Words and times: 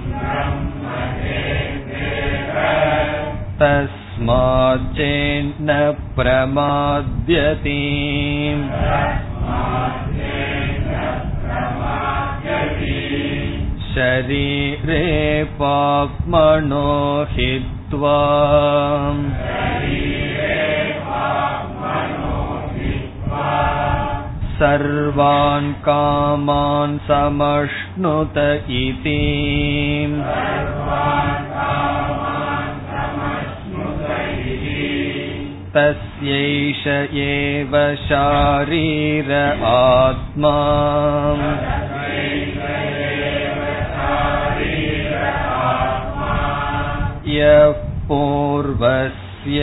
तस्माच्चेन्न 3.60 4.18
प्रमाद्यति 6.16 7.78
शरीरे 13.96 15.04
पाप्मनो 15.60 16.88
हित्वा 17.30 18.18
सर्वान् 24.58 25.72
कामान् 25.86 26.98
समश्नुत 27.08 28.38
इति 28.82 29.16
तस्यैष 35.77 36.87
एव 37.13 37.95
शारीर 37.95 39.33
आत्मा। 39.63 40.55
यः 47.27 47.71
पूर्वस्य। 48.07 49.61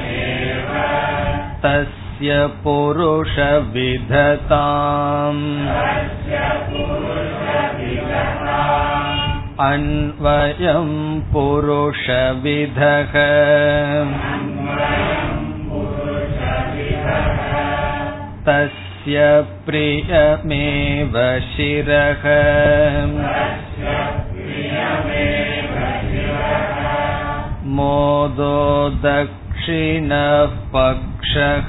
तस्य 1.64 2.34
पुरुषविधताम् 2.64 3.44
अन्वयं 9.66 10.90
पुरुषविधः 11.32 13.14
तस्य 18.48 19.24
प्रियमेव 19.66 21.14
शिरः 21.52 22.24
मोदो 27.78 28.58
दक्षिणः 29.06 30.54
पक्षः 31.20 31.68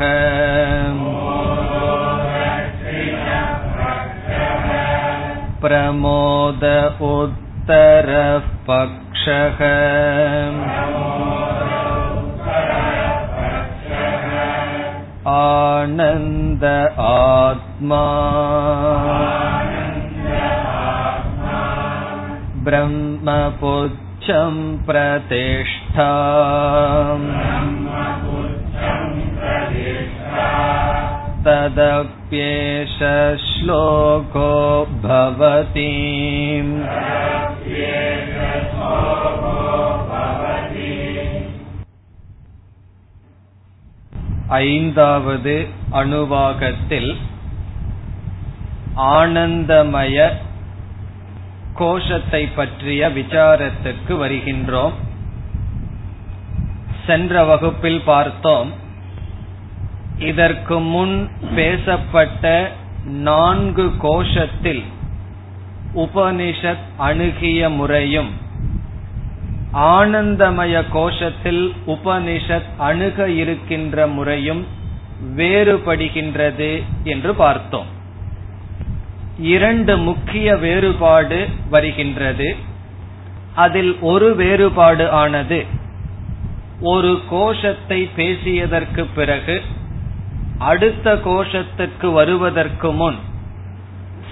प्रमोद 5.61 6.63
उत्तरः 7.07 8.47
पक्षः 8.69 9.61
आनन्द 15.33 16.65
आत्मा 17.07 18.03
ब्रह्मपुच्छं 22.67 24.55
प्रतिष्ठा 24.87 26.11
तदप्येष 31.45 32.97
श्लोको 33.47 34.51
भवति 35.01 35.91
ஐந்தாவது 44.57 45.53
அணுவாகத்தில் 45.91 47.11
ஆனந்தமய 49.13 50.17
கோஷத்தை 51.73 52.43
பற்றிய 52.55 53.09
விசாரத்துக்கு 53.09 54.13
வருகின்றோம் 54.17 54.95
சென்ற 57.05 57.43
வகுப்பில் 57.43 58.01
பார்த்தோம் 58.05 58.71
இதற்கு 60.18 60.80
முன் 60.80 61.30
பேசப்பட்ட 61.54 62.72
நான்கு 63.04 63.92
கோஷத்தில் 64.02 64.82
உபனிஷத் 65.96 66.84
அணுகிய 66.96 67.70
முறையும் 67.70 68.30
ஆனந்தமய 69.74 70.84
கோஷத்தில் 70.94 71.72
உபனிஷத் 71.86 72.68
அணுக 72.78 73.28
இருக்கின்ற 73.28 74.06
முறையும் 74.06 74.66
வேறுபடுகின்றது 75.36 76.82
என்று 77.04 77.34
பார்த்தோம். 77.34 77.86
இரண்டு 79.38 79.96
முக்கிய 79.98 80.56
வேறுபாடு 80.56 81.48
வருகின்றது. 81.70 82.56
அதில் 83.54 83.98
ஒரு 84.00 84.36
வேறுபாடு 84.36 85.10
ஆனது 85.10 85.66
ஒரு 86.80 87.22
கோஷத்தை 87.30 88.10
பேசியதற்கு 88.16 89.06
பிறகு 89.14 89.62
அடுத்த 90.70 91.14
கோஷத்துக்கு 91.24 92.08
வருவதற்கு 92.12 92.90
முன் 92.92 93.18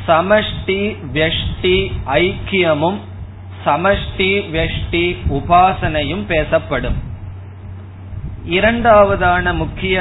சமஷ்டி 0.07 0.81
வெஷ்டி 1.17 1.77
ஐக்கியமும் 2.23 2.99
சமஷ்டி 3.65 4.29
வெஷ்டி 4.57 5.05
உபாசனையும் 5.39 6.25
பேசப்படும். 6.27 6.99
இரண்டாவதான 8.57 9.53
முக்கிய 9.55 9.97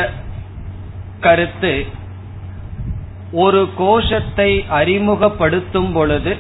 கருத்து 1.20 1.74
ஒரு 3.32 3.62
கோஷத்தை 3.78 4.52
அறிமுகப்படுத்தும் 4.70 5.92
பொழுது 5.94 6.34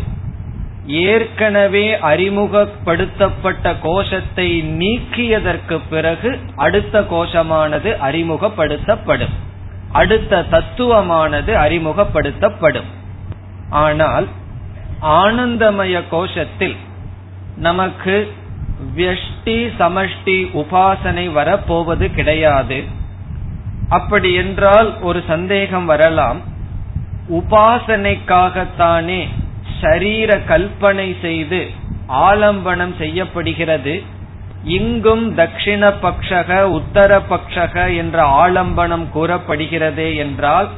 ஏற்கனவே 0.85 1.85
அறிமுகப்படுத்தப்பட்ட 2.11 3.73
கோஷத்தை 3.81 4.47
நீக்கியதற்கு 4.79 5.77
பிறகு 5.89 6.31
அடுத்த 6.55 7.01
கோஷமானது 7.11 7.91
அறிமுகப்படுத்தப்படும். 8.07 9.35
அடுத்த 9.91 10.45
தத்துவமானது 10.51 11.53
அறிமுகப்படுத்தப்படும். 11.53 12.89
ஆனால் 13.69 14.27
ஆனந்தமய 15.01 16.03
கோஷத்தில் 16.11 16.75
நமக்கு 17.57 18.31
வியஷ்டி 18.95 19.71
சமஷ்டி 19.79 20.37
உபாசனை 20.53 21.31
வரப்போவது 21.31 22.11
கிடையாது. 22.11 22.83
அப்படி 23.89 24.33
என்றால் 24.33 25.01
ஒரு 25.01 25.23
சந்தேகம் 25.27 25.85
வரலாம். 25.85 26.41
உபாசனைக்காகத்தானே 27.29 29.27
ஷரீர 29.81 30.39
கல்பனை 30.47 31.15
செய்து 31.21 31.69
ஆலம்பனம் 32.07 32.97
செய்யப்படுகிறது. 32.97 34.03
இங்கும் 34.63 35.37
தட்சிண 35.37 35.93
பக்ஷக 36.01 36.61
உத்தர 36.61 37.21
பக்ஷக 37.29 37.95
என்ற 37.95 38.47
ஆலம்பனம் 38.47 39.05
கூறப்படுகிறதே 39.13 40.15
என்றால் 40.15 40.69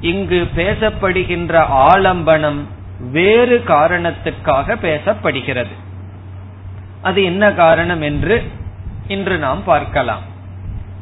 இங்கு 0.00 0.48
பேசப்படுகின்ற 0.56 1.64
ஆலம்பனம் 1.68 2.60
வேறு 3.10 3.62
காரணத்துக்காக 3.66 4.76
பேசப்படுகிறது. 4.76 5.74
அது 7.02 7.24
என்ன 7.24 7.52
காரணம் 7.52 8.00
என்று 8.00 8.42
இன்று 9.06 9.38
நாம் 9.38 9.64
பார்க்கலாம். 9.64 10.22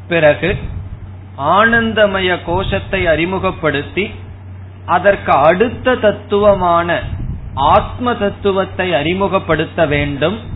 பிறகு 0.07 0.57
ஆனந்தமய 1.37 2.37
கோஷத்தை 2.45 3.07
அறிமுகப்படுத்தி 3.07 4.11
அதற்கு 4.85 5.31
அடுத்த 5.31 5.95
தத்துவமான 5.95 7.01
ஆத்ம 7.53 8.13
தத்துவத்தை 8.13 8.93
அறிமுகப்படுத்த 8.93 9.85
வேண்டும். 9.85 10.50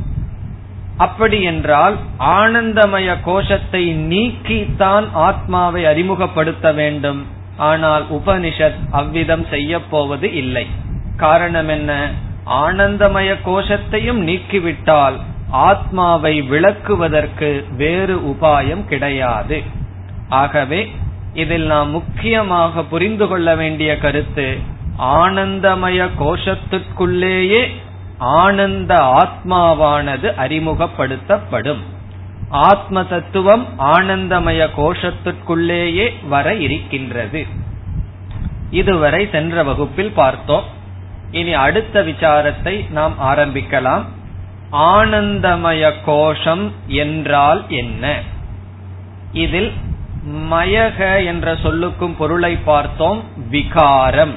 அப்படி 0.98 1.42
என்றால் 1.42 1.98
ஆனந்தமய 2.20 3.18
கோஷத்தை 3.24 3.96
நீக்கித்தான் 3.96 5.06
ஆத்மாவை 5.14 5.86
அறிமுகப்படுத்த 5.86 6.72
வேண்டும். 6.72 7.26
ஆனால் 7.58 8.06
உபனிஷத் 8.12 8.80
அவ்விதம் 8.92 9.46
செய்ய 9.50 9.80
போவது 9.80 10.34
இல்லை. 10.34 10.68
காரணம் 11.18 11.68
என்ன? 11.68 12.12
ஆனந்தமய 12.50 13.36
கோஷத்தையும் 13.46 14.22
நீக்கிவிட்டால் 14.22 15.16
ஆத்மாவை 15.50 16.42
விளக்குவதற்கு 16.42 17.76
வேறு 17.76 18.16
உபாயம் 18.16 18.86
கிடையாது. 18.86 19.64
ஆகவே 20.30 20.92
இதில் 21.34 21.66
நாம் 21.66 21.90
முக்கியமாக 21.90 22.84
புரிந்து 22.84 23.28
கொள்ள 23.28 23.56
வேண்டிய 23.56 23.98
கருத்து 23.98 24.58
ஆனந்தமய 25.00 26.10
கோஷத்துக்குள்ளேயே 26.20 27.68
ஆனந்த 28.18 28.96
ஆத்மாவானது 28.96 30.34
அறிமுகப்படுத்தப்படும். 30.36 31.80
ஆத்ம 32.50 33.04
தத்துவம் 33.04 33.66
ஆனந்தமய 33.80 34.70
கோஷத்திற்குள்ளேயே 34.78 36.28
வர 36.28 36.54
இருக்கின்றது. 36.56 37.46
இதுவரை 38.70 39.30
சென்ற 39.32 39.64
வகுப்பில் 39.64 40.12
பார்த்தோம். 40.12 40.64
இனி 41.32 41.54
அடுத்த 41.54 42.04
விசாரத்தை 42.04 42.92
நாம் 42.92 43.16
ஆரம்பிக்கலாம். 43.22 44.04
ஆனந்தமய 44.72 45.92
கோஷம் 46.06 46.72
என்றால் 46.88 47.66
என்ன? 47.68 48.22
இதில் 49.32 49.74
மயக 50.52 51.26
என்ற 51.26 51.54
சொல்லுக்கும் 51.54 52.14
பொருளை 52.18 52.56
பார்த்தோம். 52.56 53.24
விகாரம். 53.50 54.34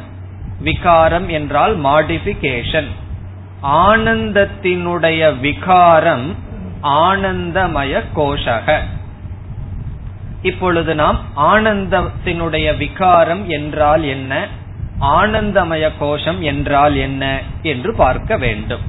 விகாரம் 0.61 1.29
என்றால் 1.29 1.81
மாடிபிகேஷன் 1.81 2.89
ஆனந்தத்தினுடைய 3.63 5.41
விகாரம் 5.41 6.37
ஆனந்தமய 6.83 8.03
கோஷக. 8.17 8.79
இப்பொழுது 10.43 10.95
நாம் 10.95 11.19
ஆனந்தத்தினுடைய 11.37 12.77
விகாரம் 12.77 13.49
என்றால் 13.49 14.03
என்ன? 14.03 14.47
ஆனந்தமய 15.01 15.91
கோஷம் 16.01 16.41
என்றால் 16.41 16.95
என்ன 16.95 17.43
என்று 17.63 17.95
பார்க்க 17.95 18.37
வேண்டும். 18.37 18.81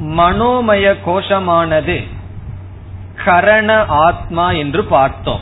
மனோமய 0.00 0.96
கோஷமானது 1.06 2.06
கரண 3.24 3.84
ஆத்மா 3.86 4.50
என்று 4.50 4.84
பார்த்தோம். 4.84 5.40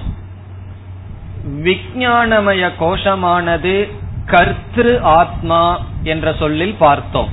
விஞ்ஞானமய 1.47 2.71
கோஷமானது 2.81 3.91
கர்த்திரு 4.27 5.01
ஆத்மா 5.01 5.81
என்ற 6.07 6.35
சொல்லில் 6.39 6.77
பார்த்தோம். 6.79 7.29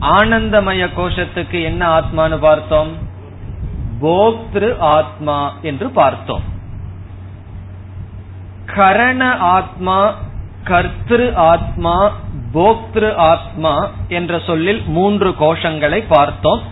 ஆனந்தமய 0.00 0.88
கோஷத்துக்கு 0.96 1.62
என்ன 1.62 2.00
ஆத்மான்னு 2.00 2.38
பார்த்தோம்? 2.38 2.92
போக்திரு 4.02 4.78
ஆத்மா 4.78 5.54
என்று 5.62 5.90
பார்த்தோம். 5.90 6.42
கரண 8.66 9.30
ஆத்மா 9.38 10.14
கர்த்திரு 10.64 11.34
ஆத்மா 11.34 12.12
போக்திரு 12.54 13.14
ஆத்மா 13.14 13.90
என்ற 14.08 14.38
சொல்லில் 14.38 14.82
மூன்று 14.86 15.30
கோஷங்களை 15.30 16.04
பார்த்தோம். 16.08 16.62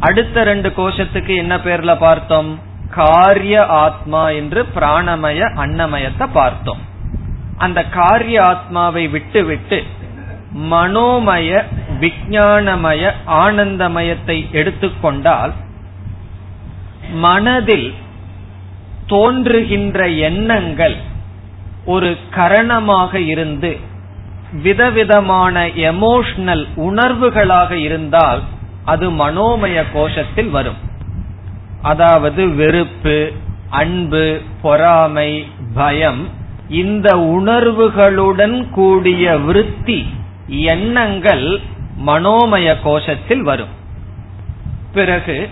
அடுத்த 0.00 0.44
ரெண்டு 0.44 0.72
கோஷத்துக்கு 0.76 1.36
என்ன 1.36 1.56
பேர்ல 1.56 1.98
பார்த்தோம்? 1.98 2.60
காரிய 2.90 3.66
ஆத்மா 3.66 4.28
என்று 4.28 4.62
பிராணமய 4.74 5.40
அன்னமயத்தை 5.64 6.28
பார்த்தோம். 6.32 6.80
அந்த 7.58 7.84
காரிய 7.84 8.42
ஆத்மாவை 8.42 9.08
விட்டு 9.08 9.44
விட்டு 9.44 9.84
மனோமய 10.54 11.64
விஞ்ஞானமய 12.00 13.10
ஆனந்தமயத்தை 13.26 14.50
எடுத்துக்கொண்டால் 14.52 15.52
மனதில் 17.12 17.94
தோன்றுகின்ற 19.06 20.08
எண்ணங்கள் 20.08 20.96
ஒரு 21.84 22.16
கரணமாக 22.30 23.14
இருந்து 23.14 23.78
விதவிதமான 24.62 25.66
எமோஷனல் 25.66 26.66
உணர்வுகளாக 26.76 27.70
இருந்தால் 27.72 28.42
அது 28.84 29.10
மனோமய 29.10 29.84
கோஷத்தில் 29.94 30.50
வரும். 30.50 30.76
அதாவது 31.82 32.54
வெறுப்பு 32.54 33.32
அன்பு 33.70 34.40
பொறாமை 34.62 35.46
பயம் 35.74 36.28
இந்த 36.68 37.16
உணர்வுகளுடன் 37.16 38.70
கூடிய 38.70 39.36
விருத்தி 39.38 40.06
எண்ணங்கள் 40.46 41.60
மனோமய 42.06 42.76
கோஷத்தில் 42.84 43.40
வரும். 43.40 43.80
பிறகு 44.92 45.48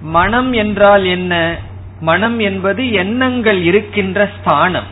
மனம் 0.00 0.52
என்றால் 0.52 1.04
என்ன? 1.04 1.56
மனம் 2.00 2.38
என்பது 2.38 2.92
எண்ணங்கள் 2.92 3.62
இருக்கின்ற 3.62 4.30
ஸ்தானம். 4.40 4.86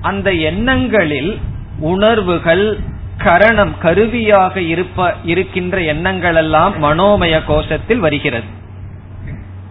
அந்த 0.00 0.32
எண்ணங்களில் 0.32 1.38
உணர்வுகள் 1.80 2.78
கரணம் 3.16 3.78
கருவியாக 3.78 4.60
இருப்ப 4.60 5.14
இருக்கின்ற 5.24 5.82
எண்ணங்கள் 5.82 6.34
எல்லாம் 6.34 6.82
மனோமய 6.82 7.40
கோஷத்தில் 7.48 7.98
வருகிறது. 7.98 8.56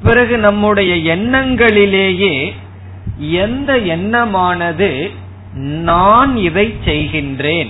பிறகு 0.04 0.38
நம்முடைய 0.38 1.16
எண்ணங்களிலேயே 1.16 2.54
எந்த 3.18 3.78
எண்ணமானது 3.78 5.12
நான் 5.56 6.38
இதை 6.38 6.76
செய்கின்றேன். 6.86 7.70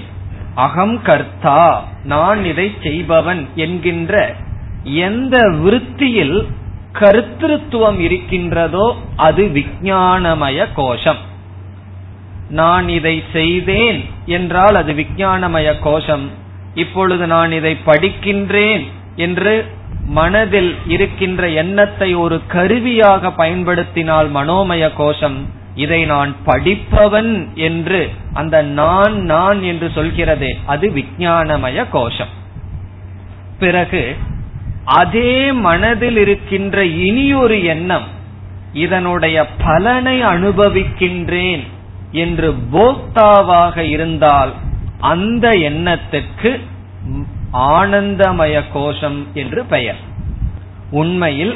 அகம் 0.65 0.97
கர்த்தா 1.01 1.61
நான் 2.03 2.41
இதை 2.45 2.67
செய்பவன் 2.83 3.41
என்கின்ற 3.55 4.13
எந்த 5.07 5.37
விருத்தியில் 5.63 6.37
கருத்திருத்துவம் 6.93 7.99
இருக்கின்றதோ 7.99 8.85
அது 9.15 9.43
விஞ்ஞானமய 9.57 10.67
கோஷம். 10.73 11.21
நான் 12.49 12.87
இதை 12.89 13.15
செய்தேன் 13.33 13.99
என்றால் 14.25 14.75
அது 14.75 14.93
விஞ்ஞானமய 14.93 15.79
கோஷம். 15.79 16.25
இப்பொழுது 16.73 17.27
நான் 17.27 17.51
இதை 17.51 17.73
படிக்கின்றேன் 17.85 18.83
என்று 19.15 19.53
மனதில் 20.17 20.71
இருக்கின்ற 20.87 21.49
எண்ணத்தை 21.61 22.09
ஒரு 22.15 22.37
கருவியாக 22.47 23.31
பயன்படுத்தினால் 23.31 24.29
மனோமய 24.31 24.83
கோஷம். 24.93 25.37
இதை 25.83 25.99
நான் 26.11 26.31
படிப்பவன் 26.45 27.31
என்று 27.67 28.01
அந்த 28.33 28.55
நான் 28.79 29.15
நான் 29.31 29.59
என்று 29.61 29.87
சொல்கிறதே 29.95 30.51
அது 30.65 30.85
விஞ்ஞானமய 30.97 31.85
கோஷம். 31.91 32.33
பிறகு 33.59 34.03
அதே 35.01 35.33
மனதில் 35.67 36.17
இருக்கின்ற 36.17 36.85
இனியொரு 37.07 37.57
எண்ணம் 37.73 38.07
இதனுடைய 38.85 39.37
பலனை 39.65 40.17
அனுபவிக்கின்றேன் 40.33 41.63
என்று 42.23 42.49
போக்தாவாக 42.73 43.77
இருந்தால் 43.95 44.51
அந்த 45.13 45.47
எண்ணத்துக்கு 45.69 46.51
ஆனந்தமய 47.77 48.63
கோஷம் 48.73 49.19
என்று 49.33 49.63
பெயர். 49.65 50.01
உண்மையில் 50.91 51.55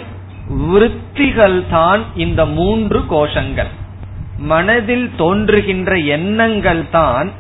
விருத்திகள் 0.70 1.60
தான் 1.70 2.02
இந்த 2.16 2.42
மூன்று 2.58 3.00
கோஷங்கள். 3.10 3.72
மனதில் 4.38 5.12
தோன்றுகின்ற 5.16 5.98
எண்ணங்கள் 5.98 6.90
தான் 6.90 7.32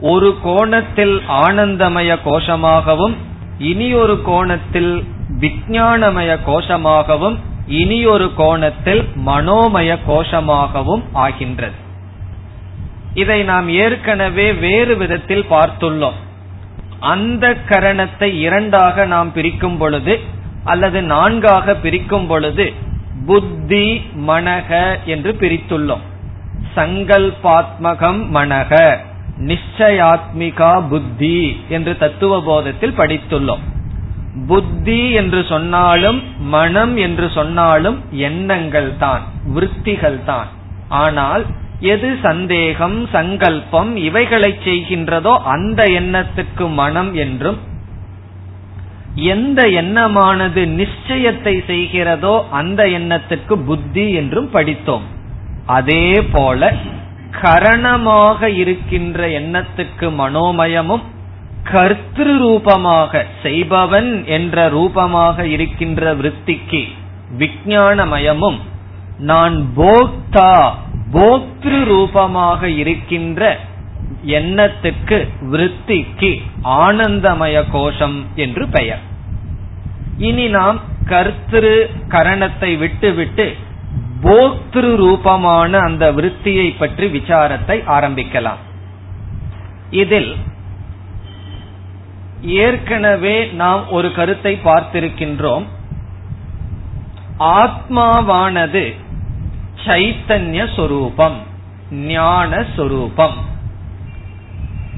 ஒரு 0.00 0.36
கோணத்தில் 0.42 1.22
ஆனந்தமய 1.28 2.18
கோஷமாகவும் 2.24 3.14
இனி 3.58 3.94
ஒரு 3.94 4.22
கோணத்தில் 4.22 5.04
விஞ்ஞானமய 5.40 6.38
கோஷமாகவும் 6.46 7.36
இனி 7.66 8.06
ஒரு 8.06 8.32
கோணத்தில் 8.34 9.04
மனோமய 9.26 9.98
கோஷமாகவும் 10.08 11.02
ஆகின்றது. 11.12 11.74
இதை 13.14 13.42
நாம் 13.42 13.68
ஏற்கனவே 13.68 14.52
வேறு 14.52 14.96
விதத்தில் 14.96 15.44
பார்த்துள்ளோம். 15.50 16.18
அந்த 17.00 17.56
கரணத்தை 17.68 18.32
இரண்டாக 18.38 19.06
நாம் 19.06 19.32
பிரிக்கும் 19.32 19.78
பொழுது 19.78 20.20
அல்லது 20.64 21.02
நான்காக 21.02 21.74
பிரிக்கும் 21.74 22.26
பொழுது 22.26 22.72
புத்தி 23.26 24.02
மனக 24.26 24.98
என்று 25.04 25.36
பிரித்துள்ளோம். 25.40 26.00
சங்கல்பாத்மகம் 26.76 28.20
மனக 28.36 28.72
நிச்சயாத்மிகா 29.48 30.72
புத்தி 30.90 31.38
என்று 31.76 31.92
தத்துவ 32.02 32.32
போதத்தில் 32.48 32.98
படித்துள்ளோம். 33.00 33.64
புத்தி 34.48 35.00
என்று 35.20 35.40
சொன்னாலும் 35.50 36.18
மனம் 36.54 36.94
என்று 37.04 37.26
சொன்னாலும் 37.36 37.98
எண்ணங்கள் 38.28 38.90
தான் 39.04 39.22
விற்த்திகள் 39.54 40.18
தான். 40.30 40.48
ஆனால் 41.02 41.44
எது 41.92 42.10
சந்தேகம் 42.26 42.98
சங்கல்பம் 43.14 43.90
இவைகளை 44.08 44.50
செய்கின்றதோ 44.66 45.32
அந்த 45.54 45.80
எண்ணத்துக்கு 46.00 46.66
மனம் 46.82 47.10
என்றும் 47.24 47.58
எந்த 49.32 49.60
எண்ணமானது 49.80 50.62
நிச்சயத்தை 50.80 51.54
செய்கிறதோ 51.70 52.34
அந்த 52.60 52.80
எண்ணத்துக்கு 52.98 53.54
புத்தி 53.68 54.06
என்றும் 54.20 54.48
படித்தோம். 54.56 55.06
அதே 55.66 56.22
போல 56.32 56.72
கரணமாக 57.42 58.48
இருக்கின்ற 58.48 59.28
எண்ணத்துக்கு 59.28 60.06
மனோமயமும் 60.18 61.04
கர்த்திரு 61.64 62.38
ரூபமாக 62.38 63.24
செய்பவன் 63.42 64.24
என்ற 64.26 64.68
ரூபமாக 64.68 65.46
இருக்கின்ற 65.46 66.14
விற்பிக்கு 66.14 66.82
விஜயானமயமும் 67.38 68.58
நான் 69.18 69.72
போக்தா 69.76 70.52
போக்திரு 71.12 71.84
ரூபமாக 71.84 72.68
இருக்கின்ற 72.68 73.58
எண்ணத்துக்கு 74.24 75.28
விற்பிக்கு 75.42 76.42
ஆனந்தமய 76.64 77.64
கோஷம் 77.70 78.24
என்று 78.34 78.68
பெயர். 78.68 79.00
இனி 80.18 80.48
நாம் 80.48 80.80
கர்த்திரு 81.06 81.88
கரணத்தை 82.08 82.78
விட்டுவிட்டு 82.78 83.56
போக்திரு 84.22 84.96
ரூபமான 84.96 85.78
அந்த 85.78 86.12
விருத்தியை 86.12 86.78
பற்றி 86.78 87.06
விசாரத்தை 87.06 87.76
ஆரம்பிக்கலாம். 87.96 88.62
இதில் 89.90 90.36
ஏற்கனவே 92.42 93.46
நாம் 93.46 93.88
ஒரு 93.88 94.12
கருத்தை 94.12 94.58
பார்த்திருக்கின்றோம். 94.64 95.66
ஆத்மாவானது 97.38 98.94
சைத்தன்ய 99.86 100.74
சொரூபம் 100.76 101.38
ஞான 101.90 102.64
சொரூபம். 102.76 103.36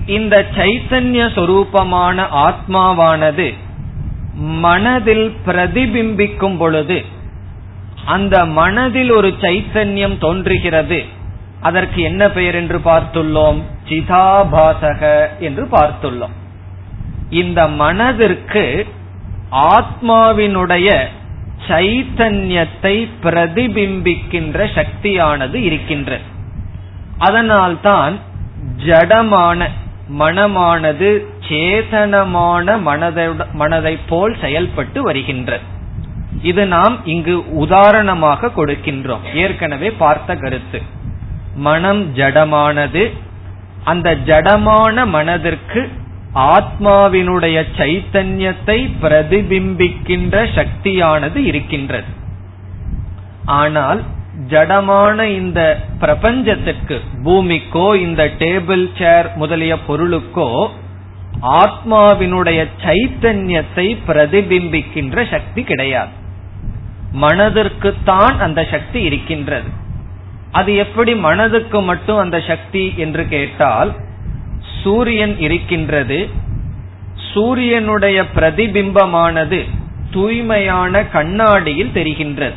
இந்த 0.06 0.46
சைத்தன்ய 0.56 1.22
சொரூபமான 1.34 2.26
ஆத்மாவானது 2.46 3.54
மனதில் 4.64 5.34
பிரதிபிம்பிக்கும் 5.46 6.56
பொழுது 6.56 6.98
அந்த 8.14 8.36
மனதில் 8.58 9.10
ஒரு 9.18 9.30
சைத்தன்யம் 9.40 10.18
தோன்றுகிறது. 10.18 10.98
அதற்கு 11.60 11.98
என்ன 12.08 12.22
பெயர் 12.36 12.56
என்று 12.60 12.78
பார்த்துள்ளோம்? 12.84 13.60
சிதாபாசக 13.88 15.02
என்று 15.46 15.64
பார்த்துள்ளோம். 15.72 16.34
இந்த 17.40 17.60
மனதிற்கு 17.82 18.64
ஆத்மாவினுடைய 19.76 20.88
சைத்தன்யத்தை 21.68 22.94
பிரதிபிம்பிக்கின்ற 23.22 24.66
சக்தியானது 24.78 25.58
இருக்கின்ற 25.68 26.18
அதனால்தான் 27.18 28.14
ஜடமான 28.86 29.66
மனமானது 30.18 31.08
சேதனமான 31.48 32.76
மனதை 33.52 33.94
போல் 34.10 34.36
செயல்பட்டு 34.40 35.02
வருகின்றது. 35.02 35.66
இது 36.42 36.66
நாம் 36.66 36.98
இங்கு 37.04 37.56
உதாரணமாக 37.56 38.50
கொடுக்கின்றோம். 38.56 39.34
ஏற்கனவே 39.34 39.90
பார்த்த 39.90 40.36
கருத்து. 40.36 40.82
மனம் 41.54 42.14
ஜடமானது. 42.14 43.12
அந்த 43.84 44.14
ஜடமான 44.14 45.06
மனதிற்கு 45.06 45.90
ஆத்மாவினுடைய 46.34 47.64
சைத்தன்யத்தை 47.76 48.90
பிரதிபிம்பிக்கின்ற 49.02 50.46
சக்தியானது 50.54 51.36
இருக்கின்றது. 51.36 52.06
ஆனால் 53.44 54.02
ஜடமான 54.48 55.22
இந்த 55.22 55.80
பிரபஞ்சத்திற்கு 56.00 57.00
பூமிக்கோ 57.24 57.96
இந்த 57.96 58.24
டேபிள் 58.24 58.88
சேர் 58.98 59.36
முதலிய 59.36 59.76
பொருளுக்கோ 59.88 60.68
ஆத்மாவினுடைய 61.42 62.66
சைத்தன்யத்தை 62.84 63.96
பிரதிபிம்பிக்கின்ற 64.06 65.30
சக்தி 65.30 65.62
கிடையாது. 65.62 66.26
மனதிற்குத்தான் 67.12 68.38
அந்த 68.38 68.66
சக்தி 68.70 69.02
இருக்கின்றது. 69.02 69.68
அது 70.52 70.74
எப்படி 70.74 71.14
மனதுக்கு 71.14 71.82
மட்டும் 71.82 72.16
அந்த 72.16 72.40
சக்தி 72.40 72.94
என்று 72.96 73.28
கேட்டால் 73.28 73.94
சூரியன் 74.82 75.38
இருக்கின்றது. 75.38 76.28
சூரியனுடைய 77.32 78.24
பிரதிபிம்பமானது 78.34 79.68
தூய்மையான 80.10 81.04
கண்ணாடியில் 81.04 81.90
தெரிகின்றது. 81.94 82.54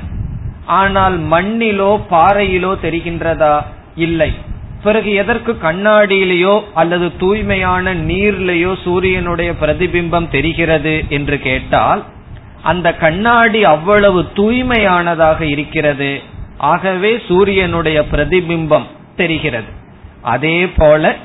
ஆனால் 0.65 1.19
மண்ணிலோ 1.19 2.01
பாறையிலோ 2.11 2.75
தெரிகின்றதா? 2.83 3.63
இல்லை. 3.95 4.31
பிறகு 4.83 5.13
எதற்கு 5.13 5.57
கண்ணாடியிலேயோ 5.63 6.63
அல்லது 6.73 7.17
தூய்மையான 7.17 7.95
நீர்லேயோ 7.95 8.81
சூரியனுடைய 8.81 9.53
பிரதிபிம்பம் 9.61 10.27
தெரிகிறது 10.27 11.05
என்று 11.09 11.39
கேட்டால் 11.39 12.05
அந்த 12.63 12.93
கண்ணாடி 12.93 13.63
அவ்வளவு 13.63 14.21
தூய்மையானதாக 14.21 15.41
இருக்கிறது. 15.41 16.21
ஆகவே 16.57 17.21
சூரியனுடைய 17.27 18.05
பிரதிபிம்பம் 18.11 18.85
தெரிகிறது. 19.15 19.71
அதே 20.21 20.67
போல 20.67 21.15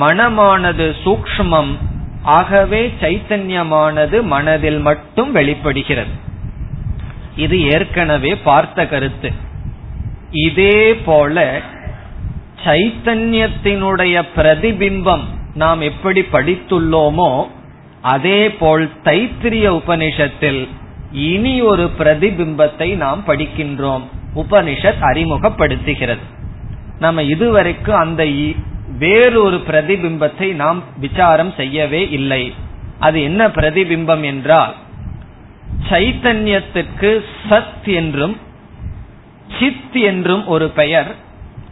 மனமானது 0.00 0.94
சூக்ஷ்மம் 1.04 1.76
ஆகவே 2.22 2.92
சைத்தன்யமானது 3.00 4.22
மனதில் 4.22 4.78
மட்டும் 4.78 5.32
வெளிப்படுகிறது. 5.32 6.10
இது 7.36 7.62
ஏற்கனவே 7.62 8.36
பார்த்த 8.36 8.86
கருத்து. 8.86 9.32
இதே 10.30 10.94
போல 10.94 11.60
சைத்தன்யத்தினுடைய 12.64 14.22
பிரதிபிம்பம் 14.36 15.22
நாம் 15.54 15.80
எப்படி 15.80 16.20
படித்துள்ளோமோ 16.20 17.48
அதே 18.02 18.50
போல் 18.50 18.90
தைத்திரிய 19.04 19.80
உபனிஷத்தில் 19.80 20.68
இனி 21.12 21.60
ஒரு 21.60 21.90
பிரதிபிம்பத்தை 21.98 22.96
நாம் 22.96 23.24
படிக்கின்றோம். 23.26 24.02
உபனிஷத் 24.34 25.00
அறிமுகப்படுத்துகிறது. 25.00 26.24
நம்ம 26.98 27.22
இதுவரைக்கும் 27.22 27.96
அந்த 27.96 28.26
வேறொரு 28.98 29.56
பிரதிபிம்பத்தை 29.56 30.54
நாம் 30.54 30.82
விசாரம் 31.00 31.52
செய்யவே 31.56 32.10
இல்லை. 32.10 32.54
அது 32.98 33.22
என்ன 33.22 33.48
பிரதிபிம்பம் 33.48 34.24
என்றால் 34.24 34.74
சைத்தன்யத்துக்கு 35.90 37.24
சத் 37.50 37.84
என்றும் 37.84 38.36
சித் 39.60 39.96
என்றும் 40.02 40.46
ஒரு 40.46 40.68
பெயர் 40.68 41.14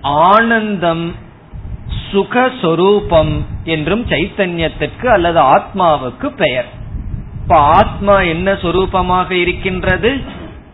ஆனந்தம் 0.01 1.15
சுகஸ்வரூபம் 2.13 3.41
என்றும் 3.65 4.07
சைத்தன்யத்திற்கு 4.07 5.07
அல்லது 5.07 5.41
ஆத்மாவுக்கு 5.41 6.27
பெயர். 6.37 6.69
இப்ப 7.43 7.57
ஆத்மா 7.57 8.21
என்ன 8.21 8.53
சொரூபமாக 8.53 9.31
இருக்கின்றது? 9.31 10.21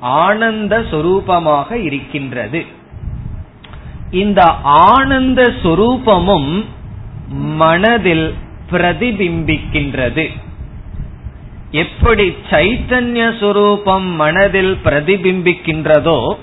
ஆனந்த 0.01 0.81
சொரூபமாக 0.81 1.73
இருக்கின்றது. 1.73 2.65
இந்த 4.11 4.43
ஆனந்த 4.63 5.53
சொரூபமும் 5.63 6.65
மனதில் 7.33 8.35
பிரதிபிம்பிக்கின்றது. 8.71 10.29
எப்படி 11.71 12.35
சைத்தன்ய 12.51 13.39
சொரூபம் 13.41 14.07
மனதில் 14.07 14.79
பிரதிபிம்பிக்கின்றதோ 14.85 16.35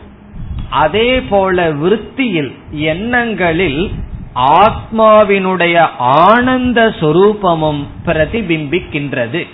அதே 0.70 1.22
போல 1.22 1.74
விருத்தியில் 1.74 2.54
எண்ணங்களில் 2.72 3.92
ஆத்மாவினுடைய 4.34 5.90
ஆனந்த 6.00 6.88
சொரூபமும் 6.88 7.86
பிரதிபிம்பிக்கின்றது. 8.06 9.48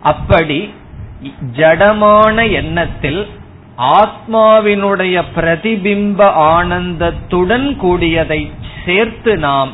அப்படி 0.00 0.74
ஜடமான 1.56 2.52
எண்ணத்தில் 2.52 3.28
ஆத்மாவினுடைய 3.76 5.22
பிரதிபிம்ப 5.36 6.20
ஆனந்தத்துடன் 6.34 7.76
கூடியதை 7.76 8.50
சேர்த்து 8.84 9.36
நாம் 9.36 9.72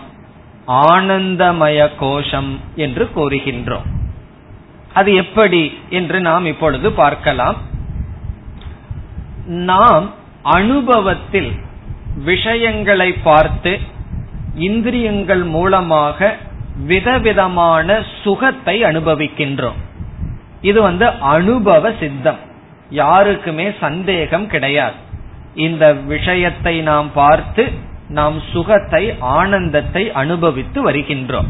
ஆனந்தமய 0.67 1.91
கோஷம் 1.99 2.61
என்று 2.77 3.11
கூறுகின்றோம். 3.17 3.89
அது 4.95 5.15
எப்படி 5.15 5.79
என்று 5.91 6.21
நாம் 6.21 6.47
இப்பொழுது 6.47 6.93
பார்க்கலாம். 6.93 7.57
நாம் 9.47 10.11
அனுபவத்தில் 10.43 11.53
விஷயங்களை 12.17 13.13
பார்த்து 13.13 13.81
இந்திரியங்கள் 14.55 15.43
மூலமாக 15.43 16.37
விதவிதமான 16.87 18.03
சுகத்தை 18.23 18.83
அனுபவிக்கின்றோம். 18.85 19.79
இது 20.61 20.83
வந்து 20.83 21.07
அனுபவ 21.07 21.93
சித்தம். 22.01 22.39
யாருக்குமே 22.91 23.71
சந்தேகம் 23.81 24.47
கிடையாது. 24.47 24.95
இந்த 25.55 25.93
விஷயத்தை 25.93 26.81
நாம் 26.81 27.13
பார்த்து 27.15 27.71
நாம் 28.09 28.43
சுகத்தை 28.53 29.15
ஆனந்தத்தை 29.21 30.13
அனுபவித்து 30.13 30.91
வருகின்றோம். 30.91 31.47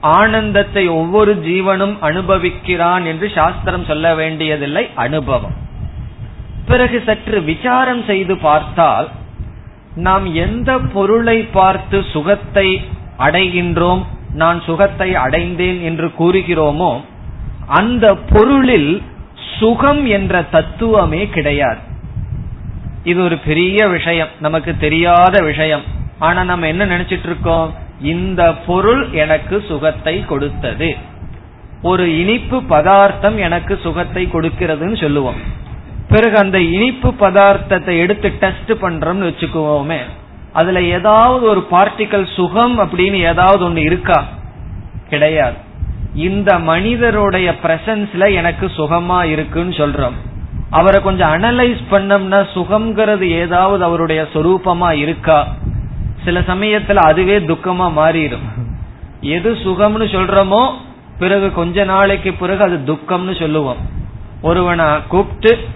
ஆனந்தத்தை 0.00 0.88
ஒவ்வொரு 0.88 1.34
ஜீவனும் 1.34 1.96
அனுபவிக்கிறான் 2.00 3.04
என்று 3.04 3.30
சாஸ்திரம் 3.34 3.84
சொல்ல 3.84 4.14
வேண்டியதில்லை 4.14 4.88
அனுபவம். 4.94 5.54
பிறகு 6.66 7.02
சற்று 7.06 7.40
விசாரம் 7.42 8.04
செய்து 8.04 8.36
பார்த்தால் 8.36 9.08
நாம் 9.96 10.34
எந்த 10.34 10.78
பொருளை 10.78 11.42
பார்த்து 11.42 12.04
சுகத்தை 12.12 12.68
அடைகின்றோம் 13.18 14.02
நான் 14.32 14.62
சுகத்தை 14.62 15.14
அடைந்தேன் 15.14 15.82
என்று 15.82 16.06
கூறுகிறோமோ 16.18 17.00
அந்த 17.66 18.14
பொருளில் 18.14 19.02
சுகம் 19.58 20.06
என்ற 20.06 20.42
தத்துவமே 20.42 21.28
கிடையாது. 21.28 21.78
இது 23.04 23.22
ஒரு 23.22 23.36
பெரிய 23.38 23.88
விஷயம் 23.88 24.28
நமக்கு 24.40 24.76
தெரியாத 24.76 25.42
விஷயம். 25.42 25.82
ஆனா 26.18 26.44
நம்ம 26.44 26.66
என்ன 26.66 26.86
நினைச்சிட்டு 26.86 27.22
இருக்கோம் 27.22 27.74
இந்த 28.00 28.54
பொருள் 28.54 29.12
எனக்கு 29.12 29.64
சுகத்தை 29.68 30.24
கொடுத்தது. 30.24 30.96
ஒரு 31.82 32.18
இனிப்பு 32.18 32.62
பதார்த்தம் 32.62 33.38
எனக்கு 33.38 33.78
சுகத்தை 33.82 34.28
கொடுக்கிறதுன்னு 34.32 35.00
சொல்லுவோம். 35.00 35.64
பிறகு 36.08 36.38
அந்த 36.38 36.60
இனிப்பு 36.60 37.14
பதார்த்தத்தை 37.20 37.98
எடுத்து 37.98 38.28
டெஸ்ட் 38.40 38.72
பண்றோம்னு 38.72 39.28
வச்சுக்குவோமே 39.28 39.98
அதுல 40.52 40.82
ஏதாவது 40.82 41.46
ஒரு 41.46 41.66
பார்ட்டிகல் 41.70 42.34
சுகம் 42.34 42.78
அப்படின்னு 42.78 43.12
ஏதாவது 43.12 43.68
ஒண்ணு 43.68 43.76
இருக்கா? 43.76 44.24
கிடையாது. 45.08 45.54
இந்த 46.14 46.58
மனிதருடைய 46.58 47.54
பிரசன்ஸ்ல 47.62 48.34
எனக்கு 48.34 48.66
சுகமா 48.66 49.24
இருக்குன்னு 49.24 49.74
சொல்றோம். 49.76 50.16
அவரை 50.70 51.02
கொஞ்சம் 51.02 51.32
அனலைஸ் 51.32 51.82
பண்ணோம்னா 51.90 52.46
சுகம்ங்கிறது 52.54 53.22
ஏதாவது 53.22 53.84
அவருடைய 53.84 54.26
சொரூபமா 54.32 54.90
இருக்கா? 54.92 55.46
சில 56.24 56.40
சமயத்துல 56.40 56.94
அதுவே 56.94 57.38
துக்கமா 57.38 57.90
மாறிடும். 57.96 58.46
எது 59.20 59.52
சுகம்னு 59.52 60.06
சொல்றோமோ 60.14 60.70
பிறகு 61.18 61.52
கொஞ்ச 61.52 61.84
நாளைக்கு 61.84 62.32
பிறகு 62.32 62.62
அது 62.62 62.76
துக்கம்னு 62.76 63.38
சொல்லுவோம். 63.38 63.76
ஒருவனை 64.42 64.84
கூப்பிட்டு 65.08 65.68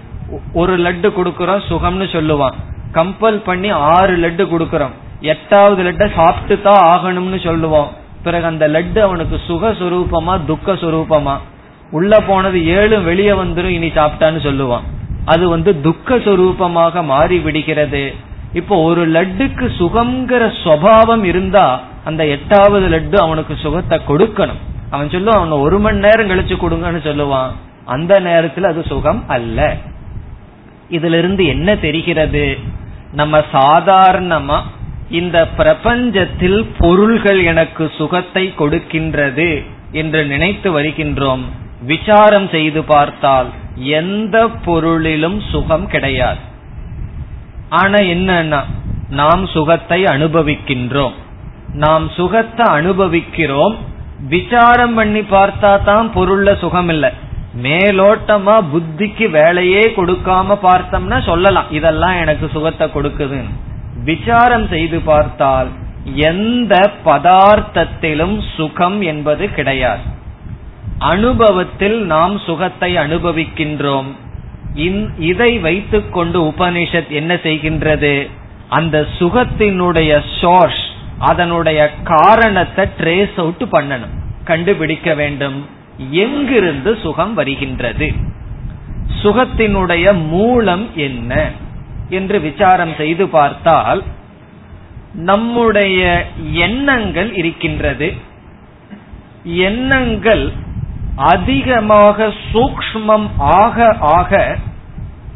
ஒரு 0.61 0.73
லட்டு 0.85 1.09
கொடுக்கறோம் 1.17 1.65
சுகம்னு 1.69 2.07
சொல்லுவான். 2.15 2.57
கம்பல் 2.97 3.39
பண்ணி 3.47 3.69
ஆறு 3.95 4.13
லட்டு 4.23 4.43
கொடுக்கறோம். 4.53 4.95
எட்டாவது 5.33 5.81
லட்டை 5.87 6.07
சாப்பிட்டு 6.19 6.55
தான் 6.67 6.83
ஆகணும்னு 6.93 7.39
சொல்லுவோம் 7.47 7.89
பிறகு 8.25 8.45
அந்த 8.51 8.65
லட்டு 8.75 8.99
அவனுக்கு 9.07 9.37
சுக 9.49 9.69
சுரூபமா 9.79 10.33
துக்க 10.49 10.73
சுரூபமா 10.81 11.35
உள்ள 11.97 12.19
போனது 12.27 12.57
ஏழு 12.79 12.97
வெளியே 13.07 13.33
வந்துடும் 13.41 13.75
இனி 13.77 13.89
சாப்பிட்டான்னு 13.99 14.41
சொல்லுவான். 14.47 14.85
அது 15.33 15.45
வந்து 15.53 15.71
துக்க 15.87 16.15
சுரூபமாக 16.25 17.03
மாறி 17.13 17.37
விடுகிறது. 17.45 18.03
இப்போ 18.59 18.75
ஒரு 18.89 19.03
லட்டுக்கு 19.15 19.65
சுகம்ங்கிற 19.79 20.43
சுவாவம் 20.63 21.23
இருந்தா 21.31 21.65
அந்த 22.09 22.21
எட்டாவது 22.35 22.85
லட்டு 22.93 23.17
அவனுக்கு 23.25 23.53
சுகத்தை 23.65 23.97
கொடுக்கணும். 24.09 24.61
அவன் 24.93 25.13
சொல்லுவான் 25.15 25.39
அவன் 25.39 25.63
ஒரு 25.65 25.79
மணி 25.83 26.05
நேரம் 26.05 26.29
கழிச்சு 26.31 26.55
கொடுங்கன்னு 26.63 27.01
சொல்லுவான். 27.09 27.51
அந்த 27.93 28.13
நேரத்தில் 28.29 28.71
அது 28.71 28.81
சுகம் 28.91 29.21
அல்ல. 29.35 29.59
இதிலிருந்து 30.91 31.43
என்ன 31.45 31.75
தெரிகிறது? 31.75 32.45
நம்ம 33.11 33.43
சாதாரணமா 33.53 34.59
இந்த 35.09 35.37
பிரபஞ்சத்தில் 35.57 36.59
பொருள்கள் 36.77 37.39
எனக்கு 37.43 37.91
சுகத்தை 37.97 38.43
கொடுக்கின்றது 38.59 39.49
என்று 39.91 40.21
நினைத்து 40.25 40.67
வருகின்றோம். 40.79 41.43
விசாரம் 41.85 42.47
செய்து 42.49 42.81
பார்த்தால் 42.83 43.49
எந்த 43.99 44.37
பொருளிலும் 44.65 45.39
சுகம் 45.51 45.87
கிடையாது. 45.87 46.41
ஆனா 47.69 47.99
என்னன்னா 48.13 48.61
நாம் 49.09 49.43
சுகத்தை 49.47 49.99
அனுபவிக்கின்றோம். 50.03 51.17
நாம் 51.73 52.05
சுகத்தை 52.09 52.65
அனுபவிக்கிறோம். 52.69 53.75
விசாரம் 54.29 54.93
பண்ணி 54.93 55.19
பார்த்தா 55.19 55.71
தான் 55.83 56.07
பொருள்ல 56.15 56.49
சுகம் 56.57 56.89
இல்லை 56.89 57.11
மேலோட்டமா 57.57 58.55
புத்திக்கு 58.73 59.29
வேலையே 59.29 59.93
கொடுக்காம 59.95 60.57
பார்த்தோம்னா 60.63 61.25
சொல்லலாம். 61.25 61.71
இதெல்லாம் 61.71 62.15
எனக்கு 62.15 62.49
சுகத்தை 62.53 62.89
கொடுக்குதுன்னு. 62.93 63.51
விசாரம் 64.03 64.67
செய்து 64.67 64.99
பார்த்தால் 64.99 65.67
எந்த 66.15 66.91
பதார்த்தத்திலும் 67.05 68.41
சுகம் 68.55 69.01
என்பது 69.01 69.49
கிடையாது. 69.53 70.01
அனுபவத்தில் 70.99 72.05
நாம் 72.05 72.39
சுகத்தை 72.39 72.95
அனுபவிக்கின்றோம். 72.97 74.09
இதை 75.17 75.59
வைத்துக்கொண்டு 75.59 76.43
உபனிஷத் 76.43 77.07
என்ன 77.07 77.33
செய்கின்றது? 77.35 78.29
அந்த 78.69 79.05
சுகத்தினுடைய 79.19 80.21
சோர்ஸ் 80.41 80.83
அதனுடைய 81.19 81.91
காரணத்தை 82.03 82.85
ட்ரேஸ் 82.99 83.37
அவுட் 83.37 83.63
பண்ணணும். 83.71 84.15
கண்டுபிடிக்க 84.43 85.13
வேண்டும். 85.13 85.79
எங்கிருந்து 86.09 86.97
சுகம் 87.01 87.33
வருகின்றது? 87.33 88.13
சுகத்தினுடைய 89.23 90.27
மூலம் 90.27 90.89
என்ன? 90.95 91.51
என்று 92.09 92.39
விசாரம் 92.39 92.93
செய்து 92.97 93.27
பார்த்தால் 93.27 94.03
நம்முடைய 95.13 96.27
எண்ணங்கள் 96.51 97.35
இருக்கின்றது. 97.35 98.13
எண்ணங்கள் 99.43 100.51
அதிகமாக 101.15 102.33
சூக்மம் 102.53 103.29
ஆக 103.37 103.95
ஆக 103.99 104.57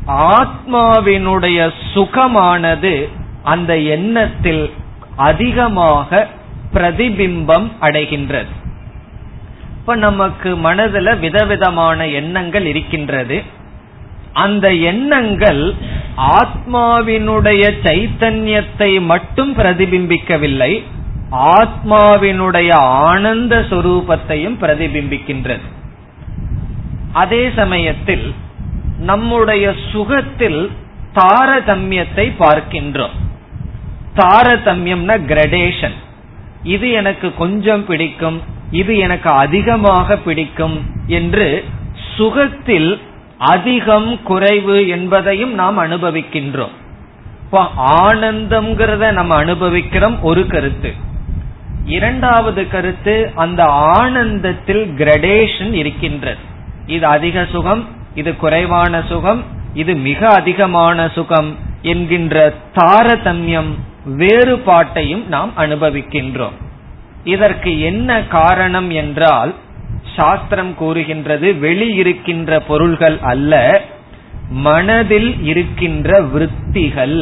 ஆத்மாவினுடைய 0.07 1.71
சுகமானது 1.93 3.09
அந்த 3.43 3.77
எண்ணத்தில் 3.77 4.73
அதிகமாக 5.15 6.27
பிரதிபிம்பம் 6.73 7.71
அடைகின்றது. 7.81 8.64
இப்ப 9.85 9.95
நமக்கு 9.95 10.49
மனதுல 10.57 11.19
விதவிதமான 11.19 12.07
எண்ணங்கள் 12.19 12.65
இருக்கின்றது. 12.65 13.43
அந்த 14.33 14.73
எண்ணங்கள் 14.73 15.73
ஆத்மாவினுடைய 16.37 17.63
சைத்தன்யத்தை 17.83 18.89
மட்டும் 19.01 19.51
பிரதிபிம்பிக்கவில்லை 19.57 20.83
ஆத்மாவினுடைய 21.57 22.71
ஆனந்த 23.03 23.59
சொரூபத்தையும் 23.69 24.57
பிரதிபிம்பிக்கின்றது. 24.63 25.67
அதே 27.13 27.43
சமயத்தில் 27.55 28.33
நம்முடைய 28.99 29.75
சுகத்தில் 29.91 30.71
தாரதமியத்தை 31.13 32.27
பார்க்கின்றோம். 32.39 33.15
தாரதமியம்னா 34.15 35.17
கிரடேஷன் 35.31 35.97
இது 36.63 36.89
எனக்கு 36.89 37.33
கொஞ்சம் 37.35 37.85
பிடிக்கும் 37.85 38.41
இது 38.71 38.97
எனக்கு 38.97 39.29
அதிகமாக 39.29 40.17
பிடிக்கும் 40.17 40.85
என்று 41.07 41.65
சுகத்தில் 42.17 42.99
அதிகம் 43.37 44.21
குறைவு 44.23 44.87
என்பதையும் 44.87 45.53
நாம் 45.53 45.77
அனுபவிக்கின்றோம். 45.77 46.73
இப்போ 47.43 47.67
ஆனந்தம்ங்கிறத 47.77 49.11
நம்ம 49.11 49.35
அனுபவிக்கிறோம் 49.35 50.21
ஒரு 50.21 50.47
கருத்து. 50.47 50.93
இரண்டாவது 51.85 52.67
கருத்து 52.67 53.31
அந்த 53.35 53.63
ஆனந்தத்தில் 53.65 54.93
கிரடேஷன் 54.97 55.73
இருக்கின்றது. 55.73 56.37
இது 56.85 57.07
அதிக 57.07 57.45
சுகம் 57.51 57.87
இது 58.15 58.35
குறைவான 58.35 59.01
சுகம் 59.01 59.43
இது 59.73 59.95
மிக 59.95 60.29
அதிகமான 60.29 61.09
சுகம் 61.09 61.55
என்கின்ற 61.81 62.53
தாரதமியம் 62.75 63.71
வேறுபாட்டையும் 64.17 65.27
நாம் 65.27 65.51
அனுபவிக்கின்றோம். 65.57 66.63
இதற்கு 67.25 67.71
என்ன 67.79 68.09
காரணம் 68.29 68.89
என்றால் 69.01 69.51
சாஸ்திரம் 70.15 70.73
கூறுகின்றது 70.75 71.47
வெளியிருக்கின்ற 71.65 72.59
பொருள்கள் 72.67 73.17
அல்ல 73.31 73.53
மனதில் 74.65 75.31
இருக்கின்ற 75.43 76.09
விற்த்திகள் 76.33 77.19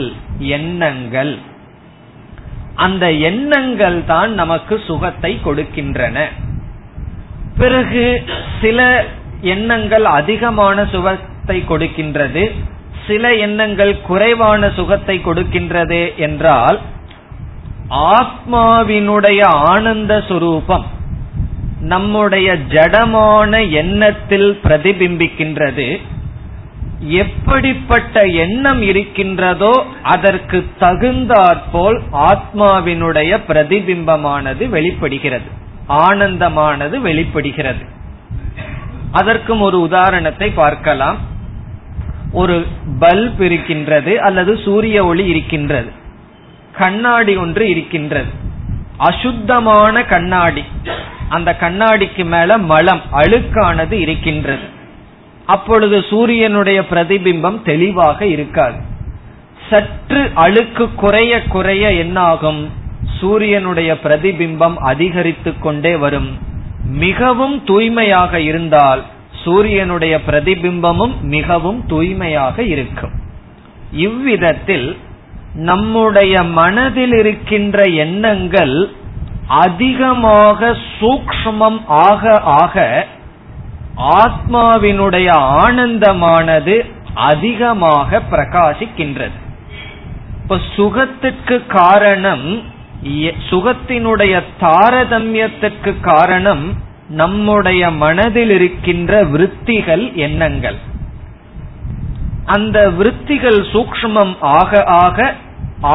எண்ணங்கள். 0.57 1.33
அந்த 2.75 3.05
எண்ணங்கள் 3.29 3.97
தான் 4.05 4.31
நமக்கு 4.33 4.75
சுகத்தை 4.87 5.31
கொடுக்கின்றன. 5.45 6.17
பிறகு 7.57 8.05
சில 8.61 8.79
எண்ணங்கள் 9.53 10.05
அதிகமான 10.19 10.85
சுகத்தை 10.85 11.57
கொடுக்கின்றது 11.69 12.43
சில 13.07 13.29
எண்ணங்கள் 13.45 13.93
குறைவான 14.01 14.69
சுகத்தை 14.69 15.15
கொடுக்கின்றது 15.19 16.01
என்றால் 16.17 16.77
ஆத்மாவினுடைய 17.89 19.45
ஆனந்த 19.45 20.23
சுரூபம் 20.27 20.83
நம்முடைய 21.79 22.53
ஜடமான 22.53 23.69
எண்ணத்தில் 23.69 24.59
பிரதிபிம்பிக்கின்றது. 24.63 26.01
எப்படிப்பட்ட 26.99 28.23
எண்ணம் 28.25 28.81
இருக்கின்றதோ 28.81 29.85
அதற்கு 30.03 30.65
தகுந்தாற்போல் 30.79 32.01
ஆத்மாவினுடைய 32.11 33.39
பிரதிபிம்பமானது 33.47 34.69
வெளிப்படுகிறது. 34.69 35.45
ஆனந்தமானது 35.89 36.99
வெளிப்படுகிறது. 36.99 37.85
அதற்கும் 39.11 39.61
ஒரு 39.61 39.81
உதாரணத்தை 39.81 40.49
பார்க்கலாம். 40.49 41.17
ஒரு 42.31 42.65
பல்ப் 42.99 43.41
இருக்கின்றது 43.41 44.21
அல்லது 44.21 44.57
சூரிய 44.57 45.05
ஒளி 45.05 45.25
இருக்கின்றது. 45.25 45.91
கண்ணாடி 46.77 47.35
ஒன்று 47.35 47.69
இருக்கின்றது. 47.69 48.29
அசுத்தமான 48.97 50.05
கண்ணாடி. 50.05 50.63
அந்த 51.29 51.55
கண்ணாடிக்கு 51.59 52.25
மேல 52.25 52.57
மலம் 52.57 53.01
அழுக்கானது 53.11 53.91
இருக்கின்றது. 53.91 54.81
அப்பொழுது 55.45 56.05
சூரியனுடைய 56.09 56.81
பிரதிபிம்பம் 56.81 57.61
தெளிவாக 57.61 58.25
இருக்காது. 58.25 58.77
சற்று 59.69 60.31
அழுக்கு 60.33 60.93
குறைய 60.95 61.43
குறைய 61.43 61.91
என்னாகும்? 61.93 62.69
சூரியனுடைய 63.19 63.97
பிரதிபிம்பம் 64.03 64.75
அதிகரித்து 64.75 65.59
கொண்டே 65.59 65.95
வரும். 65.95 66.37
மிகவும் 66.83 67.63
தூய்மையாக 67.63 68.39
இருந்தால் 68.39 69.03
சூரியனுடைய 69.43 70.19
பிரதிபிம்பமும் 70.27 71.21
மிகவும் 71.21 71.85
தூய்மையாக 71.85 72.63
இருக்கும். 72.63 73.11
இவ்விதத்தில் 73.91 74.97
நம்முடைய 75.53 76.43
மனதில் 76.43 77.13
இருக்கின்ற 77.13 77.83
எண்ணங்கள் 77.83 78.89
அதிகமாக 79.47 80.75
சூக்ஷ்மம் 80.99 81.81
ஆக 81.85 82.39
ஆக 82.39 83.05
ஆத்மாவினுடைய 83.97 85.29
ஆனந்தமானது 85.65 86.89
அதிகமாக 87.15 88.21
பிரகாசிக்கின்றது. 88.31 89.37
இப்ப 90.41 90.59
சுகத்துக்கு 90.75 91.65
காரணம் 91.67 92.63
சுகத்தினுடைய 93.49 94.43
தாரதமியத்துக்கு 94.61 95.99
காரணம் 96.01 96.73
நம்முடைய 97.09 97.89
மனதில் 97.89 98.49
இருக்கின்ற 98.49 99.23
விருத்திகள் 99.23 100.13
எண்ணங்கள். 100.13 100.91
அந்த 102.53 102.77
விருத்திகள் 102.97 103.59
சூக்ஷ்மம் 103.73 104.33
ஆக 104.57 104.83
ஆக 105.03 105.17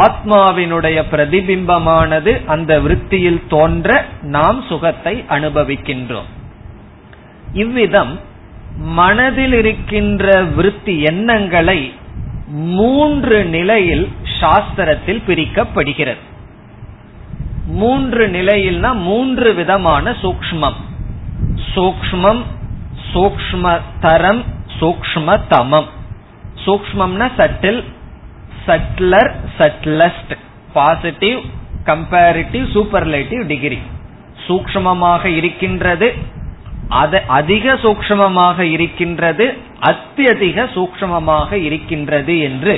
ஆத்மாவினுடைய 0.05 0.99
பிரதிபிம்பமானது 1.13 2.33
அந்த 2.47 2.73
விருத்தியில் 2.81 3.43
தோன்ற 3.49 3.89
நாம் 4.35 4.59
சுகத்தை 4.69 5.15
அனுபவிக்கின்றோம். 5.29 6.29
இவ்விதம் 7.53 8.13
மனதில் 8.99 9.57
இருக்கின்ற 9.61 10.25
விருத்தி 10.57 10.95
எண்ணங்களை 11.11 11.81
மூன்று 12.79 13.39
நிலையில் 13.55 14.07
சாஸ்திரத்தில் 14.41 15.23
பிரிக்கப்படுகிறது. 15.29 16.23
மூன்று 17.81 18.25
நிலையில்னா 18.37 18.91
மூன்று 19.09 19.49
விதமான 19.55 20.11
சூக்மம் 20.23 20.79
சூக்மம் 21.75 22.43
சூக்ம 23.13 23.65
தரம் 24.01 24.43
சூக்ம 24.81 25.39
தமம். 25.53 25.89
சூக்மம்னா 26.69 27.27
subtle 27.37 27.81
subtler 28.67 29.33
subtlest 29.59 30.35
positive 30.73 31.39
comparative 31.85 32.67
superlative 32.75 33.45
degree 33.47 33.79
சூக்மமாக 34.49 35.25
இருக்கின்றது 35.25 36.09
அதிக 37.27 37.75
சூக்மமாக 37.75 38.59
இருக்கின்றது 38.61 39.47
அத்தியதிக 39.81 40.67
சூக்மமாக 40.75 41.53
இருக்கின்றது 41.53 42.35
என்று 42.39 42.75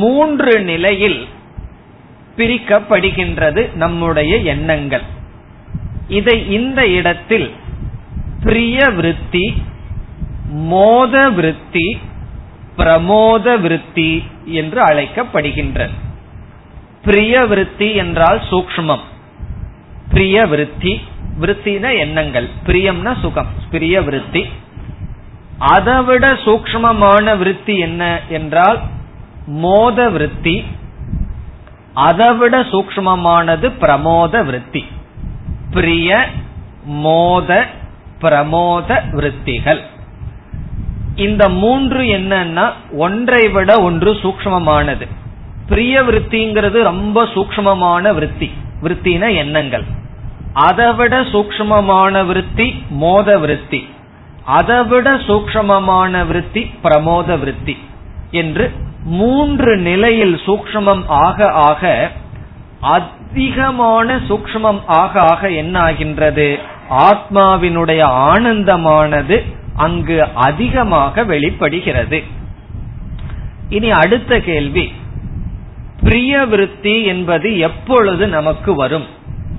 மூன்று 0.00 0.60
நிலையில் 0.60 1.18
பிரிக்கப்படுகின்றது 2.36 3.62
நம்முடைய 3.74 4.36
எண்ணங்கள். 4.36 5.04
இதை 6.08 6.36
இந்த 6.50 6.80
இடத்தில் 6.86 7.48
பிரிய 8.42 8.78
விருத்தி 8.88 9.44
மோத 10.70 11.14
விருத்தி 11.30 11.86
பிரமோத 12.78 13.60
விருத்தி 13.60 14.24
என்று 14.44 14.82
அழைக்கப்படுகின்றது 14.84 15.90
பிரிய 17.04 17.46
விருத்தி 17.46 17.94
என்றால் 17.94 18.40
சூக்மம் 18.50 19.00
பிரிய 20.10 20.46
விருத்தி. 20.46 21.00
விருத்தின 21.40 21.98
எண்ணங்கள். 21.98 22.48
பிரியம்னா 22.66 23.20
சுகம். 23.20 23.46
பிரிய 23.70 24.02
விருத்தி. 24.02 24.48
அதைவிட 25.58 26.32
சூக்மமான 26.32 27.36
விருத்தி 27.36 27.78
என்ன 27.78 28.20
என்றால் 28.28 28.80
மோத 29.46 30.10
விருத்தி. 30.10 30.64
அதைவிட 31.94 32.60
சூக்மமானது 32.60 33.72
பிரமோத 33.80 34.44
விருத்தி. 34.44 34.86
பிரிய 35.70 36.28
மோத 36.84 37.66
பிரமோத 38.20 39.10
விருத்திகள். 39.10 39.80
இந்த 41.16 41.48
மூன்று 41.48 42.02
என்னன்னா 42.02 42.72
ஒன்றை 42.96 43.48
விட 43.48 43.80
ஒன்று 43.80 44.12
சூக்மமானது 44.12 45.08
பிரிய 45.68 46.02
விருத்திங்கிறது 46.02 46.82
ரொம்ப 46.82 47.24
சூக்மமான 47.24 48.14
விருத்தி. 48.14 48.52
விருத்தின 48.82 49.36
எண்ணங்கள். 49.36 49.84
அதைவிட 50.52 51.20
சூக்மமான 51.20 52.26
விருத்தி 52.26 52.84
மோத 52.90 53.38
விற்பி 53.38 53.88
அதைவிட 54.44 55.14
சூக்மமான 55.14 56.26
விருத்தி 56.26 56.70
பிரமோத 56.82 57.38
விருத்தி. 57.38 57.78
என்று 58.30 58.72
மூன்று 59.04 59.76
நிலையில் 59.76 60.40
சூக்மம் 60.46 61.02
ஆக 61.06 61.50
ஆக 61.50 62.10
அதிகமான 62.80 64.16
சூக்மம் 64.16 64.80
ஆக 64.86 65.20
ஆக 65.20 65.50
என்ன 65.50 65.80
ஆகின்றது 65.80 66.58
ஆத்மாவினுடைய 66.90 68.02
ஆனந்தமானது 68.02 69.44
அங்கு 69.76 70.24
அதிகமாக 70.34 71.24
வெளிப்படுகிறது. 71.24 72.22
இனி 73.68 73.90
அடுத்த 73.90 74.40
கேள்வி. 74.40 74.92
பிரிய 76.00 76.44
விருத்தி 76.44 77.02
என்பது 77.02 77.58
எப்பொழுது 77.58 78.26
நமக்கு 78.26 78.74
வரும்? 78.74 79.04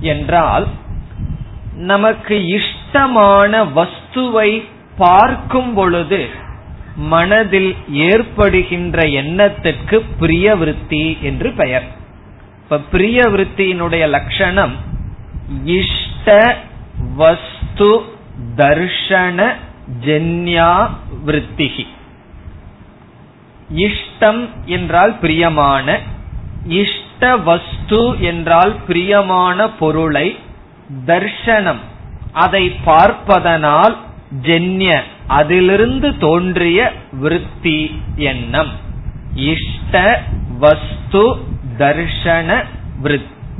என்றால் 0.00 0.66
நமக்கு 1.76 2.60
இஷ்டமான 2.60 3.64
வஸ்துவை 3.64 4.64
பார்க்கும் 4.96 5.74
பொழுது 5.74 6.28
மனதில் 6.96 7.76
ஏற்படுகின்ற 7.90 9.02
எண்ணத்திற்கு 9.02 10.02
பிரிய 10.18 10.56
விருத்தி 10.56 11.18
என்று 11.20 11.52
பெயர். 11.52 11.84
இப்ப 12.62 12.78
பிரிய 12.78 13.22
விருத்தியினுடைய 13.22 14.08
லட்சணம் 14.08 14.72
இஷ்ட 15.64 16.56
வஸ்து 17.16 18.00
தர்ஷன 18.56 19.54
ஜென்யா 20.04 20.88
விருத்திகி 21.26 21.86
இஷ்டம் 23.76 24.48
என்றால் 24.64 25.18
பிரியமான 25.18 26.00
இஷ்ட 26.68 27.36
வஸ்து 27.36 28.20
என்றால் 28.20 28.74
பிரியமான 28.86 29.70
பொருளை 29.70 30.36
தர்ஷனம் 31.06 31.82
அதை 32.32 32.70
பார்ப்பதனால் 32.84 33.96
ஜென்ய 34.42 35.02
அதிலிருந்து 35.26 36.18
தோன்றிய 36.18 36.92
விருத்தி 37.12 38.00
எண்ணம். 38.16 38.72
இஷ்ட 39.34 40.22
வஸ்து 40.58 41.24
தர்ஷன 41.78 42.64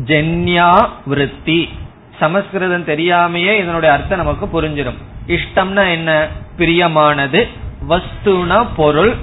ஜென்யா 0.06 0.88
விருத்தி 1.06 1.68
சமஸ்கிருதம் 2.18 2.84
தெரியாமையே 2.84 3.58
இதனுடைய 3.58 3.94
அர்த்தம் 3.94 4.18
நமக்கு 4.18 4.46
புரிஞ்சிடும் 4.46 4.96
இஷ்டம்னா 5.26 5.90
என்ன? 5.90 6.28
பிரியமானது. 6.56 7.48
வஸ்துனா 7.88 8.66
பொருள். 8.76 9.14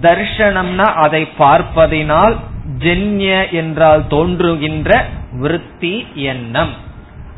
தர்ஷனம்னா 0.00 0.84
அதை 0.84 1.28
பார்ப்பதினால் 1.38 2.36
ஜென்ய 2.78 3.50
என்றால் 3.50 4.06
தோன்றுகின்ற 4.06 5.04
விருத்தி 5.32 6.06
எண்ணம். 6.14 6.70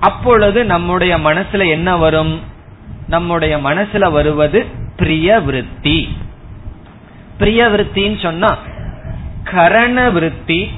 அப்பொழுது 0.00 0.64
நம்முடைய 0.64 1.18
மனசுல 1.18 1.68
என்ன 1.68 1.96
வரும்? 1.96 2.40
நம்முடைய 3.08 3.58
மனசுல 3.58 4.10
வருவது 4.10 4.64
பிரிய 4.96 5.40
விருத்தி. 5.40 6.16
பிரிய 7.38 7.66
விருத்தின்னு 7.66 8.22
சொன்னா 8.22 8.58
கரண 9.44 10.10
விருத்தி 10.10 10.70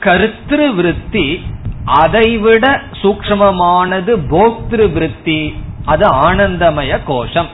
கருத்திரு 0.00 0.74
விருத்தி 0.74 1.42
அதைவிட 1.84 2.80
சூக்மமானது 3.02 4.16
போக்திரு 4.30 4.92
விருத்தி. 4.92 5.54
அது 5.84 6.06
ஆனந்தமய 6.06 6.98
கோஷம். 7.04 7.48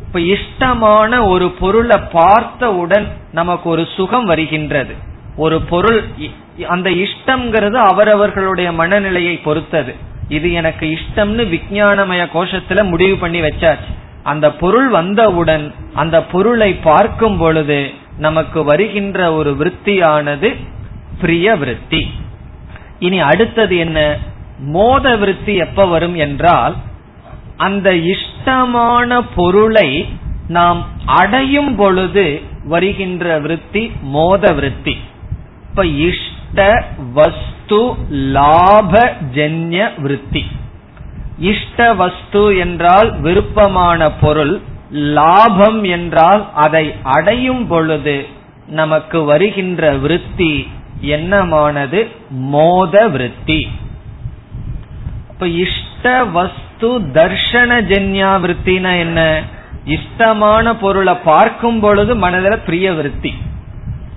இப்ப 0.00 0.18
இஷ்டமான 0.18 1.26
ஒரு 1.26 1.50
பொருளை 1.50 1.96
பார்த்தவுடன் 2.12 3.06
நமக்கு 3.32 3.68
ஒரு 3.70 3.86
சுகம் 3.96 4.24
வருகின்றது. 4.24 4.94
ஒரு 5.36 5.60
பொருள் 5.60 6.04
அந்த 6.68 6.90
இஷ்டம்ங்கிறது 6.90 7.74
அவரவர்களுடைய 7.74 8.72
மனநிலையை 8.72 9.36
பொறுத்தது. 9.36 9.94
இது 10.28 10.52
எனக்கு 10.52 10.98
இஷ்டம்னு 10.98 11.48
விஞ்ஞானமய 11.48 12.26
கோஷத்துல 12.34 12.88
முடிவு 12.88 13.16
பண்ணி 13.16 13.40
வச்சாச்சு. 13.40 13.92
அந்த 14.22 14.52
பொருள் 14.52 14.88
வந்தவுடன் 14.88 15.74
அந்த 15.94 16.22
பொருளை 16.22 16.74
பார்க்கும் 16.74 17.38
பொழுது 17.38 17.90
நமக்கு 18.18 18.64
வருகின்ற 18.64 19.32
ஒரு 19.32 19.50
விற்த்தியானது 19.50 20.56
பிரிய 21.20 21.56
விருத்தி. 21.56 22.10
இனி 22.98 23.20
அடுத்தது 23.20 23.76
என்ன? 23.76 24.16
மோத 24.58 25.16
விருத்தி 25.16 25.54
எப்ப 25.54 25.86
வரும் 25.86 26.14
என்றால் 26.14 26.76
அந்த 27.56 27.94
இஷ்டமான 27.94 29.22
பொருளை 29.34 30.08
நாம் 30.48 30.86
அடையும் 31.06 31.76
பொழுது 31.76 32.40
வருகின்ற 32.64 33.38
விருத்தி 33.38 33.92
மோத 34.02 34.52
விருத்தி. 34.52 34.96
இப்ப 35.70 35.86
இஷ்ட 35.86 36.84
வஸ்து 37.12 37.94
லாப 38.10 39.14
ஜன்ய 39.34 40.00
விருத்தி. 40.00 40.44
இஷ்ட 41.38 41.94
வஸ்து 41.94 42.56
என்றால் 42.56 43.20
விருப்பமான 43.20 44.10
பொருள் 44.10 44.60
லாபம் 44.90 45.84
என்றால் 45.84 46.48
அதை 46.54 46.94
அடையும் 47.02 47.66
பொழுது 47.66 48.26
நமக்கு 48.66 49.24
வருகின்ற 49.24 49.92
விருத்தி 49.92 50.68
என்னமானது? 51.02 52.06
மோத 52.30 53.08
விருத்தி. 53.08 53.68
இப்ப 55.30 55.46
இஷ்ட 55.46 56.24
வஸ்து 56.24 56.64
தர்ஷன 56.80 57.78
ஜென்யா 57.90 58.30
விற்த்தினா 58.44 58.98
என்ன? 58.98 59.42
இஷ்டமான 59.84 60.74
பொருளை 60.74 61.14
பார்க்கும் 61.14 61.80
பொழுது 61.80 62.16
மனதில் 62.16 62.58
பிரிய 62.58 62.92
விருத்தி. 62.92 63.34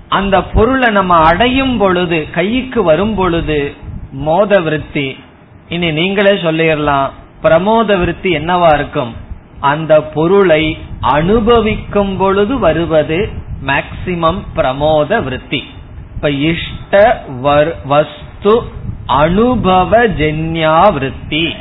அந்த 0.08 0.42
பொருளை 0.42 0.92
நம்ம 0.92 1.14
அடையும் 1.16 1.78
பொழுது 1.78 2.26
கைக்கு 2.30 2.82
வரும் 2.82 3.14
பொழுது 3.14 3.74
மோத 4.12 4.60
விருத்தி. 4.60 5.18
இனி 5.68 5.90
நீங்களே 5.90 6.30
சொல்லிடலாம் 6.30 7.10
பிரமோத 7.42 7.98
விருத்தி 7.98 8.36
என்னவா 8.36 8.74
இருக்கும்? 8.74 9.14
அந்த 9.60 10.02
பொருளை 10.02 10.78
அனுபவிக்கும் 11.00 12.16
பொழுது 12.16 12.58
வருவது 12.58 13.28
மேக்சிமம் 13.66 14.40
பிரமோத 14.56 15.22
விருத்தி. 15.22 15.64
இப்ப 16.14 16.30
இஷ்ட 16.30 17.24
வஸ்து 17.84 18.62
அனுபவ 19.06 20.06
ஜென்யா 20.06 20.92
விருத்தி. 20.92 21.54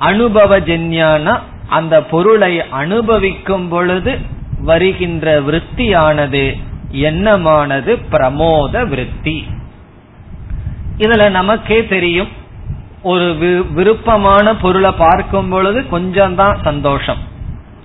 அனுபவஜன்யானா 0.00 1.38
அந்த 1.68 2.02
பொருளை 2.02 2.62
அனுபவிக்கும் 2.70 3.68
பொழுது 3.68 4.18
வருகின்ற 4.60 5.40
விருத்தியானது 5.40 6.56
எண்ணமானது 6.90 7.98
பிரமோத 8.12 8.88
விருத்தி. 8.88 9.48
இதுல 10.98 11.30
நமக்கே 11.30 11.86
தெரியும் 11.86 12.28
ஒரு 13.02 13.34
விருப்பமான 13.72 14.56
பொருளை 14.56 14.92
பார்க்கும் 14.92 15.48
பொழுது 15.48 15.88
கொஞ்சம் 15.88 16.34
தான் 16.34 16.60
சந்தோஷம். 16.62 17.18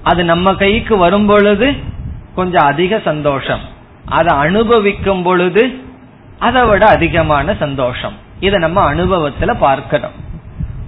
அது 0.04 0.24
நம்ம 0.24 0.54
கைக்கு 0.56 0.98
வரும் 0.98 1.26
பொழுது 1.26 1.76
கொஞ்சம் 2.36 2.66
அதிக 2.66 3.00
சந்தோஷம். 3.00 3.60
அதை 4.06 4.38
அனுபவிக்கும் 4.38 5.24
பொழுது 5.24 5.82
அதை 6.40 6.64
விட 6.66 6.88
அதிகமான 6.88 7.56
சந்தோஷம். 7.60 8.14
இதை 8.40 8.60
நம்ம 8.60 8.94
அனுபவத்துல 8.94 9.56
பார்க்கிறோம் 9.60 10.30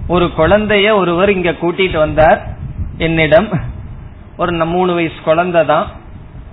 ஒரு 0.06 0.30
குழந்தைய 0.36 0.94
ஒருவர் 0.94 1.32
இங்க 1.32 1.50
கூட்டிட்டு 1.50 1.98
வந்தார். 1.98 2.46
என்னிடம் 2.98 3.48
ஒரு 4.36 4.66
மூணு 4.66 4.94
வயசு 4.94 5.14
குழந்தை 5.24 5.64
தான். 5.64 5.86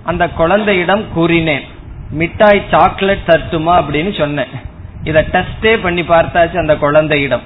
அந்த 0.02 0.28
குழந்தையிடம் 0.28 1.12
கூறினேன் 1.12 1.62
மிட்டாய் 2.10 2.62
சாக்லேட் 2.70 3.26
தட்டுமா? 3.26 3.82
அப்படின்னு 3.82 4.18
சொன்னேன். 4.18 4.46
இத 5.04 5.26
டெஸ்டே 5.32 5.78
பண்ணி 5.82 6.00
பார்த்தாச்சு 6.00 6.56
அந்த 6.56 6.76
குழந்தையிடம். 6.76 7.40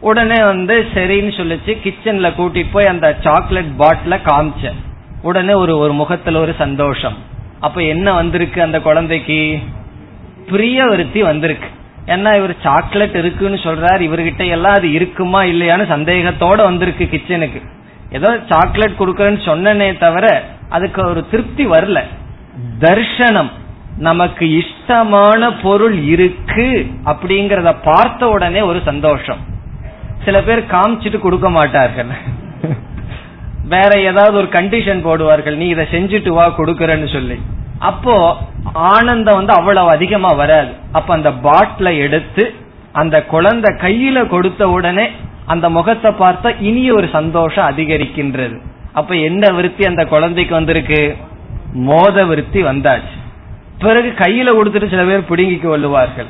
உடனே 0.00 0.44
வந்து 0.44 0.86
சரின்னு 0.94 1.32
சொல்லிச்சு. 1.40 1.76
கிச்சன்ல 1.84 2.32
கூட்டிட்டு 2.38 2.66
போய் 2.72 2.86
அந்த 2.86 3.16
சாக்லேட் 3.20 3.72
பாட்டில 3.78 4.18
காமிச்சேன். 4.24 4.74
உடனே 5.22 5.52
ஒரு 5.52 5.78
ஒரு 5.78 5.92
முகத்துல 5.92 6.40
ஒரு 6.40 6.54
சந்தோஷம். 6.58 7.16
அப்ப 7.60 7.82
என்ன 7.82 8.12
வந்திருக்கு 8.12 8.62
அந்த 8.62 8.80
குழந்தைக்கு? 8.80 9.58
பிரியவருத்தி 10.46 11.20
வந்திருக்கு. 11.20 11.68
ஏன்னா 12.14 12.30
இவர் 12.38 12.54
சாக்லேட் 12.66 13.16
இருக்குன்னு 13.22 13.58
சொல்றாரு 13.66 14.02
இவர்கிட்ட 14.08 14.44
எல்லாம் 14.56 14.76
அது 14.78 14.88
இருக்குமா 14.98 15.40
இல்லையான்னு 15.52 15.86
சந்தேகத்தோட 15.94 16.58
வந்திருக்கு 16.68 17.04
கிச்சனுக்கு 17.14 17.60
ஏதோ 18.18 18.30
சாக்லேட் 18.50 19.00
கொடுக்கறேன்னு 19.00 19.42
சொன்னனே 19.50 19.88
தவிர 20.04 20.26
அதுக்கு 20.76 21.00
ஒரு 21.12 21.22
திருப்தி 21.32 21.64
வரல. 21.72 21.98
தர்ஷனம் 22.84 23.50
நமக்கு 24.06 24.44
இஷ்டமான 24.60 25.42
பொருள் 25.62 25.98
இருக்கு 26.14 26.68
அப்படிங்கறத 27.10 27.70
பார்த்த 27.90 28.28
உடனே 28.34 28.60
ஒரு 28.70 28.80
சந்தோஷம். 28.90 29.40
சில 30.24 30.36
பேர் 30.46 30.70
காமிச்சிட்டு 30.74 31.18
கொடுக்க 31.24 31.48
மாட்டார்கள். 31.58 32.10
வேற 33.74 33.90
ஏதாவது 34.08 34.36
ஒரு 34.40 34.48
கண்டிஷன் 34.56 35.04
போடுவார்கள் 35.06 35.56
நீ 35.60 35.68
இதை 35.74 35.84
செஞ்சுட்டு 35.94 36.32
வா 36.38 36.46
கொடுக்கறன்னு 36.58 37.08
சொல்லி. 37.14 37.36
அப்போ 37.78 38.36
ஆனந்தம் 38.72 39.34
வந்து 39.34 39.52
அவ்வளவு 39.52 39.88
அதிகமா 39.88 40.28
வராது. 40.28 40.68
அப்ப 40.92 41.14
அந்த 41.14 41.30
பாட்டில 41.30 41.98
எடுத்து 41.98 42.54
அந்த 42.92 43.24
குழந்தை 43.24 43.74
கையில 43.74 44.26
கொடுத்த 44.26 44.68
உடனே 44.68 45.10
அந்த 45.46 45.70
முகத்தை 45.70 46.12
பார்த்தா 46.12 46.54
இனி 46.60 46.90
ஒரு 46.90 47.08
சந்தோஷம் 47.08 47.76
அதிகரிக்கின்றது. 47.76 48.60
அப்ப 48.92 49.14
என்ன 49.14 49.50
விருத்தி 49.50 49.84
அந்த 49.84 50.04
குழந்தைக்கு 50.04 50.54
வந்திருக்கு? 50.54 51.16
மோத 51.72 52.24
விருத்தி 52.24 52.62
வந்தாச்சு. 52.62 53.16
பிறகு 53.78 54.14
கையில 54.18 54.48
கொடுத்துட்டு 54.54 54.88
சில 54.88 55.02
பேர் 55.02 55.30
பிடுங்கிக்கு 55.30 55.68
கொள்ளுவார்கள். 55.68 56.28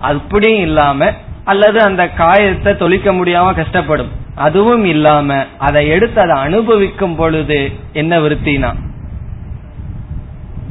அப்படியும் 0.00 0.60
இல்லாம 0.60 1.12
அல்லது 1.44 1.80
அந்த 1.82 2.08
காயத்தை 2.08 2.76
தொழிக்க 2.76 3.12
முடியாம 3.12 3.52
கஷ்டப்படும். 3.56 4.08
அதுவும் 4.34 4.84
இல்லாம 4.84 5.46
அதை 5.58 5.88
எடுத்து 5.88 6.20
அதை 6.20 6.36
அனுபவிக்கும் 6.36 7.16
பொழுது 7.16 7.72
என்ன 7.92 8.18
விருத்தினா 8.18 8.72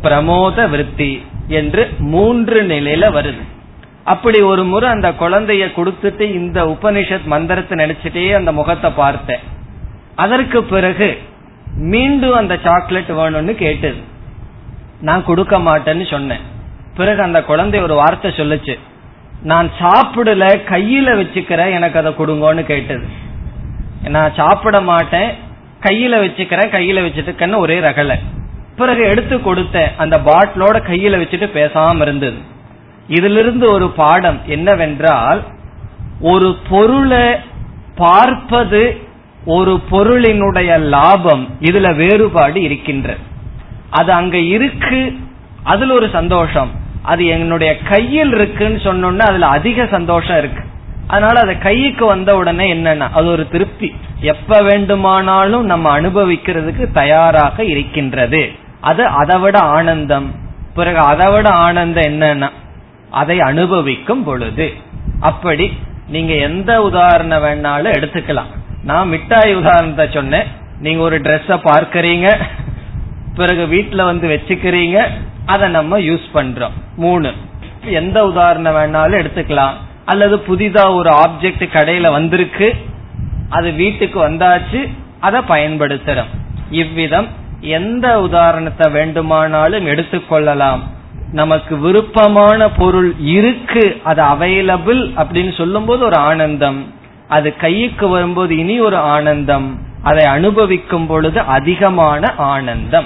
பிரமோத 0.04 0.70
விருத்தி 0.70 1.26
என்று 1.48 1.90
மூன்று 2.00 2.62
நிலையில 2.64 3.12
வருது. 3.18 3.42
அப்படி 4.04 4.42
ஒரு 4.42 4.64
முறை 4.64 4.90
அந்த 4.90 5.10
குழந்தைய 5.10 5.72
கொடுத்துட்டு 5.76 6.22
இந்த 6.22 6.64
உபனிஷத் 6.64 7.26
மந்திரத்தை 7.26 7.78
நினைச்சிட்டே 7.78 8.34
அந்த 8.34 8.52
முகத்தை 8.52 8.92
பார்த்தேன். 8.92 9.40
அதற்கு 10.16 10.64
பிறகு 10.64 11.18
மீண்டும் 11.76 12.34
அந்த 12.34 12.60
சாக்லேட் 12.64 13.10
வேணும்னு 13.10 13.56
கேட்டது. 13.56 13.98
நான் 15.02 15.26
கொடுக்க 15.26 15.60
மாட்டேன்னு 15.60 16.10
சொன்னேன். 16.10 16.40
பிறகு 16.96 17.22
அந்த 17.22 17.44
குழந்தை 17.44 17.82
ஒரு 17.82 17.94
வார்த்தை 17.94 18.32
சொல்லுச்சு. 18.32 18.80
நான் 19.44 19.70
சாப்பிடல 19.80 20.60
கையில 20.70 21.20
வச்சுக்கிறேன் 21.20 21.72
எனக்கு 21.72 22.00
அதை 22.00 22.12
கொடுங்கன்னு 22.12 22.64
கேட்டது. 22.64 23.06
நான் 24.04 24.34
சாப்பிட 24.34 24.82
மாட்டேன் 24.82 25.30
கையில 25.80 26.16
வச்சுக்கிறேன் 26.26 26.72
கையில 26.72 27.06
வச்சுட்டு 27.06 27.58
ஒரே 27.58 27.80
ரகலை. 27.80 28.16
பிறகு 28.80 29.04
எடுத்து 29.04 29.36
கொடுத்த 29.42 29.78
அந்த 29.98 30.18
பாட்டிலோட 30.28 30.78
கையில 30.90 31.20
வச்சுட்டு 31.22 31.48
பேசாம 31.58 32.02
இருந்தது. 32.02 32.40
இதிலிருந்து 33.08 33.66
ஒரு 33.72 33.88
பாடம் 34.02 34.40
என்னவென்றால் 34.46 35.42
ஒரு 36.34 36.50
பொருளை 36.70 37.28
பார்ப்பது 37.96 38.82
ஒரு 39.46 39.74
பொருளினுடைய 39.92 40.72
லாபம் 40.94 41.44
இதுல 41.62 41.88
வேறுபாடு 41.96 42.60
இருக்கின்ற. 42.62 43.16
அது 44.00 44.12
அங்க 44.12 44.38
இருக்கு 44.56 45.02
அதுல 45.64 45.94
ஒரு 45.94 46.08
சந்தோஷம். 46.10 46.72
அது 47.04 47.24
என்னுடைய 47.26 47.72
கையில் 47.92 48.34
இருக்குன்னு 48.34 48.80
சொன்னோன்னா 48.88 49.26
அதுல 49.30 49.48
அதிக 49.58 49.88
சந்தோஷம் 49.92 50.38
இருக்கு. 50.38 50.64
அதனால 51.08 51.36
அது 51.40 51.54
கைக்கு 51.58 52.06
வந்த 52.06 52.32
உடனே 52.36 52.66
என்னன்னா 52.74 53.08
அது 53.14 53.28
ஒரு 53.28 53.46
திருப்தி. 53.48 53.90
எப்ப 54.34 54.62
வேண்டுமானாலும் 54.62 55.66
நம்ம 55.66 55.86
அனுபவிக்கிறதுக்கு 56.02 56.86
தயாராக 56.92 57.64
இருக்கின்றது. 57.74 58.42
அது 58.82 59.06
அதை 59.06 59.40
விட 59.40 59.60
ஆனந்தம். 59.60 60.36
பிறகு 60.74 60.98
அதை 60.98 61.32
விட 61.32 61.50
ஆனந்தம் 61.50 62.04
என்னன்னா 62.04 62.50
அதை 63.10 63.40
அனுபவிக்கும் 63.40 64.24
பொழுது. 64.24 64.74
அப்படி 65.20 65.78
நீங்க 66.08 66.34
எந்த 66.34 66.82
உதாரணம் 66.82 67.44
வேணாலும் 67.44 67.96
எடுத்துக்கலாம். 67.98 68.52
நான் 68.84 69.08
மிட்டாய் 69.08 69.56
உதாரணத்தை 69.56 70.08
சொன்னேன். 70.14 70.48
நீங்க 70.80 71.02
ஒரு 71.04 71.20
ட்ரெஸ்ஸ 71.20 71.58
பார்க்கறீங்க 71.64 72.28
பிறகு 73.36 73.66
வீட்டுல 73.66 74.06
வந்து 74.06 74.28
வச்சுக்கிறீங்க 74.28 75.08
அதை 75.46 75.70
நம்ம 75.70 76.00
யூஸ் 76.00 76.28
பண்றோம். 76.34 76.76
மூணு 76.96 77.32
எந்த 77.84 78.26
உதாரணம் 78.26 78.76
வேணாலும் 78.76 79.20
எடுத்துக்கலாம். 79.22 79.76
அல்லது 80.06 80.36
புதிதா 80.48 80.94
ஒரு 80.94 81.10
ஆப்ஜெக்ட் 81.10 81.66
கடையில 81.74 82.12
வந்திருக்கு 82.12 82.76
அது 83.50 83.72
வீட்டுக்கு 83.72 84.30
வந்தாச்சு 84.30 84.90
அதை 85.20 85.40
பயன்படுத்துறோம். 85.48 86.32
இவ்விதம் 86.70 87.28
எந்த 87.62 88.22
உதாரணத்தை 88.22 88.92
வேண்டுமானாலும் 88.92 89.86
எடுத்துக்கொள்ளலாம். 89.86 90.80
நமக்கு 91.32 91.78
விருப்பமான 91.78 92.70
பொருள் 92.70 93.16
இருக்கு 93.20 94.02
அது 94.04 94.24
அவைலபிள் 94.24 95.02
அப்படின்னு 95.18 95.58
சொல்லும் 95.58 95.86
போது 95.86 96.06
ஒரு 96.06 96.16
ஆனந்தம். 96.16 96.94
அது 97.28 97.56
கைக்கு 97.56 98.08
வரும்போது 98.08 98.58
இனி 98.58 98.80
ஒரு 98.80 98.96
ஆனந்தம். 98.96 99.80
அதை 100.04 100.26
அனுபவிக்கும் 100.26 101.08
பொழுது 101.08 101.40
அதிகமான 101.40 102.34
ஆனந்தம். 102.38 103.06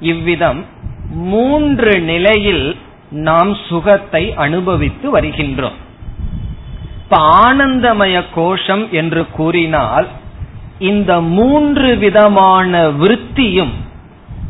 இவ்விதம் 0.00 0.64
மூன்று 1.10 2.00
நிலையில் 2.00 2.76
நாம் 3.10 3.56
சுகத்தை 3.68 4.34
அனுபவித்து 4.34 5.20
வருகின்றோம். 5.20 5.78
இப்ப 7.02 7.18
ஆனந்தமய 7.48 8.24
கோஷம் 8.34 8.90
என்று 8.90 9.26
கூறினால் 9.30 10.06
இந்த 10.78 11.20
மூன்று 11.20 11.96
விதமான 11.96 12.88
விருத்தியும் 12.88 13.72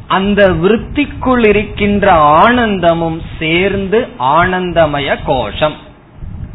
அந்த 0.07 0.49
விருத்திக்குள் 0.49 1.47
இருக்கின்ற 1.49 2.13
ஆனந்தமும் 2.13 3.23
சேர்ந்து 3.39 4.07
ஆனந்தமய 4.19 5.17
கோஷம். 5.25 5.73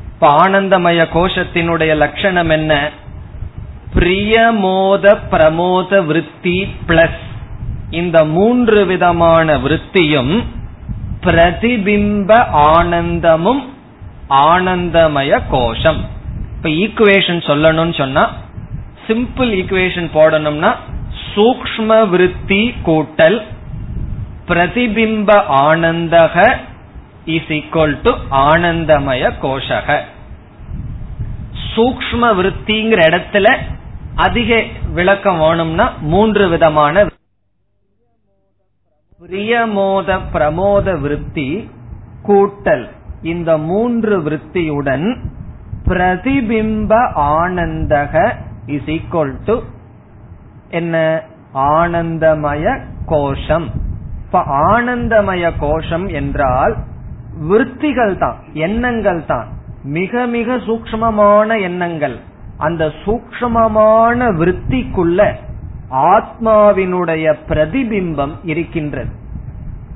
இப்ப 0.07 0.47
ஆனந்தமய 0.47 1.07
கோஷத்தினுடைய 1.13 1.95
லட்சணம் 1.95 2.49
என்ன? 2.49 2.89
பிரியமோத 3.95 5.17
பிரமோத 5.31 6.05
விருத்தி 6.05 6.67
பிளஸ் 6.87 7.21
இந்த 7.89 8.25
மூன்று 8.25 8.85
விதமான 8.85 9.57
விருத்தியும் 9.57 10.43
பிரதிபிம்ப 11.21 12.45
ஆனந்தமும் 12.51 13.63
ஆனந்தமய 14.29 15.41
கோஷம். 15.49 16.05
இப்ப 16.55 16.69
ஈக்குவேஷன் 16.69 17.41
சொல்லணும்னு 17.49 17.97
சொன்னா 17.97 18.31
சிம்பிள் 19.07 19.51
ஈக்குவேஷன் 19.59 20.09
போடணும்னா 20.13 20.71
சூக்ம 21.33 22.09
விருத்தி 22.09 22.73
கூட்டல் 22.85 23.37
பிரதிபிம்ப 24.47 25.29
ஆனந்தக 25.67 26.35
இஸ் 27.25 27.51
ஈக்வல் 27.57 27.95
டு 28.01 28.11
ஆனந்தமய 28.31 29.31
கோஷக. 29.41 29.99
சூக்ம 31.75 32.21
விருத்திங்கிற 32.39 33.01
இடத்துல 33.09 33.47
அதிக 34.15 34.63
விளக்கம் 34.93 35.39
வேணும்னா 35.39 35.85
மூன்று 36.01 36.49
விதமான 36.49 37.05
பிரியமோத 39.21 40.19
பிரமோத 40.33 40.99
விருத்தி 40.99 41.69
கூட்டல் 42.27 42.85
இந்த 43.21 43.57
மூன்று 43.57 44.21
விருத்தியுடன் 44.23 45.07
பிரதிபிம்ப 45.87 46.91
ஆனந்தக 47.15 48.13
இஸ் 48.65 48.85
ஈக்வல் 48.85 49.33
டு 49.45 49.59
என்ன? 50.69 51.23
ஆனந்தமய 51.53 52.79
கோஷம். 53.05 53.69
இப்ப 54.25 54.39
ஆனந்தமய 54.71 55.51
கோஷம் 55.59 56.11
என்றால் 56.11 56.75
விற்த்திகள் 57.39 58.17
தான் 58.17 58.35
எண்ணங்கள் 58.53 59.25
தான். 59.25 59.47
மிக 59.83 60.25
மிக 60.25 60.55
சூக்மமான 60.55 61.61
எண்ணங்கள். 61.61 62.19
அந்த 62.57 62.91
சூக்மமான 63.05 64.31
விருத்திக்குள்ள 64.33 65.33
ஆத்மாவினுடைய 65.89 67.35
பிரதிபிம்பம் 67.47 68.31
இருக்கின்றது. 68.43 69.11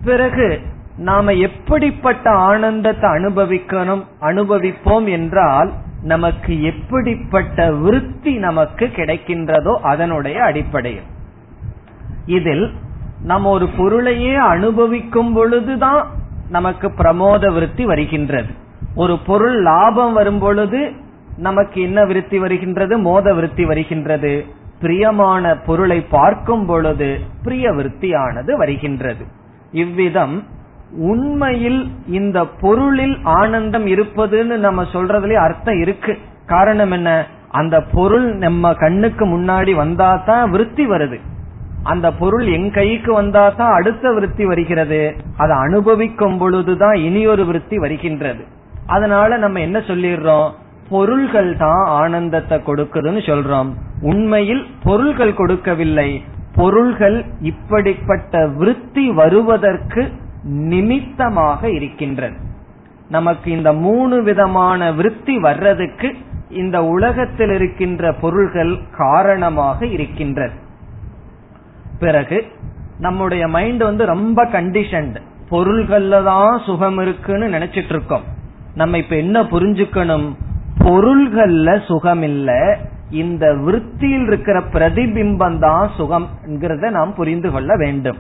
பிறகு 0.06 0.60
நாம 0.98 1.34
எப்படிப்பட்ட 1.34 2.30
ஆனந்தத்தை 2.32 3.10
அனுபவிக்கணும் 3.10 4.04
அனுபவிப்போம் 4.22 5.10
என்றால் 5.10 5.74
நமக்கு 6.08 6.64
எப்படிப்பட்ட 6.64 7.72
விருத்தி 7.72 8.34
நமக்கு 8.38 8.86
கிடைக்கின்றதோ 8.86 9.74
அதனுடைய 9.82 10.44
அடிப்படையில். 10.44 11.08
இதில் 12.26 12.66
நம்ம 13.24 13.50
ஒரு 13.50 13.68
பொருளையே 13.78 14.36
அனுபவிக்கும் 14.36 15.34
பொழுதுதான் 15.34 16.02
நமக்கு 16.50 16.88
பிரமோத 16.88 17.54
விருத்தி 17.54 17.86
வருகின்றது. 17.86 18.52
ஒரு 18.96 19.16
பொருள் 19.26 19.58
லாபம் 19.62 20.14
வரும் 20.14 20.40
பொழுது 20.40 20.92
நமக்கு 21.38 21.82
என்ன 21.82 22.06
விருத்தி 22.06 22.38
வருகின்றது? 22.40 22.98
மோத 22.98 23.34
விருத்தி 23.34 23.66
வருகின்றது. 23.66 24.46
பிரியமான 24.80 25.58
பொருளை 25.58 26.00
பார்க்கும் 26.02 26.66
பொழுது 26.66 27.20
பிரிய 27.44 27.72
விருத்தியானது 27.72 28.52
வருகின்றது. 28.58 29.26
இவ்விதம் 29.72 30.36
உண்மையில் 30.92 31.88
இந்த 32.08 32.46
பொருளில் 32.46 33.18
ஆனந்தம் 33.24 33.88
இருப்பதுன்னு 33.88 34.58
நம்ம 34.58 34.84
சொல்றதுலயே 34.84 35.34
அர்த்தம் 35.34 35.80
இருக்கு. 35.80 36.18
காரணம் 36.46 36.92
என்ன? 36.92 37.28
அந்த 37.50 37.82
பொருள் 37.82 38.36
நம்ம 38.36 38.74
கண்ணுக்கு 38.74 39.26
முன்னாடி 39.26 39.76
வந்தா 39.76 40.16
தான் 40.16 40.50
விருத்தி 40.50 40.90
வருது. 40.90 41.20
அந்த 41.84 42.12
பொருள் 42.12 42.48
என் 42.48 42.72
கைக்கு 42.72 43.14
வந்தா 43.14 43.50
தான் 43.50 43.72
அடுத்த 43.72 44.12
விருத்தி 44.12 44.46
வருகிறது. 44.46 45.16
அதை 45.38 45.58
அனுபவிக்கும் 45.58 46.38
பொழுதுதான் 46.38 46.96
இனியொரு 46.96 47.46
விருத்தி 47.46 47.78
வருகின்றது. 47.78 48.44
அதனால 48.88 49.38
நம்ம 49.38 49.60
என்ன 49.60 49.80
சொல்லிடுறோம்? 49.80 50.52
பொருள்கள் 50.90 51.58
தான் 51.58 51.86
ஆனந்தத்தை 51.86 52.62
கொடுக்குதுன்னு 52.68 53.22
சொல்றோம். 53.26 53.74
உண்மையில் 54.02 54.66
பொருள்கள் 54.84 55.34
கொடுக்கவில்லை. 55.34 56.24
பொருள்கள் 56.56 57.26
இப்படிப்பட்ட 57.42 58.48
விருத்தி 58.48 59.10
வருவதற்கு 59.10 60.12
நிமித்தமாக 60.44 61.70
இருக்கின்றது. 61.70 62.36
நமக்கு 63.10 63.52
இந்த 63.52 63.74
மூணு 63.74 64.24
விதமான 64.24 64.92
விருத்தி 64.92 65.38
வர்றதுக்கு 65.38 66.16
இந்த 66.50 66.84
உலகத்தில் 66.84 67.50
இருக்கின்ற 67.50 68.14
பொருள்கள் 68.14 68.78
காரணமாக 68.98 69.86
இருக்கின்றது. 69.86 70.54
பிறகு 72.00 72.46
நம்முடைய 73.00 73.48
மைண்ட் 73.48 73.84
வந்து 73.84 74.06
ரொம்ப 74.06 74.46
கண்டிஷன்ட் 74.46 75.16
பொருள்கள்ல 75.50 76.24
தான் 76.24 76.62
சுகம் 76.66 76.98
இருக்குன்னு 76.98 77.48
நினைச்சிட்டு 77.48 77.90
இருக்கோம். 77.90 78.22
நம்ம 78.76 78.98
இப்ப 78.98 79.16
என்ன 79.16 79.44
புரிஞ்சுக்கணும்? 79.44 80.36
பொருள்கள்ல 80.80 81.86
சுகம் 81.86 82.22
இல்ல. 82.22 82.78
இந்த 83.12 83.54
விருத்தியில் 83.54 84.28
இருக்கிற 84.28 84.60
பிரதிபிம்பம் 84.60 85.60
தான் 85.60 85.92
சுகம்ங்கிறத 85.98 86.90
நாம் 86.90 87.14
புரிந்து 87.16 87.52
கொள்ள 87.52 87.76
வேண்டும். 87.76 88.18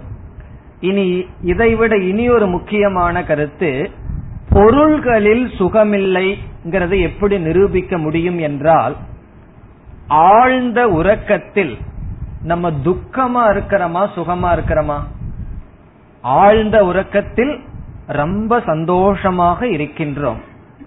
இனி 0.79 1.25
இதைவிட 1.41 1.97
இனி 1.97 2.29
ஒரு 2.29 2.47
முக்கியமான 2.47 3.23
கருத்து 3.23 3.91
பொருள்களில் 4.49 5.51
சுகமில்லைங்கிறதை 5.59 7.01
எப்படி 7.01 7.39
நிரூபிக்க 7.39 7.97
முடியும் 7.97 8.37
என்றால் 8.37 8.95
ஆழ்ந்த 10.07 10.87
உறக்கத்தில் 10.87 11.77
நம்ம 12.43 12.71
துக்கமா 12.71 13.43
இருக்கிறோமா 13.49 14.07
சுகமா 14.15 14.49
இருக்கிறோமா? 14.55 14.97
ஆழ்ந்த 16.21 16.85
உறக்கத்தில் 16.85 17.59
ரொம்ப 18.07 18.61
சந்தோஷமாக 18.65 19.65
இருக்கின்றோம். 19.65 20.37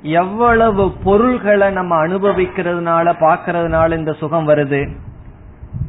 எவ்வளவு 0.03 0.93
பொருள்களை 1.05 1.71
நம்ம 1.71 2.07
அனுபவிக்கிறதுனால 2.07 3.13
பாக்கிறதுனால 3.21 3.97
இந்த 3.97 4.13
சுகம் 4.13 4.49
வருது? 4.49 4.89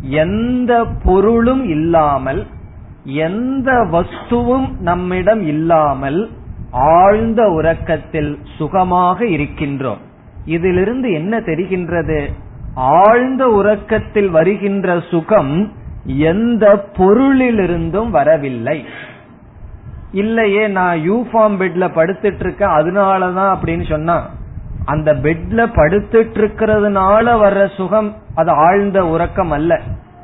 எந்த 0.01 0.85
பொருளும் 1.03 1.69
இல்லாமல் 1.69 2.47
எந்த 3.03 3.71
வஸ்துவும் 3.71 4.79
நம்மிடம் 4.79 5.47
இல்லாமல் 5.47 6.29
ஆழ்ந்த 6.71 7.49
உறக்கத்தில் 7.49 8.39
சுகமாக 8.57 9.25
இருக்கின்றோம். 9.25 9.97
இதிலிருந்து 10.45 11.11
என்ன 11.11 11.39
தெரிகின்றது? 11.39 12.33
ஆழ்ந்த 12.73 13.47
உறக்கத்தில் 13.47 14.29
வருகின்ற 14.29 14.99
சுகம் 15.09 15.71
எந்த 16.05 16.89
பொருளிலிருந்தும் 16.97 18.09
வரவில்லை. 18.09 18.85
இல்லையே 20.11 20.67
நான் 20.67 20.97
யூஃபார்ம் 20.97 21.57
பெட்ல 21.59 21.87
படுத்துட்டு 21.95 22.39
இருக்கேன் 22.39 22.69
அதனாலதான் 22.69 23.55
அப்படின்னு 23.55 23.89
சொன்னா 23.89 24.29
அந்த 24.85 25.13
பெட்ல 25.13 25.65
படுத்துட்டு 25.75 26.37
இருக்கிறதுனால 26.37 27.25
வர்ற 27.25 27.75
சுகம் 27.75 28.15
அது 28.35 28.51
ஆழ்ந்த 28.51 29.07
உறக்கம் 29.07 29.51
அல்ல. 29.51 29.81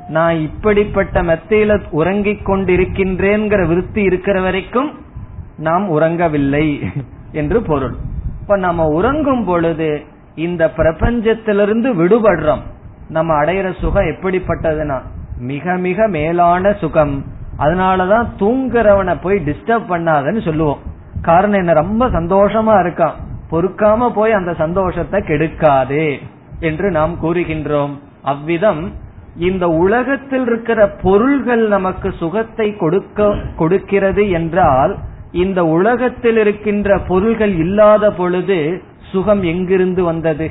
நான் 0.07 0.39
இப்படிப்பட்ட 0.39 1.23
மெத்தையில 1.23 1.81
உறங்கிக் 1.89 2.49
கொண்டிருக்கின்றேங்கிற 2.49 3.67
விருத்தி 3.67 4.01
இருக்கிற 4.01 4.41
வரைக்கும் 4.41 4.91
நாம் 5.57 5.99
உறங்கவில்லை 5.99 6.85
என்று 7.31 7.61
பொருள். 7.61 7.95
இப்ப 8.41 8.57
நம்ம 8.57 8.85
உறங்கும் 8.85 9.45
பொழுது 9.45 10.03
இந்த 10.35 10.71
பிரபஞ்சத்திலிருந்து 10.77 11.93
விடுபடுறோம். 11.93 12.61
நம்ம 13.09 13.43
அடையிற 13.43 13.79
சுகம் 13.79 14.03
எப்படிப்பட்டதுன்னா 14.03 15.01
மிக 15.37 15.77
மிக 15.77 16.07
மேலான 16.07 16.73
சுகம். 16.73 17.25
அதனாலதான் 17.59 18.27
தூங்குறவனை 18.39 19.17
போய் 19.21 19.43
டிஸ்டர்ப் 19.45 19.83
பண்ணாதன்னு 19.89 20.45
சொல்லுவோம். 20.45 20.79
காரணம் 21.21 21.57
என்ன? 21.57 21.73
ரொம்ப 21.73 22.07
சந்தோஷமா 22.07 22.75
இருக்கான். 22.85 23.13
பொறுக்காம 23.51 24.09
போய் 24.09 24.31
அந்த 24.31 24.53
சந்தோஷத்தை 24.53 25.21
கெடுக்காதே 25.21 26.17
என்று 26.59 26.91
நாம் 26.91 27.17
கூறுகின்றோம். 27.23 27.91
அவ்விதம் 28.21 29.05
இந்த 29.37 29.69
உலகத்தில் 29.69 30.45
இருக்கிற 30.45 30.89
பொருள்கள் 30.89 31.67
நமக்கு 31.67 32.13
சுகத்தை 32.19 32.75
கொடுக்க 32.75 33.35
கொடுக்கிறது 33.55 34.29
என்றால் 34.29 34.97
இந்த 35.31 35.65
உலகத்தில் 35.65 36.37
இருக்கின்ற 36.37 36.97
பொருள்கள் 36.99 37.53
இல்லாத 37.57 38.11
பொழுது 38.11 38.81
சுகம் 39.11 39.43
எங்கிருந்து 39.43 40.03
வந்தது? 40.03 40.49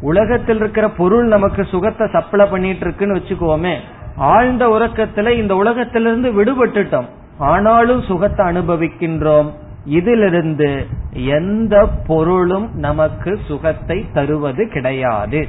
உலகத்தில் 0.00 0.56
இருக்கிற 0.56 0.88
பொருள் 0.88 1.26
நமக்கு 1.26 1.64
சுகத்தை 1.64 2.08
சப்ளை 2.12 2.46
பண்ணிட்டு 2.46 2.80
இருக்குன்னு 2.80 3.16
வச்சுக்கோமே 3.16 3.76
ஆழ்ந்த 4.16 4.66
உறக்கத்துல 4.66 5.36
இந்த 5.36 5.54
உலகத்திலிருந்து 5.54 6.30
விடுபட்டுட்டோம். 6.32 7.08
ஆனாலும் 7.38 8.02
சுகத்தை 8.02 8.46
அனுபவிக்கின்றோம். 8.46 9.48
இதிலிருந்து 9.84 10.86
எந்த 11.12 11.86
பொருளும் 12.06 12.70
நமக்கு 12.74 13.38
சுகத்தை 13.48 14.06
தருவது 14.12 14.68
கிடையாது. 14.68 15.48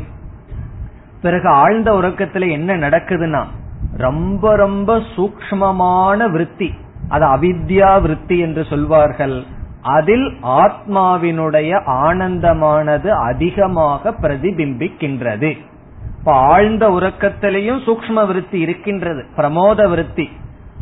பிறகு 1.21 1.47
ஆழ்ந்த 1.47 1.91
உறக்கத்துல 1.91 2.51
என்ன 2.51 2.77
நடக்குதுன்னா 2.77 3.45
ரொம்ப 3.97 4.55
ரொம்ப 4.55 5.01
சூக்மமான 5.15 6.29
விருத்தி 6.29 6.73
அது 7.09 7.25
அவித்யா 7.25 8.01
விருத்தி 8.01 8.39
என்று 8.39 8.65
சொல்வார்கள். 8.65 9.43
அதில் 9.81 10.27
ஆத்மாவினுடைய 10.43 11.71
ஆனந்தமானது 11.87 13.07
அதிகமாக 13.07 14.13
பிரதிபிம்பிக்கின்றது. 14.21 15.57
இப்ப 16.19 16.31
ஆழ்ந்த 16.31 16.89
உறக்கத்திலையும் 16.89 17.81
சூக்ம 17.85 18.27
விருத்தி 18.27 18.59
இருக்கின்றது 18.59 19.25
பிரமோத 19.37 19.89
விருத்தி. 19.89 20.29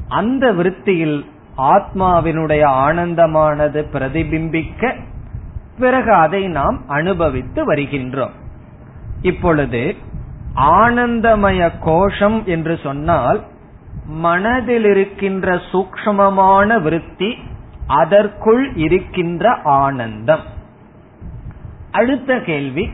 அந்த 0.08 0.54
விருத்தியில் 0.54 1.26
ஆத்மாவினுடைய 1.58 2.64
ஆனந்தமானது 2.88 3.84
பிரதிபிம்பிக்க 3.94 4.94
பிறகு 5.80 6.14
அதை 6.14 6.48
நாம் 6.48 6.82
அனுபவித்து 6.88 7.74
வருகின்றோம். 7.74 8.36
இப்பொழுது 9.22 9.96
ஆனந்தமய 10.58 11.72
கோஷம் 11.80 12.46
என்று 12.46 12.80
சொன்னால் 12.84 13.44
மனதில் 14.06 14.86
இருக்கின்ற 14.86 15.56
சூக்மமான 15.72 16.82
விருத்தி 16.82 17.38
அதற்குள் 17.88 18.76
இருக்கின்ற 18.76 19.54
ஆனந்தம். 19.64 20.44
அடுத்த 21.92 22.40
கேள்வி 22.40 22.90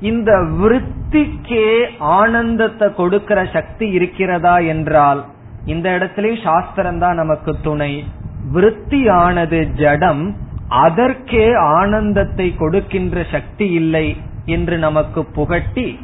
இந்த 0.00 0.32
விருத்திக்கே 0.34 1.86
ஆனந்தத்தை 1.98 2.94
கொடுக்கிற 2.94 3.44
சக்தி 3.44 3.88
இருக்கிறதா 3.88 4.58
என்றால் 4.58 5.24
இந்த 5.64 5.90
இடத்திலே 5.90 6.38
சாஸ்திரம் 6.42 6.98
தான் 6.98 7.14
நமக்கு 7.14 7.56
துணை. 7.62 8.04
விருத்தியானது 8.52 9.72
ஜடம் 9.74 10.36
அதற்கே 10.68 11.54
ஆனந்தத்தை 11.54 12.56
கொடுக்கின்ற 12.56 13.24
சக்தி 13.30 13.70
இல்லை 13.70 14.16
என்று 14.44 14.78
நமக்கு 14.78 15.24
புகட்டி 15.24 15.98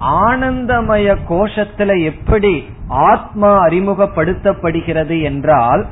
ஆனந்தமய 0.00 1.16
கோஷத்துல 1.28 2.04
எப்படி 2.04 2.64
ஆத்மா 2.88 3.66
அறிமுகப்படுத்தப்படுகிறது 3.66 5.22
என்றால் 5.22 5.86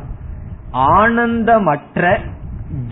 ஆனந்தமற்ற 0.73 2.19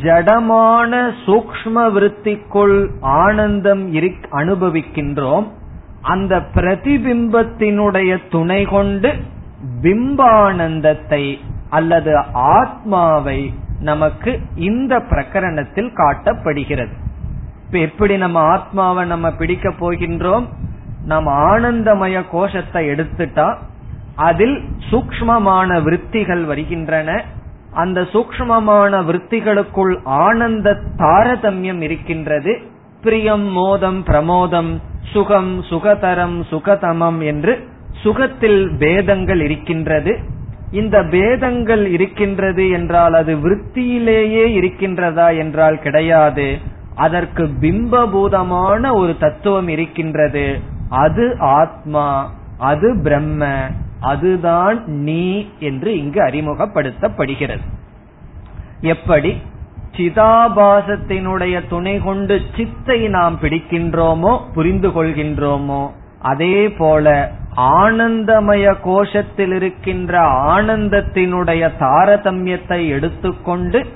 ஜடமான 0.03 1.13
சூக்ம 1.27 1.91
விருத்திக்குள் 1.93 2.89
ஆனந்தம் 3.01 3.95
அனுபவிக்கின்றோம். 4.31 5.47
அந்த 6.01 6.37
பிரதிபிம்பத்தினுடைய 6.55 8.19
துணை 8.31 8.65
கொண்டு 8.65 9.15
பிம்பானந்தத்தை 9.83 11.37
அல்லது 11.71 12.19
ஆத்மாவை 12.33 13.55
நமக்கு 13.81 14.41
இந்த 14.55 14.99
பிரகரணத்தில் 14.99 15.91
காட்டப்படுகிறது. 15.95 16.93
இப்ப 17.67 17.79
எப்படி 17.79 18.17
நம்ம 18.17 18.41
ஆத்மாவை 18.41 19.07
நம்ம 19.07 19.31
பிடிக்க 19.31 19.69
போகின்றோம்? 19.69 20.47
நம்ம 21.07 21.33
ஆனந்தமய 21.51 22.23
கோஷத்தை 22.31 22.89
எடுத்துட்டா 22.89 23.49
அதில் 24.15 24.57
சூக்மமான 24.91 25.83
விற்த்திகள் 25.83 26.45
வருகின்றன. 26.45 27.25
அந்த 27.73 28.01
சூக்மமான 28.01 29.01
விற்த்திகளுக்குள் 29.05 29.95
ஆனந்த 30.05 30.77
தாரதமியம் 30.97 31.81
இருக்கின்றது. 31.81 32.53
பிரியம் 33.03 33.47
மோதம் 33.51 34.05
பிரமோதம் 34.07 34.71
சுகம் 35.13 35.63
சுகதரம் 35.63 36.39
சுகதமம் 36.51 37.21
என்று 37.23 37.55
சுகத்தில் 38.03 38.77
பேதங்கள் 38.79 39.41
இருக்கின்றது. 39.41 40.19
இந்த 40.71 41.03
பேதங்கள் 41.03 41.87
இருக்கின்றது 41.87 42.71
என்றால் 42.71 43.15
அது 43.15 43.35
விற்த்தியிலேயே 43.37 44.47
இருக்கின்றதா 44.61 45.29
என்றால் 45.39 45.79
கிடையாது. 45.79 46.59
அதற்கு 46.95 47.45
பிம்பபூதமான 47.61 48.93
ஒரு 48.95 49.17
தத்துவம் 49.19 49.69
இருக்கின்றது. 49.69 50.47
அது 50.89 51.37
ஆத்மா 51.39 52.33
அது 52.59 53.01
பிரம்ம 53.03 53.67
அதுதான் 54.01 54.87
நீ 54.87 55.49
என்று 55.59 55.99
இங்கு 55.99 56.23
அறிமுகப்படுத்தப்படுகிறது. 56.23 57.61
எப்படி? 58.81 59.37
சிதாபாசத்தினுடைய 59.93 61.69
துணை 61.69 61.99
கொண்டு 61.99 62.41
சித்தை 62.57 63.09
நாம் 63.09 63.39
பிடிக்கின்றோமோ 63.43 64.41
புரிந்து 64.55 64.89
கொள்கின்றோமோ 64.89 65.91
அதே 66.21 66.69
போல 66.69 67.33
ஆனந்தமய 67.57 68.75
கோஷத்தில் 68.85 69.53
இருக்கின்ற 69.55 70.21
ஆனந்தத்தினுடைய 70.57 71.71
தாரதமியத்தை 71.81 72.89
எடுத்துக்கொண்டு 72.89 73.87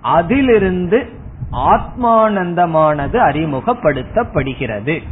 அதிலிருந்து 0.00 1.08
ஆத்மானந்தமானது 1.52 3.18
அறிமுகப்படுத்தப்படுகிறது. 3.18 5.02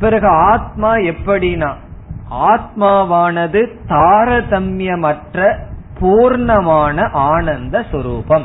பிறகு 0.00 0.26
ஆத்மா 0.26 0.94
எப்படினா 0.94 1.70
ஆத்மாவானது 2.30 3.60
தாரதமியமற்ற 3.88 5.54
பூர்ணமான 6.00 7.08
ஆனந்த 7.12 7.84
சுரூபம். 7.92 8.44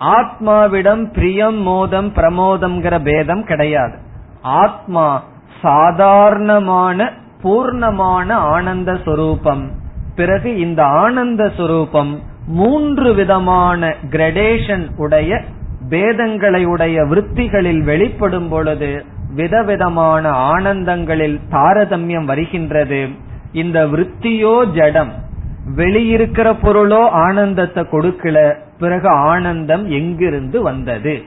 ஆத்மாவிடம் 0.00 1.12
பிரியம் 1.12 1.62
மோதம் 1.62 2.12
பிரமோதம்ங்கிற 2.14 3.02
பேதம் 3.02 3.44
கிடையாது. 3.44 3.98
ஆத்மா 4.42 5.22
சாதாரணமான 5.62 7.12
பூர்ணமான 7.42 8.32
ஆனந்த 8.32 8.92
சுரூபம். 8.92 9.68
பிறகு 10.16 10.58
இந்த 10.58 10.84
ஆனந்த 10.84 11.52
சுரூபம் 11.56 12.16
மூன்று 12.46 13.14
விதமான 13.14 13.94
கிரடேஷன் 14.10 14.86
உடைய 14.96 15.40
பேதங்களை 15.88 16.64
உடைய 16.64 17.02
விற்த்திகளில் 17.02 17.84
வெளிப்படும் 17.84 18.48
பொழுது 18.48 19.04
விதவிதமான 19.34 20.28
ஆனந்தங்களில் 20.28 21.40
தாரதமியம் 21.50 22.24
வருகின்றது. 22.24 23.08
இந்த 23.52 23.86
விற்த்தியோ 23.86 24.72
ஜடம். 24.72 25.12
வெளியிருக்கிற 25.76 26.56
பொருளோ 26.62 27.08
ஆனந்தத்தை 27.08 27.86
கொடுக்கல. 27.92 28.54
பிறகு 28.78 29.08
ஆனந்தம் 29.08 29.90
எங்கிருந்து 29.90 30.62
வந்தது? 30.62 31.22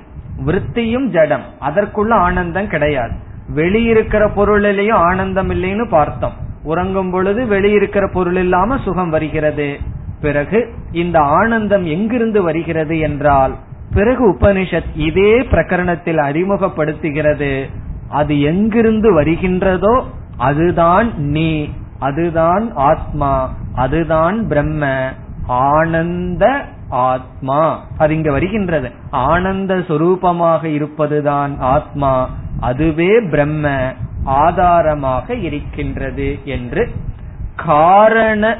விற்த்தியும் 0.46 1.06
ஜடம். 1.06 1.44
அதற்குள்ள 1.62 2.10
ஆனந்தம் 2.10 2.68
கிடையாது. 2.68 3.14
வெளியிருக்கிற 3.56 4.30
பொருளிலையும் 4.36 4.92
ஆனந்தம் 4.92 5.50
இல்லைன்னு 5.50 5.90
பார்த்தோம். 5.90 6.34
உறங்கும் 6.64 7.12
பொழுது 7.12 7.46
வெளியிருக்கிற 7.46 8.12
பொருள் 8.12 8.36
இல்லாம 8.36 8.78
சுகம் 8.78 9.10
வருகிறது. 9.10 9.78
பிறகு 10.22 10.70
இந்த 10.92 11.20
ஆனந்தம் 11.20 11.86
எங்கிருந்து 11.86 12.42
வருகிறது 12.42 13.00
என்றால் 13.00 13.56
பிறகு 13.94 14.32
உபனிஷத் 14.32 14.90
இதே 14.96 15.40
பிரகரணத்தில் 15.40 16.18
அறிமுகப்படுத்துகிறது. 16.18 17.84
அது 18.16 18.42
எங்கிருந்து 18.42 19.22
வருகின்றதோ 19.22 20.04
அதுதான் 20.38 21.18
நீ 21.18 21.70
அதுதான் 22.00 22.72
ஆத்மா 22.76 23.54
அதுதான் 23.76 24.48
பிரம்ம 24.48 25.12
ஆனந்த 25.48 26.66
ஆத்மா. 26.90 27.86
அது 27.98 28.16
இங்க 28.16 28.32
வருகின்றது. 28.32 28.92
ஆனந்த 29.10 29.76
சொரூபமாக 29.76 30.64
இருப்பதுதான் 30.64 31.60
ஆத்மா. 31.60 32.30
அதுவே 32.60 33.10
பிரம்ம 33.30 33.94
ஆதாரமாக 34.24 35.34
இருக்கின்றது 35.34 36.40
என்று 36.46 36.90
காரண 37.56 38.58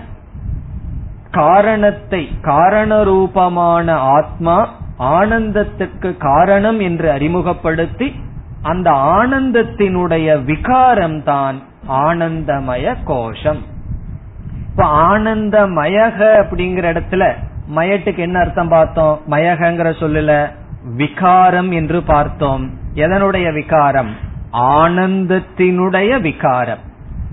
காரணத்தை 1.32 2.30
காரண 2.42 3.04
ரூபமான 3.04 3.96
ஆத்மா 3.96 4.70
ஆனந்தத்துக்கு 5.00 6.18
காரணம் 6.18 6.80
என்று 6.80 7.12
அறிமுகப்படுத்தி 7.12 8.14
அந்த 8.66 8.92
ஆனந்தத்தினுடைய 8.92 10.44
விகாரம் 10.44 11.24
தான் 11.24 11.58
ஆனந்தமய 11.90 12.96
கோஷம். 13.04 13.62
இப்ப 14.70 14.86
ஆனந்தமயக 15.10 16.20
அப்படிங்கிற 16.44 16.86
இடத்துல 16.94 17.34
மயட்டுக்கு 17.76 18.18
என்ன 18.18 18.40
அர்த்தம் 18.40 18.68
பார்த்தோம்? 18.68 19.22
மயகங்கிற 19.30 19.90
சொல்லல 20.00 20.50
விகாரம் 20.96 21.72
என்று 21.72 22.02
பார்த்தோம். 22.02 22.70
எதனுடைய 22.96 23.54
விகாரம்? 23.54 24.12
ஆனந்தத்தினுடைய 24.54 26.22
விகாரம். 26.22 26.84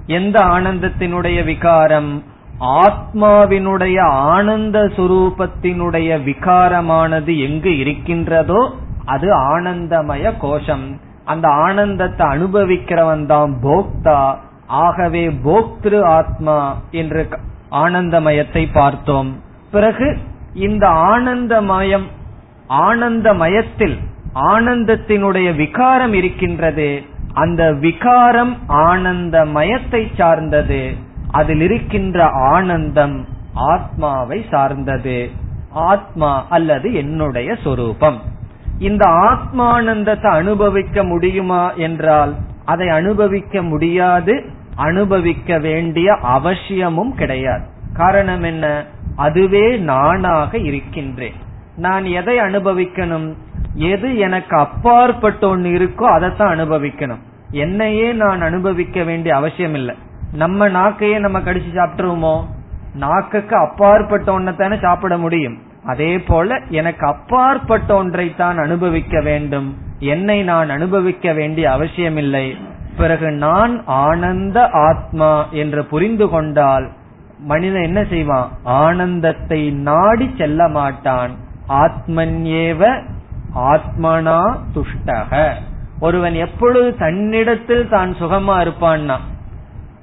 எந்த 0.07 0.41
ஆனந்தத்தினுடைய 0.41 1.45
விகாரம்? 1.45 2.23
ஆத்மாவினுடைய 2.61 4.01
ஆனந்த 4.09 4.81
சுரூபத்தினுடைய 4.97 6.11
விகாரமானது 6.25 7.33
எங்கு 7.49 7.79
இருக்கின்றதோ 7.79 8.75
அது 9.05 9.59
ஆனந்தமய 9.59 10.33
கோஷம். 10.39 11.11
அந்த 11.25 11.49
ஆனந்தத்தை 11.49 12.27
அனுபவிக்கிறவன் 12.27 13.27
தான் 13.27 13.57
போக்தா. 13.63 14.37
ஆகவே 14.67 15.29
போக்திரு 15.29 16.03
ஆத்மா 16.03 16.77
என்று 16.91 17.29
ஆனந்தமயத்தை 17.71 18.69
பார்த்தோம். 18.73 19.43
பிறகு 19.71 20.19
இந்த 20.55 20.89
ஆனந்தமயம் 20.89 22.07
ஆனந்தமயத்தில் 22.69 23.97
ஆனந்தத்தினுடைய 24.35 25.57
விகாரம் 25.57 26.13
இருக்கின்றது. 26.13 27.03
அந்த 27.33 27.73
விகாரம் 27.73 28.59
ஆனந்தமயத்தை 28.69 30.07
சார்ந்தது. 30.17 30.95
அதில் 31.31 31.61
இருக்கின்ற 31.61 32.27
ஆனந்தம் 32.29 33.27
ஆத்மாவை 33.55 34.45
சார்ந்தது. 34.51 35.31
ஆத்மா 35.71 36.47
அல்லது 36.49 36.95
என்னுடைய 36.95 37.55
சொரூபம். 37.63 38.23
இந்த 38.79 39.09
ஆத்மானந்தத்தை 39.09 40.27
அனுபவிக்க 40.27 41.05
முடியுமா 41.05 41.73
என்றால் 41.73 42.35
அதை 42.65 42.89
அனுபவிக்க 42.89 43.63
முடியாது 43.63 44.45
அனுபவிக்க 44.77 45.59
வேண்டிய 45.59 46.15
அவசியமும் 46.15 47.15
கிடையாது. 47.15 47.65
காரணம் 47.93 48.43
என்ன? 48.43 48.85
அதுவே 49.17 49.77
நானாக 49.77 50.59
இருக்கின்றேன். 50.59 51.35
நான் 51.77 52.05
எதை 52.05 52.39
அனுபவிக்கணும்? 52.39 53.35
எது 53.75 54.17
எனக்கு 54.17 54.57
அப்பாற்பட்ட 54.57 55.49
ஒன்னு 55.49 55.69
இருக்கோ 55.69 56.03
அதைத்தான் 56.03 56.59
அனுபவிக்கணும். 56.59 57.21
என்னையே 57.51 58.13
நான் 58.13 58.41
அனுபவிக்க 58.41 59.03
வேண்டிய 59.03 59.37
அவசியம் 59.37 59.75
இல்லை 59.75 59.95
நம்ம 60.33 60.69
நாக்கையே 60.69 61.19
நம்ம 61.19 61.41
கடிச்சு 61.41 61.71
சாப்பிட்டுருவோமோ? 61.75 62.45
நாக்குக்கு 62.95 63.57
அப்பாற்பட்ட 63.57 64.39
ஒன்னைத்தானே 64.41 64.81
சாப்பிட 64.81 65.19
முடியும். 65.19 65.59
அதே 65.85 66.19
போல 66.19 66.59
எனக்கு 66.71 67.07
அப்பாற்பட்ட 67.07 67.95
ஒன்றை 67.95 68.35
தான் 68.35 68.59
அனுபவிக்க 68.59 69.21
வேண்டும். 69.21 69.69
என்னை 69.99 70.43
நான் 70.43 70.69
அனுபவிக்க 70.69 71.33
வேண்டிய 71.33 71.71
அவசியமில்லை. 71.71 72.57
பிறகு 72.97 73.31
நான் 73.31 73.85
ஆனந்த 73.85 74.69
ஆத்மா 74.71 75.47
என்று 75.51 75.85
புரிந்து 75.85 76.29
கொண்டால் 76.29 76.91
மனிதன் 77.39 77.83
என்ன 77.83 78.05
செய்வான்? 78.05 78.49
ஆனந்தத்தை 78.63 79.71
நாடி 79.71 80.31
செல்ல 80.37 80.69
மாட்டான். 80.69 81.33
ஆத்மன்யேவ 81.69 82.83
ஆத்மனா 83.55 84.41
துஷ்டக. 84.75 85.53
ஒருவன் 86.01 86.35
எப்பொழுது 86.35 86.97
தன்னிடத்தில் 86.97 87.89
தான் 87.89 88.13
சுகமா 88.15 88.57
இருப்பான்னா 88.61 89.17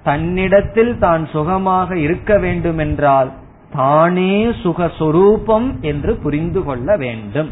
தன்னிடத்தில் 0.03 0.97
தான் 0.97 1.25
சுகமாக 1.25 1.97
இருக்க 1.97 2.37
வேண்டும் 2.37 2.77
என்றால் 2.77 3.29
தானே 3.71 4.45
சுகஸ்வரூபம் 4.45 5.79
என்று 5.81 6.15
புரிந்து 6.15 6.63
கொள்ள 6.63 6.97
வேண்டும். 6.97 7.51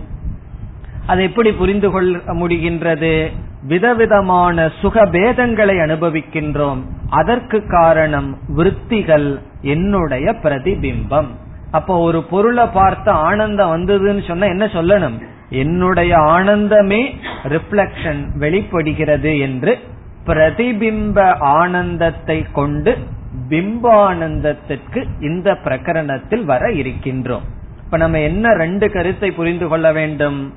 அது 1.07 1.23
எப்படி 1.23 1.51
புரிந்து 1.51 1.91
கொள்ள 1.91 2.17
முடிகின்றது? 2.17 3.31
விதவிதமான 3.63 4.71
சுகபேதங்களை 4.81 5.75
அனுபவிக்கின்றோம். 5.79 6.81
அதற்கு 7.09 7.67
காரணம் 7.67 8.37
விற்த்திகள் 8.47 9.41
என்னுடைய 9.61 10.31
பிரதிபிம்பம். 10.31 11.27
அப்போ 11.71 11.97
ஒரு 11.97 12.23
பொருளை 12.23 12.65
பார்த்து 12.65 13.11
ஆனந்தம் 13.11 13.71
வந்ததுன்னு 13.75 14.27
சொன்னா 14.27 14.45
என்ன 14.45 14.65
சொல்லணும்? 14.65 15.21
என்னுடைய 15.49 16.17
ஆனந்தமே 16.17 17.15
ரிஃப்ளக்ஷன் 17.43 18.37
வெளிப்படுகிறது 18.37 19.39
என்று 19.39 19.77
பிரதிபிம்ப 20.25 21.37
ஆனந்தத்தை 21.37 22.45
கொண்டு 22.51 22.97
பிம்பானந்தத்திற்கு 23.49 25.07
இந்த 25.19 25.57
பிரகரணத்தில் 25.63 26.45
வர 26.45 26.67
இருக்கின்றோம். 26.67 27.45
இப்ப 27.83 27.97
நம்ம 27.97 28.19
என்ன 28.19 28.53
ரெண்டு 28.53 28.91
கருத்தை 28.91 29.31
புரிந்து 29.31 29.67
கொள்ள 29.67 29.91
வேண்டும்? 29.91 30.53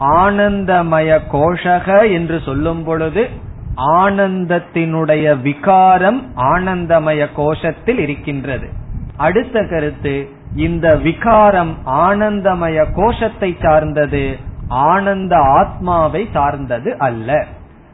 ஆனந்தமய 0.00 1.18
கோஷக 1.32 2.12
என்று 2.12 2.40
சொல்லும் 2.40 2.84
பொழுது 2.84 3.28
ஆனந்தத்தினுடைய 3.76 5.40
விகாரம் 5.40 6.22
ஆனந்தமய 6.36 7.26
கோஷத்தில் 7.36 7.98
இருக்கின்றது. 7.98 8.68
அடுத்த 9.16 9.66
கருத்து 9.70 10.28
இந்த 10.56 10.96
விகாரம் 10.96 11.78
ஆனந்தமய 11.86 12.86
கோஷத்தை 12.94 13.56
சார்ந்தது 13.60 14.36
ஆனந்த 14.68 15.36
ஆத்மாவை 15.38 16.28
சார்ந்தது 16.32 16.98
அல்ல. 16.98 17.44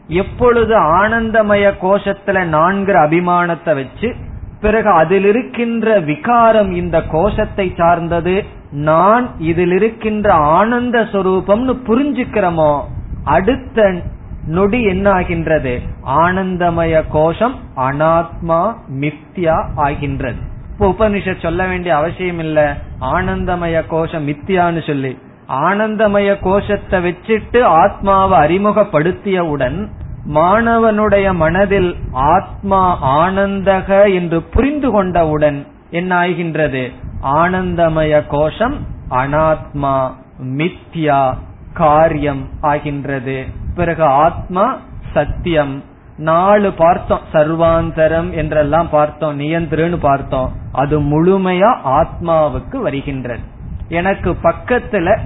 எப்பொழுது 0.09 0.75
ஆனந்தமய 0.79 1.73
கோஷத்துல 1.83 2.43
நான்கிற 2.55 2.97
அபிமானத்தை 3.09 3.75
வச்சு 3.75 4.15
பிறகு 4.61 4.91
அதில் 4.91 5.25
இருக்கின்ற 5.25 6.01
விகாரம் 6.01 6.73
இந்த 6.73 7.03
கோஷத்தை 7.03 7.75
சார்ந்தது. 7.77 8.45
நான் 8.71 9.31
இதில் 9.39 9.73
இருக்கின்ற 9.73 10.33
ஆனந்த 10.33 11.01
சொரூபம்னு 11.01 11.77
புரிஞ்சுக்கிறோமோ 11.87 12.81
அடுத்த 13.25 14.01
நொடி 14.47 14.83
என்ன 14.83 15.11
ஆகின்றது 15.11 15.81
ஆனந்தமய 16.07 17.03
கோஷம் 17.09 17.55
அனாத்மா 17.77 18.75
மித்யா 19.01 19.69
ஆகின்றது. 19.77 20.39
இப்ப 20.73 20.89
உபனிஷத் 20.89 21.43
சொல்ல 21.43 21.67
வேண்டிய 21.67 21.97
அவசியம் 21.97 22.39
இல்ல. 22.39 22.77
ஆனந்தமய 23.01 23.87
கோஷம் 23.89 24.29
மித்தியான்னு 24.29 24.87
சொல்லி. 24.87 25.19
ஆனந்தமய 25.49 26.37
கோஷத்தை 26.41 26.99
வச்சுட்டு 27.07 27.63
ஆத்மாவை 27.63 28.39
அறிமுகப்படுத்தியவுடன் 28.39 29.89
மாணவனுடைய 30.35 31.35
மனதில் 31.35 31.97
ஆத்மா 32.13 32.81
ஆனந்தக 33.19 34.15
என்று 34.15 34.43
புரிந்து 34.43 34.91
கொண்டவுடன் 34.91 35.67
என்ன 35.91 36.17
ஆகின்றது 36.17 36.93
ஆனந்தமய 37.23 38.23
கோஷம் 38.29 38.77
அனாத்மா 39.11 40.11
மித்யா 40.57 41.35
காரியம் 41.73 42.49
ஆகின்றது. 42.61 43.45
பிறகு 43.75 44.03
ஆத்மா 44.03 44.77
சத்தியம். 45.13 45.85
நாலு 46.17 46.73
பார்த்தோம் 46.73 47.21
சர்வாந்தரம் 47.33 48.31
என்றெல்லாம் 48.31 48.89
பார்த்தோம் 48.89 49.41
நியந்திரன்னு 49.41 49.97
பார்த்தோம். 49.97 50.53
அது 50.73 51.01
முழுமையா 51.01 51.73
ஆத்மாவுக்கு 51.85 52.77
வருகின்றது. 52.77 53.41
எனக்கு 53.89 54.37
பக்கத்துல 54.43 55.19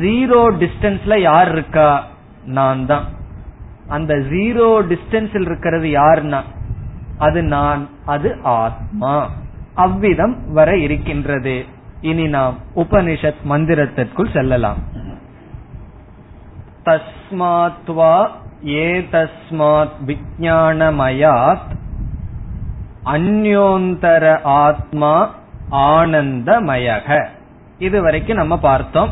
ஜீரோ 0.00 0.42
டிஸ்டன்ஸ்ல 0.60 1.20
யார் 1.20 1.52
இருக்கா? 1.52 2.04
நான் 2.44 2.86
தான் 2.86 3.04
அந்த 3.88 4.14
ஜீரோ 4.14 4.82
டிஸ்டன்ஸில் 4.86 5.40
இருக்கிறது 5.40 5.88
யாருன்னா? 5.88 6.40
அது 7.18 7.42
நான் 7.42 7.88
அது 8.06 8.38
ஆத்மா. 8.42 9.30
அவ்விதம் 9.74 10.52
வர 10.52 10.76
இருக்கின்றது. 10.76 11.64
இனி 12.00 12.28
நாம் 12.28 12.54
உபனிஷத் 12.76 13.34
மந்திரத்திற்குள் 13.48 14.32
செல்லலாம். 14.32 14.76
தஸ்மாத்வா 16.84 18.28
ஏதஸ்மாத் 18.64 19.88
விஜயானமயாத் 20.06 21.74
அந்யோந்தர 23.04 24.42
ஆத்மா 24.42 25.34
ஆனந்தமயக. 25.70 27.26
இதுவரைக்கும் 27.78 28.36
நம்ம 28.36 28.58
பார்த்தோம். 28.58 29.10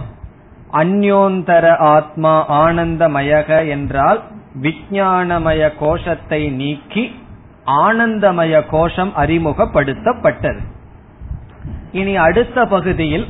அந்யோந்தர 0.72 1.76
ஆத்மா 1.76 2.64
ஆனந்தமயக 2.66 3.68
என்றால் 3.68 4.22
விஞ்ஞானமய 4.62 5.70
கோஷத்தை 5.78 6.48
நீக்கி 6.48 7.22
ஆனந்தமய 7.66 8.62
கோஷம் 8.70 9.12
அறிமுகப்படுத்தப்பட்டது. 9.16 10.58
இனி 11.92 12.16
அடுத்த 12.16 12.64
பகுதியில் 12.64 13.26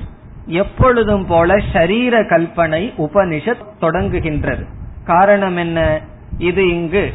எப்பொழுதும் 0.46 1.26
போல 1.26 1.56
ஷரீர 1.56 2.26
கல்பனை 2.26 2.92
உபனிஷத் 2.98 3.64
தொடங்குகின்றது. 3.80 4.64
காரணம் 5.04 5.56
என்ன? 5.56 6.00
இது 6.38 6.68
இங்கு 6.68 7.12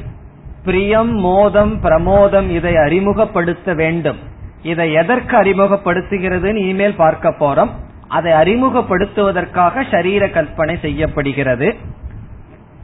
பிரியம் 0.65 1.11
மோதம் 1.11 1.83
பிரமோதம் 1.83 2.49
இதை 2.49 2.75
அறிமுகப்படுத்த 2.75 3.73
வேண்டும். 3.73 4.17
இதை 4.63 4.93
எதற்கு 4.93 5.43
அறிமுகப்படுத்துகிறதுன்னு 5.43 6.55
இனிமேல் 6.55 6.95
பார்க்க 6.95 7.29
போறோம். 7.29 7.69
அதை 8.07 8.31
அறிமுகப்படுத்துவதற்காக 8.31 9.81
ஷரீர 9.91 10.25
கல்பனை 10.29 10.79
செய்யப்படுகிறது. 10.79 11.75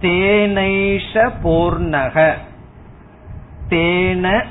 தேனைஷ 0.05 1.29
பூர்ணக. 1.43 2.33
தேன 3.69 4.45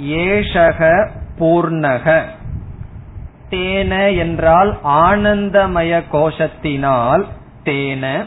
ஏஷக 0.00 1.08
பூர்ணக. 1.38 2.22
தேன 3.50 4.18
என்றால் 4.18 4.78
ஆனந்தமய 4.84 6.02
கோஷத்தினால் 6.12 7.24
தேன. 7.64 8.26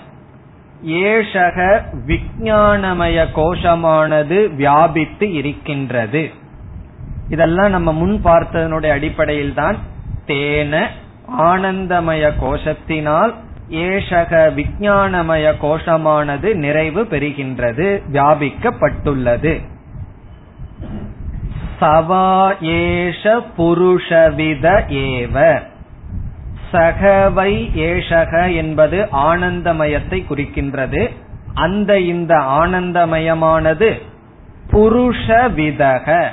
ஏஷக 0.88 1.82
விஞ்ஞானமய 2.08 3.26
கோஷமானது 3.36 4.56
வியாபித்து 4.56 5.34
இருக்கின்றது. 5.34 6.30
இதெல்லாம் 7.30 7.70
நம்ம 7.70 7.94
முன் 7.94 8.22
பார்த்ததனுடைய 8.24 8.90
அடிப்படையில் 8.90 9.54
தான் 9.54 9.78
தேன 10.28 10.88
ஆனந்தமய 11.40 12.32
கோஷத்தினால் 12.42 13.34
ஏஷக 13.70 14.54
விஞ்ஞானமய 14.54 15.54
கோஷமானது 15.62 16.54
நிறைவு 16.54 17.04
பெறுகின்றது 17.04 18.02
வியாபிக்கப்பட்டுள்ளது. 18.12 19.62
சவா 21.80 22.52
ஏஷ 22.62 23.40
புருஷவித 23.58 24.84
ஏவ. 24.88 25.62
சகவை 26.72 27.70
ஏஷக 27.76 28.56
என்பது 28.56 29.08
ஆனந்தமயத்தை 29.12 30.26
குறிக்கின்றது. 30.30 31.10
அந்த 31.54 32.00
இந்த 32.00 32.36
ஆனந்தமயமானது 32.36 34.02
புருஷவிதக 34.72 36.24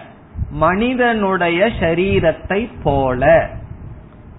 மனிதனுடைய 0.50 1.70
சரீரத்தை 1.80 2.70
போல. 2.82 3.48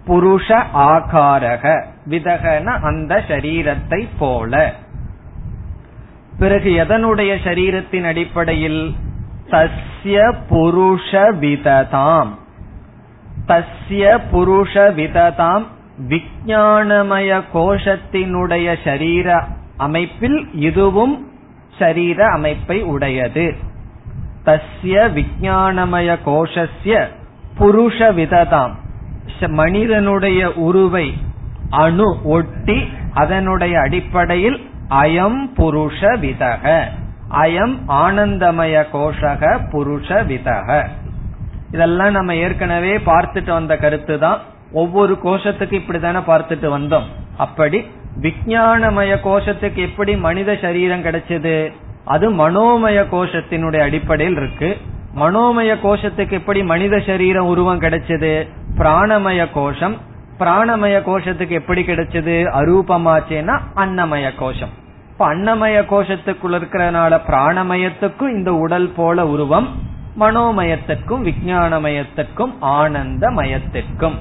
புருஷ 0.08 0.64
ஆகாரக. 0.74 1.84
விதகன 2.10 2.64
அந்த 2.64 3.24
சரீரத்தை 3.28 4.08
போல. 4.20 4.74
பிறகு 6.40 6.70
எதனுடைய 6.72 7.36
சரீரத்தின் 7.44 8.04
அடிப்படையில்? 8.04 8.96
தஸ்ய 9.50 10.34
புருஷ 10.50 11.12
விததாம். 11.12 12.28
தஸ்ய 13.48 14.20
புருஷ 14.32 14.74
விததாம் 14.74 15.66
விஞ்ஞானமய 16.08 17.42
கோஷத்தினுடைய 17.54 18.76
சரீர 18.84 19.44
அமைப்பில் 19.78 20.50
இதுவும் 20.54 21.32
சரீர 21.80 22.28
அமைப்பை 22.28 22.84
உடையது. 22.84 23.56
தஸ்ய 24.46 25.12
விஞ்ஞானமய 25.14 26.18
கோஷஸ்ய 26.26 27.08
புருஷ 27.60 28.12
விததாம். 28.14 28.72
மனிதனுடைய 29.48 30.54
உருவை 30.54 31.14
அணு 31.70 32.18
ஒட்டி 32.24 32.88
அதனுடைய 33.14 33.80
அடிப்படையில் 33.80 34.60
அயம் 34.90 35.42
புருஷ 35.58 36.00
விதக. 36.02 36.84
அயம் 37.32 37.76
ஆனந்தமய 37.88 38.86
கோஷக 38.94 39.60
புருஷ 39.72 40.10
விதக. 40.10 40.88
இதெல்லாம் 41.72 42.12
நம்ம 42.12 42.36
ஏற்கனவே 42.36 42.98
பார்த்துட்டு 42.98 43.50
வந்த 43.50 43.78
கருத்து 43.78 44.20
தான் 44.20 44.40
ஒவ்வொரு 44.72 45.18
கோஷத்துக்கு 45.24 45.82
இப்படித்தானே 45.82 46.22
பார்த்துட்டு 46.28 46.68
வந்தோம். 46.78 47.04
அப்படி 47.38 47.86
விஜயானமய 48.22 49.18
கோஷத்துக்கு 49.24 49.76
எப்படி 49.76 50.16
மனித 50.16 50.58
சரீரம் 50.62 51.04
கிடைச்சது? 51.04 51.72
அது 52.06 52.32
மனோமய 52.32 53.06
கோஷத்தினுடைய 53.12 53.80
அடிப்படையில் 53.80 54.38
இருக்கு. 54.38 54.78
மனோமய 55.16 55.76
கோஷத்துக்கு 55.84 56.32
எப்படி 56.32 56.64
மனித 56.64 57.00
சரீரம் 57.00 57.46
உருவம் 57.46 57.82
கிடைச்சது? 57.82 58.48
பிராணமய 58.78 59.48
கோஷம் 59.54 59.98
பிராணமய 60.40 60.96
கோஷத்துக்கு 61.02 61.50
எப்படி 61.50 61.82
கிடைச்சது? 61.82 62.36
அரூபமாச்சேன்னா 62.60 63.60
அன்னமய 63.76 64.36
கோஷம் 64.36 64.74
இப்ப 65.12 65.36
அன்னமய 65.36 65.78
கோஷத்துக்குள்ள 65.92 66.56
இருக்கிறனால 66.58 67.20
பிராணமயத்துக்கும் 67.28 68.30
இந்த 68.30 68.54
உடல் 68.54 68.90
போல 68.96 69.28
உருவம் 69.28 69.70
மனோமயத்திற்கும் 70.20 71.24
விஞ்ஞானமயத்திற்கும் 71.30 72.54
ஆனந்தமயத்திற்கும் 72.62 74.18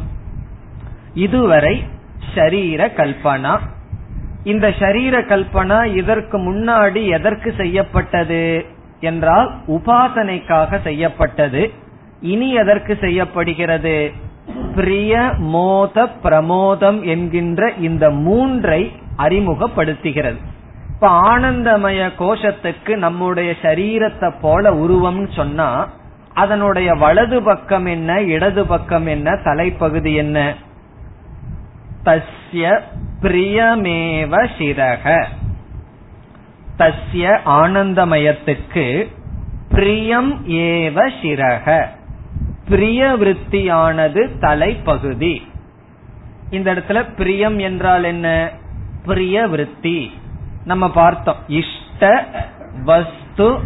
இதுவரை 1.15 1.85
ஷரீர 2.35 2.81
கல்பனா. 2.97 3.59
இந்த 4.45 4.69
ஷரீர 4.69 5.17
கல்பனா 5.31 5.79
இதற்கு 5.95 6.37
முன்னாடி 6.39 7.03
எதற்கு 7.09 7.55
செய்யப்பட்டது 7.57 8.67
என்றால் 9.01 9.49
உபாசனைக்காக 9.69 10.81
செய்யப்பட்டது. 10.83 11.73
இனி 12.21 12.51
எதற்கு 12.53 12.97
செய்யப்படுகிறது? 13.01 14.13
பிரிய 14.77 15.33
மோத 15.39 16.05
பிரமோதம் 16.23 17.03
என்கின்ற 17.03 17.73
இந்த 17.81 18.11
மூன்றை 18.11 18.93
அறிமுகப்படுத்துகிறது. 19.17 20.39
இப்ப 20.91 21.21
ஆனந்தமய 21.23 22.11
கோஷத்துக்கு 22.19 22.97
நம்முடைய 22.97 23.55
சரீரத்தை 23.63 24.33
போல 24.41 24.73
உருவம்னு 24.73 25.29
சொன்னா 25.37 25.89
அதனுடைய 26.35 26.95
வலது 26.95 27.43
பக்கம் 27.43 27.87
என்ன 27.87 28.23
இடது 28.23 28.67
பக்கம் 28.67 29.07
என்ன 29.07 29.31
தலைப்பகுதி 29.45 30.15
என்ன? 30.15 30.55
தஸ்ய 32.05 32.81
பிரியமேவ 33.23 34.49
சிரக. 34.59 35.25
தஸ்ய 36.79 37.39
ஆனந்தமயத்துக்கு 37.47 39.07
பிரியம் 39.69 40.49
ஏவ 40.49 41.11
சிரக. 41.23 41.87
பிரிய 42.69 43.17
விருத்தியானது 43.21 44.31
தலைப்பகுதி. 44.41 45.43
இந்த 46.51 46.75
இடத்துல 46.75 47.17
பிரியம் 47.17 47.59
என்றால் 47.59 48.05
என்ன? 48.05 48.51
பிரிய 49.05 49.47
விருத்தி 49.47 50.19
நம்ம 50.65 50.91
பார்த்தோம். 50.91 51.37
இஷ்ட 51.49 52.27
வஸ்து 52.85 53.59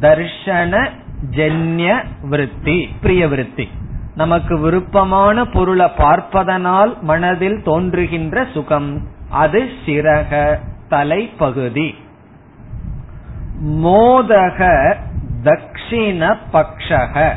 தர்ஷன 0.00 0.90
ஜன்ய 1.30 2.04
விருத்தி 2.22 2.88
பிரிய 3.00 3.28
விருத்தி 3.28 3.68
நமக்கு 4.14 4.58
விருப்பமான 4.58 5.44
பொருளை 5.44 5.88
பார்ப்பதனால் 5.96 7.02
மனதில் 7.02 7.62
தோன்றுகின்ற 7.62 8.46
சுகம். 8.54 9.06
அது 9.30 9.68
சிறக 9.86 10.58
தலைப்பகுதி. 10.90 11.94
மோதக 13.66 14.94
தக்ஷிண 15.42 16.36
பக்ஷக. 16.52 17.32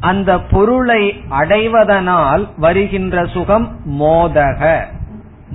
அந்த 0.00 0.40
பொருளை 0.40 1.22
அடைவதனால் 1.30 2.48
வருகின்ற 2.56 3.26
சுகம் 3.26 3.80
மோதக. 3.86 4.84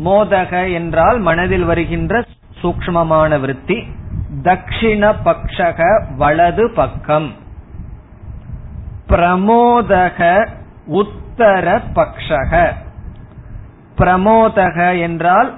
மோதக 0.06 0.74
என்றால் 0.74 1.20
மனதில் 1.20 1.64
வருகின்ற 1.64 2.24
சூக்மமான 2.62 3.40
விருத்தி. 3.40 3.88
தக்ஷிண 4.42 5.16
பக்ஷக 5.26 6.04
வலது 6.18 6.70
பக்கம். 6.70 7.34
பிரமோதக 9.10 10.48
உத்தர 10.86 11.82
பக்ஷக. 11.96 12.74
பிரமோதக 13.98 15.00
என்றால் 15.00 15.58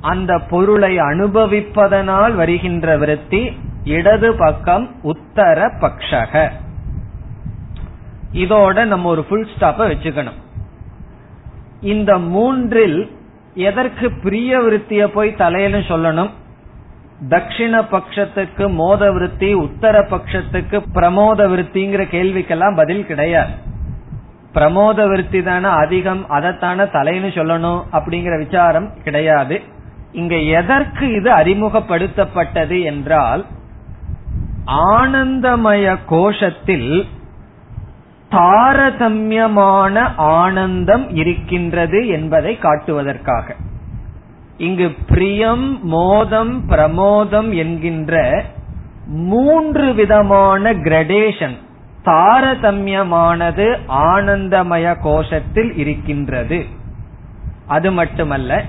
அந்த 0.00 0.38
பொருளை 0.38 0.98
அனுபவிப்பதனால் 0.98 2.34
வருகின்ற 2.34 2.96
விருத்தி. 2.96 3.60
இடது 3.84 4.34
பக்கம் 4.34 4.90
உத்தர 5.02 5.66
பக்ஷக. 5.80 6.50
இதோட 8.32 8.84
நம்ம 8.84 9.08
ஒரு 9.08 9.24
புல் 9.24 9.48
ஸ்டாப்ப 9.58 9.86
வச்சுக்கணும். 9.92 10.38
இந்த 11.80 12.18
மூன்றில் 12.18 13.10
எதற்கு 13.54 14.12
பிரிய 14.22 14.60
விருத்திய 14.60 15.06
போய் 15.06 15.34
தலையில 15.34 15.78
சொல்லணும்? 15.78 16.30
தட்சிண 17.28 17.74
பட்சத்துக்கு 17.90 18.74
மோத 18.74 19.12
விருத்தி 19.12 19.54
உத்தர 19.54 20.00
பட்சத்துக்கு 20.00 20.82
பிரமோத 20.94 21.48
விருத்திங்கிற 21.48 22.02
கேள்விக்கெல்லாம் 22.10 22.76
பதில் 22.76 23.06
கிடையாது. 23.06 23.50
பிரமோத 24.54 25.08
விருத்தி 25.08 25.42
தானே 25.42 25.68
அதிகம் 25.68 26.26
அதைத்தானே 26.28 26.84
தலைன்னு 26.96 27.30
சொல்லணும் 27.38 27.82
அப்படிங்கிற 27.92 28.38
விசாரம் 28.38 28.90
கிடையாது. 29.02 29.60
இங்க 30.12 30.36
எதற்கு 30.36 31.12
இது 31.12 31.30
அறிமுகப்படுத்தப்பட்டது 31.30 32.82
என்றால் 32.82 33.44
ஆனந்தமய 34.66 35.96
கோஷத்தில் 36.06 37.06
தாரதமியமான 38.32 40.12
ஆனந்தம் 40.16 41.16
இருக்கின்றது 41.16 42.08
என்பதை 42.08 42.58
காட்டுவதற்காக. 42.58 43.54
இங்கு 44.56 44.94
பிரியம் 45.08 45.86
மோதம் 45.86 46.68
பிரமோதம் 46.68 47.54
என்கின்ற 47.54 48.44
மூன்று 49.06 49.94
விதமான 49.94 50.72
கிரடேஷன் 50.72 51.56
தாரதமியமானது 52.04 53.78
ஆனந்தமய 53.88 54.96
கோஷத்தில் 55.04 55.78
இருக்கின்றது. 55.78 56.64
அது 57.66 57.92
மட்டுமல்ல 57.92 58.64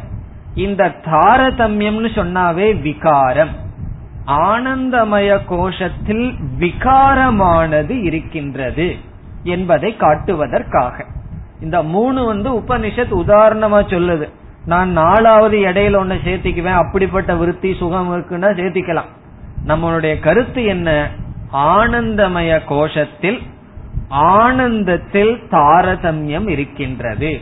இந்த 0.56 0.92
தாரதமியம்னு 1.06 2.10
சொன்னாவே 2.16 2.82
விகாரம். 2.82 3.56
ஆனந்தமய 4.28 5.40
கோஷத்தில் 5.50 6.36
விகாரமானது 6.60 8.04
இருக்கின்றது. 8.04 9.12
என்பதை 9.44 9.96
காட்டுவதற்காக. 10.00 11.06
இந்த 11.62 11.84
மூணு 11.84 12.26
வந்து 12.26 12.54
உபனிஷத் 12.54 13.14
உதாரணமா 13.14 13.82
சொல்லுது. 13.82 14.30
நான் 14.66 14.92
நாலாவது 14.92 15.58
இடையில 15.58 15.96
ஒன்னு 15.96 16.14
சேர்த்திக்குவேன் 16.14 16.88
அப்படிப்பட்ட 16.88 17.36
விருத்தி 17.36 17.76
சுகம் 17.80 18.16
இருக்குன்னா 18.16 18.46
சேர்த்திக்கலாம். 18.46 19.10
நம்மளுடைய 19.68 20.20
கருத்து 20.20 20.64
என்ன? 20.64 21.10
ஆனந்தமய 21.54 22.60
கோஷத்தில் 22.70 23.40
ஆனந்தத்தில் 24.08 25.42
தாரதமியம் 25.52 26.50
இருக்கின்றது. 26.50 27.40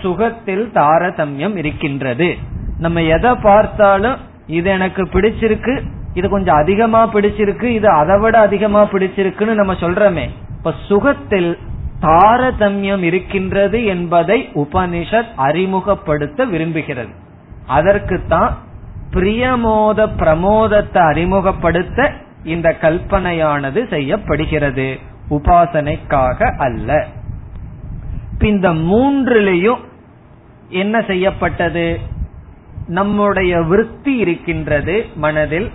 சுகத்தில் 0.00 0.70
தாரதமியம் 0.74 1.56
இருக்கின்றது. 1.56 2.36
நம்ம 2.78 3.02
எதை 3.02 3.34
பார்த்தாலும் 3.34 4.16
இது 4.46 4.70
எனக்கு 4.70 5.02
பிடிச்சிருக்கு 5.02 5.82
இது 6.14 6.28
கொஞ்சம் 6.28 6.56
அதிகமா 6.56 7.12
பிடிச்சிருக்கு 7.12 7.62
இது 7.62 7.88
அதை 7.88 8.18
விட 8.18 8.38
அதிகமா 8.38 8.82
பிடிச்சிருக்குன்னு 8.82 9.54
நம்ம 9.54 9.72
சொல்றோமே. 9.72 10.28
இப்ப 10.62 10.74
சுகத்தில் 10.88 11.58
தாரதமியம் 12.00 13.02
இருக்கின்றது 13.02 13.84
என்பதை 13.84 14.48
உபனிஷத் 14.54 15.34
அறிமுகப்படுத்த 15.36 16.46
விரும்புகிறது. 16.46 17.08
அதற்குத்தான் 17.66 18.58
பிரியமோத 19.12 20.08
பிரமோதத்தை 20.16 20.98
அறிமுகப்படுத்த 20.98 22.12
இந்த 22.44 22.76
கல்பனையானது 22.80 23.88
செய்யப்படுகிறது. 23.88 24.98
உபாசனைக்காக 25.30 26.56
அல்ல. 26.56 27.06
இந்த 28.40 28.70
மூன்றிலையும் 28.70 29.80
என்ன 30.68 31.02
செய்யப்பட்டது? 31.02 31.98
நம்முடைய 32.86 33.62
விருத்தி 33.62 34.16
இருக்கின்றது 34.16 35.06
மனதில் 35.16 35.70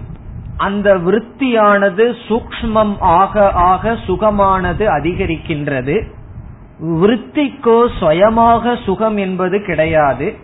அந்த 0.58 0.95
விருத்தியானது 0.95 2.16
சூக்மம் 2.28 2.95
ஆக 2.99 3.51
ஆக 3.51 3.97
சுகமானது 4.08 4.86
அதிகரிக்கின்றது. 4.86 6.03
விருத்திக்கோ 6.82 7.88
சுயமாக 7.99 8.76
சுகம் 8.86 9.18
என்பது 9.18 9.64
கிடையாது. 9.66 10.36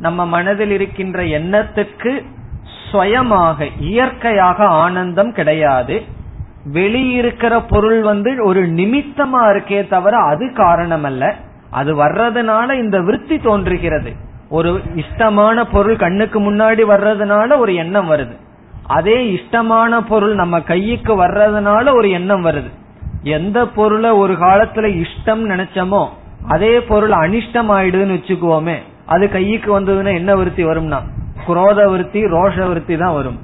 நம்ம 0.00 0.26
மனதில் 0.26 0.70
இருக்கின்ற 0.70 1.22
எண்ணத்துக்கு 1.22 2.26
சுயமாக 2.90 3.68
இயற்கையாக 3.78 4.66
ஆனந்தம் 4.66 5.32
கிடையாது. 5.32 6.02
வெளியிருக்கிற 6.72 7.62
பொருள் 7.68 8.00
வந்து 8.02 8.44
ஒரு 8.44 8.62
நிமித்தமா 8.62 9.42
இருக்கே 9.48 9.88
தவிர 9.88 10.16
அது 10.16 10.52
காரணம் 10.54 11.04
அல்ல 11.04 11.34
அது 11.70 12.04
வர்றதுனால 12.04 12.72
இந்த 12.72 13.00
விருத்தி 13.00 13.38
தோன்றுகிறது. 13.38 14.12
ஒரு 14.48 14.80
இஷ்டமான 14.94 15.64
பொருள் 15.64 15.96
கண்ணுக்கு 15.96 16.40
முன்னாடி 16.40 16.82
வர்றதுனால 16.88 17.58
ஒரு 17.58 17.74
எண்ணம் 17.74 18.10
வருது. 18.10 18.46
அதே 18.88 19.16
இஷ்டமான 19.30 20.00
பொருள் 20.00 20.34
நம்ம 20.34 20.60
கைக்கு 20.60 21.12
வர்றதுனால 21.22 21.94
ஒரு 21.96 22.10
எண்ணம் 22.10 22.44
வருது. 22.44 22.70
எந்த 23.22 23.66
பொருளை 23.66 24.10
ஒரு 24.10 24.34
காலத்துல 24.34 24.86
இஷ்டம் 25.02 25.42
நினைச்சோமோ 25.52 26.02
அதே 26.48 26.80
பொருள் 26.80 27.10
அனிஷ்டம் 27.10 27.70
ஆயிடுதுன்னு 27.76 28.16
வச்சுக்குவோமே 28.18 28.76
அது 29.06 29.28
கைக்கு 29.28 29.80
வந்ததுன்னா 29.80 30.12
என்ன 30.14 30.36
விருத்தி 30.36 30.64
வரும்னா? 30.64 30.98
குரோத 31.46 31.90
விருத்தி 31.90 32.20
ரோஷ 32.26 32.56
விருத்தி 32.66 32.96
தான் 32.96 33.12
வரும். 33.12 33.38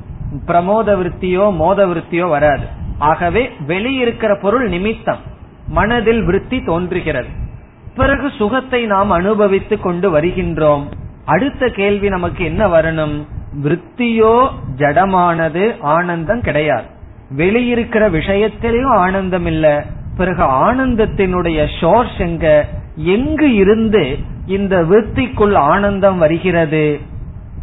பிரமோத 0.46 0.88
விருத்தியோ 0.96 1.44
மோத 1.56 1.86
விருத்தியோ 1.86 2.28
வராது. 2.28 2.66
ஆகவே 2.98 3.42
வெளியிருக்கிற 3.66 4.40
பொருள் 4.42 4.68
நிமித்தம் 4.68 5.22
மனதில் 5.68 6.22
விருத்தி 6.24 6.58
தோன்றுகிறது. 6.64 7.30
பிறகு 7.96 8.30
சுகத்தை 8.38 8.80
நாம் 8.84 9.10
அனுபவித்து 9.10 9.80
கொண்டு 9.80 10.08
வருகின்றோம். 10.18 10.84
அடுத்த 11.24 11.68
கேள்வி 11.68 12.08
நமக்கு 12.08 12.44
என்ன 12.44 12.62
வரணும்? 12.66 13.16
விற்த்தியோ 13.62 14.48
ஜடமானது 14.76 15.80
ஆனந்தம் 15.80 16.40
கிடையாது. 16.40 16.84
வெளியிருக்கிற 17.36 18.10
விஷயத்திலையும் 18.10 18.96
ஆனந்தம் 18.96 19.46
இல்ல 19.46 19.84
பிறகு 20.16 20.42
ஆனந்தத்தினுடைய 20.42 21.66
சோர்ஸ் 21.80 22.18
எங்க? 22.18 22.66
எங்கு 22.96 23.54
இருந்து 23.54 24.18
இந்த 24.46 24.82
விற்த்திக்குள் 24.82 25.54
ஆனந்தம் 25.54 26.18
வருகிறது? 26.18 27.00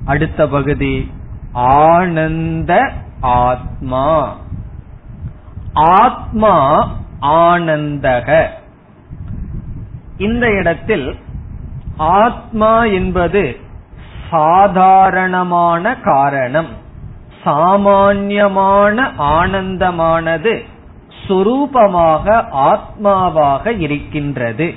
அடுத்த 0.05 0.47
பகுதி. 0.47 1.11
ஆனந்த 1.53 2.91
ஆத்மா. 3.21 4.37
ஆத்மா 5.73 6.89
ஆனந்தக. 7.21 8.45
இந்த 10.17 10.49
இடத்தில் 10.49 11.15
ஆத்மா 11.97 12.85
என்பது 12.85 13.57
சாதாரணமான 14.31 15.95
காரணம். 15.95 16.67
சாமான்யமான 17.43 19.11
ஆனந்தமானது 19.19 20.63
சுரூபமாக 21.27 22.45
ஆத்மாவாக 22.51 23.79
இருக்கின்றது. 23.79 24.73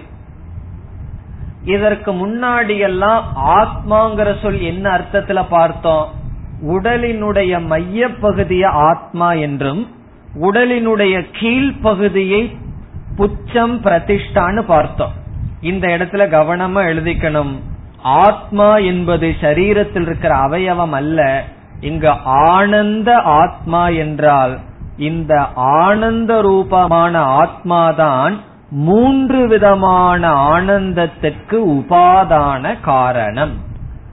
இதற்கு 1.64 2.12
முன்னாடியெல்லாம் 2.12 3.22
ஆத்மாங்கிற 3.46 4.42
சொல் 4.42 4.60
என்ன 4.60 4.90
அர்த்தத்துல 4.90 5.44
பார்த்தோம்? 5.48 6.08
உடலினுடைய 6.66 7.66
மைய 7.66 8.08
பகுதிய 8.08 8.68
ஆத்மா 8.68 9.32
என்றும் 9.32 9.94
உடலினுடைய 10.40 11.26
கீழ்ப்பகுதியை 11.40 12.56
புச்சம் 13.16 13.76
பிரதிஷ்டான்னு 13.84 14.60
பார்த்தோம். 14.60 15.12
இந்த 15.60 15.86
இடத்துல 15.86 16.26
கவனமா 16.28 16.82
எழுதிக்கணும். 16.92 17.60
ஆத்மா 18.04 18.76
என்பது 18.76 19.34
சரீரத்தில் 19.40 20.00
இருக்கிற 20.00 20.34
அவயவம் 20.34 20.92
அல்ல. 20.92 21.44
இங்கு 21.80 22.10
ஆனந்த 22.24 23.16
ஆத்மா 23.16 23.88
என்றால் 23.88 24.58
இந்த 24.96 25.46
ஆனந்த 25.54 26.40
ரூபமான 26.40 27.20
ஆத்மாதான் 27.20 28.36
மூன்று 28.70 29.48
விதமான 29.48 30.50
ஆனந்தத்திற்கு 30.50 31.58
உபாதான 31.68 32.80
காரணம். 32.80 33.52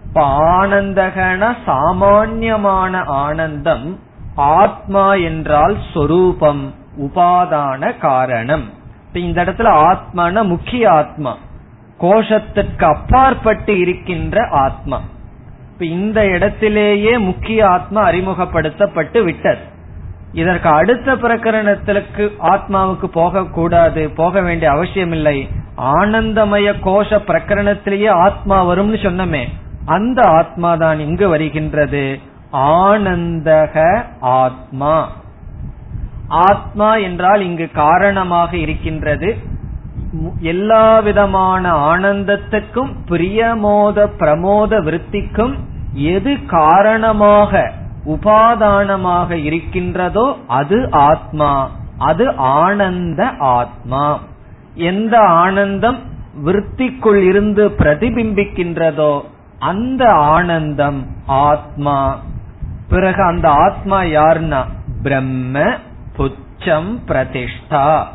இப்ப 0.04 0.39
ஆனந்தகன 0.39 1.56
சாமான்யமான 1.66 3.04
ஆனந்தம் 3.04 4.00
ஆத்மா 4.36 5.14
என்றால் 5.14 5.78
சொரூபம் 5.94 6.74
உபாதான 6.98 7.98
காரணம். 7.98 8.70
இந்த 9.14 9.44
இடத்துல 9.44 9.74
ஆத்மான 9.89 10.44
முக்கிய 10.44 10.92
ஆத்மா. 10.92 11.38
கோஷத்திற்கு 12.02 12.84
அப்பாற்பட்டு 12.84 13.80
இருக்கின்ற 13.80 14.47
ஆத்மா. 14.47 15.02
இப்ப 15.72 15.86
இந்த 15.86 16.26
இடத்திலேயே 16.26 17.18
முக்கிய 17.18 17.70
ஆத்மா 17.70 18.02
அறிமுகப்படுத்தப்பட்டு 18.04 19.24
விட்டது. 19.24 19.70
இதற்கு 20.34 20.70
அடுத்த 20.70 21.14
பிரகரணத்திற்கு 21.16 22.32
ஆத்மாவுக்கு 22.43 23.06
போக 23.06 23.45
கூடாது 23.45 24.10
போக 24.10 24.41
வேண்டிய 24.41 24.72
அவசியம் 24.72 25.12
இல்லை 25.12 25.49
ஆனந்தமய 25.78 26.74
கோஷ 26.84 27.20
பிரகரணத்திலேயே 27.28 28.10
ஆத்மா 28.10 28.66
வரும்னு 28.66 28.99
சொன்னமே 29.04 29.47
அந்த 29.86 30.22
ஆத்மா 30.22 30.76
தான் 30.76 30.99
இங்கு 30.99 31.30
வருகின்றது. 31.30 32.20
ஆனந்தக 32.54 34.04
ஆத்மா. 34.20 35.10
ஆத்மா 36.28 36.95
என்றால் 36.95 37.41
இங்கு 37.41 37.70
காரணமாக 37.74 38.58
இருக்கின்றது 38.58 39.38
எல்லா 40.39 40.99
விதமான 40.99 41.95
ஆனந்தத்துக்கும் 41.95 42.93
பிரியமோத 43.07 44.07
பிரமோத 44.20 44.84
விருத்திக்கும் 44.84 45.55
எது 45.93 46.45
காரணமாக 46.45 47.72
உபாதானமாக 48.05 49.32
இருக்கின்றதோ 49.32 50.38
அது 50.47 50.91
ஆத்மா. 50.91 51.70
அது 51.97 52.36
ஆனந்த 52.36 53.30
ஆத்மா. 53.39 54.20
எந்த 54.76 55.20
ஆனந்தம் 55.20 55.97
விருத்திக்குள் 56.45 57.16
இருந்து 57.16 57.70
பிரதிபிம்பிக்கின்றதோ 57.70 59.22
அந்த 59.59 60.05
ஆனந்தம் 60.14 61.07
ஆத்மா. 61.26 62.20
பிறகு 62.89 63.24
அந்த 63.24 63.49
ஆத்மா 63.49 64.01
யாருன்னா 64.01 64.64
பிரம்ம 65.03 65.59
புச்சம் 66.18 66.97
பிரதிஷ்டா. 67.07 68.07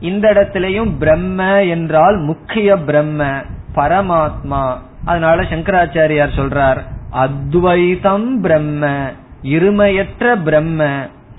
இந்த 0.00 0.32
இடத்திலையும் 0.32 0.92
பிரம்ம 0.98 1.64
என்றால் 1.64 2.16
முக்கிய 2.16 2.76
பிரம்ம 2.76 3.24
பரமாத்மா. 3.74 4.76
அதனால 5.04 5.42
சங்கராச்சாரியார் 5.42 6.36
சொல்றார் 6.36 6.80
அத்வைதம் 7.10 8.40
பிரம்ம 8.40 9.10
இருமையற்ற 9.42 10.42
பிரம்ம 10.42 10.86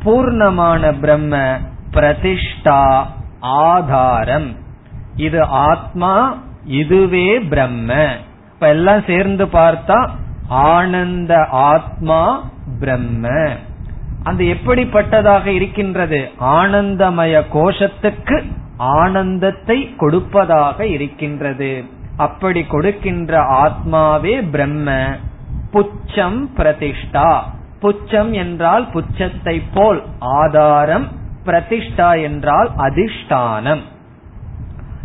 பூர்ணமான 0.04 1.00
பிரம்ம 1.00 1.58
பிரதிஷ்டா 1.94 3.06
ஆதாரம். 3.40 4.56
இது 5.16 5.44
ஆத்மா 5.44 6.38
இதுவே 6.66 7.40
பிரம்ம. 7.40 8.08
இப்ப 8.54 8.68
எல்லாம் 8.68 9.04
சேர்ந்து 9.08 9.46
பார்த்தா 9.46 10.10
ஆனந்த 10.48 11.46
ஆத்மா 11.50 12.50
பிரம்ம. 12.80 13.30
அந்த 14.24 14.44
எப்படிப்பட்டதாக 14.44 15.46
இருக்கின்றது? 15.46 16.30
ஆனந்தமய 16.40 17.44
கோஷத்துக்கு 17.54 18.44
ஆனந்தத்தை 18.78 19.96
கொடுப்பதாக 19.96 20.88
இருக்கின்றது. 20.88 21.84
அப்படி 22.18 22.64
கொடுக்கின்ற 22.64 23.42
ஆத்மாவே 23.42 24.50
பிரம்ம. 24.50 25.18
புச்சம் 25.74 26.48
பிரதிஷ்டா. 26.58 27.44
புச்சம் 27.82 28.32
என்றால் 28.32 28.90
புச்சத்தை 28.92 29.64
போல் 29.74 30.04
ஆதாரம் 30.20 31.08
பிரதிஷ்டா 31.46 32.22
என்றால் 32.22 32.72
அதிஷ்டானம். 32.78 33.82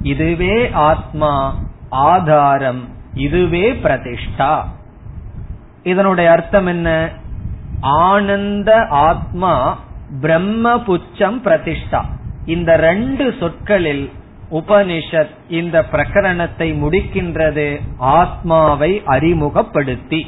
இதுவே 0.03 0.71
ஆத்மா 0.73 1.55
ஆதாரம் 1.89 2.89
இதுவே 3.15 3.73
பிரதிஷ்டா. 3.73 4.65
இதனுடைய 5.83 6.31
அர்த்தம் 6.31 6.67
என்ன? 6.67 7.11
ஆனந்த 7.81 8.87
ஆத்மா 8.87 9.79
பிரம்ம 10.21 10.77
புச்சம் 10.77 11.41
பிரதிஷ்டா. 11.45 12.05
இந்த 12.47 12.77
ரெண்டு 12.77 13.35
சொற்களில் 13.41 14.13
உபனிஷத் 14.51 15.31
இந்த 15.49 15.87
பிரகரணத்தை 15.93 16.75
முடிக்கின்றது 16.75 17.81
ஆத்மாவை 17.99 19.03
அறிமுகப்படுத்தி. 19.05 20.27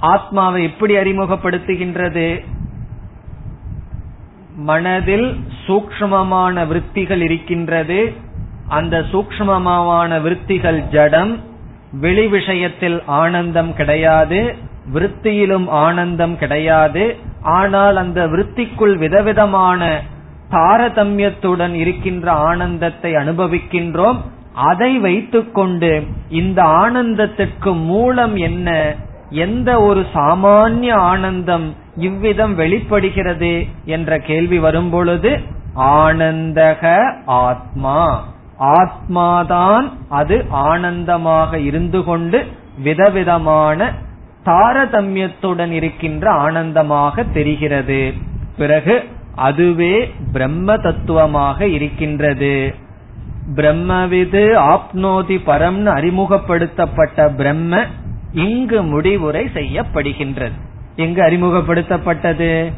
ஆத்மாவை 0.00 0.62
எப்படி 0.62 0.96
அறிமுகப்படுத்துகின்றது? 0.96 2.44
மனதில் 4.56 5.40
சூக்மமான 5.66 6.66
விற்த்திகள் 6.66 7.20
இருக்கின்றது. 7.20 8.14
அந்த 8.68 8.98
சூக்மமான 8.98 10.20
விற்த்திகள் 10.20 10.82
ஜடம். 10.82 11.44
வெளி 11.92 12.26
விஷயத்தில் 12.26 13.02
ஆனந்தம் 13.06 13.74
கிடையாது. 13.74 14.56
விருத்தியிலும் 14.94 15.66
ஆனந்தம் 15.68 16.36
கிடையாது. 16.38 17.04
ஆனால் 17.42 17.96
அந்த 17.96 18.26
விருத்திக்குள் 18.26 18.96
விதவிதமான 18.96 20.00
தாரதமியத்துடன் 20.50 21.72
இருக்கின்ற 21.72 22.26
ஆனந்தத்தை 22.32 23.12
அனுபவிக்கின்றோம். 23.14 24.18
அதை 24.52 24.98
வைத்துக்கொண்டு 24.98 25.90
இந்த 26.28 26.62
ஆனந்தத்திற்கு 26.62 27.72
மூலம் 27.84 28.36
என்ன 28.36 28.68
எந்த 29.30 29.70
ஒரு 29.80 30.02
சாமானிய 30.14 30.92
ஆனந்தம் 30.92 31.66
இவ்விதம் 31.96 32.54
வெளிப்படுகிறது 32.54 33.52
என்ற 33.84 34.18
கேள்வி 34.18 34.58
வரும்பொழுது 34.58 35.30
ஆனந்தக 35.78 36.82
ஆத்மா. 37.26 38.00
ஆத்மாதான் 38.58 39.86
அது 40.08 40.36
ஆனந்தமாக 40.50 41.58
இருந்து 41.58 42.04
கொண்டு 42.04 42.38
விதவிதமான 42.82 43.88
தாரதமியத்துடன் 44.46 45.70
இருக்கின்ற 45.70 46.30
ஆனந்தமாக 46.30 47.24
தெரிகிறது. 47.24 48.12
பிறகு 48.56 49.04
அதுவே 49.34 50.12
பிரம்ம 50.32 50.76
தத்துவமாக 50.76 51.66
இருக்கின்றது. 51.66 52.74
பிரம்மவிது 53.54 54.60
ஆப்னோதி 54.60 55.36
பரம்னு 55.46 55.84
அறிமுகப்படுத்தப்பட்ட 55.84 57.28
பிரம்ம 57.28 57.84
இங்கு 58.32 58.82
முடிவுரை 58.82 59.44
செய்யப்படுகின்றது. 59.54 60.56
எங்கு 60.96 61.22
அறிமுகப்படுத்தப்பட்டது? 61.22 62.72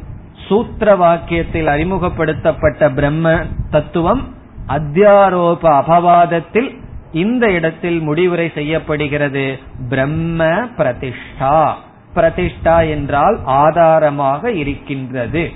சூத்திர 0.49 0.97
வாக்கியத்தில் 0.97 1.67
அறிமுகப்படுத்தப்பட்ட 1.67 2.91
பிரம்ம 2.91 3.39
தத்துவம் 3.71 4.35
அத்தியாரோப 4.69 5.63
அபவாதத்தில் 5.63 6.77
இந்த 7.19 7.51
இடத்தில் 7.51 8.01
முடிவுரை 8.01 8.51
செய்யப்படுகிறது. 8.55 9.59
பிரம்ம 9.89 10.45
பிரதிஷ்டா. 10.79 11.73
பிரதிஷ்டா 12.15 12.77
என்றால் 12.91 13.39
ஆதாரமாக 13.45 14.51
இருக்கின்றது. 14.53 15.51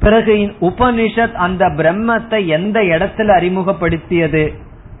பிறகு 0.00 0.34
உபனிஷத் 0.60 1.32
அந்த 1.32 1.66
பிரம்மத்தை 1.66 2.46
எந்த 2.46 2.80
இடத்துல 2.80 3.28
அறிமுகப்படுத்தியது? 3.40 4.54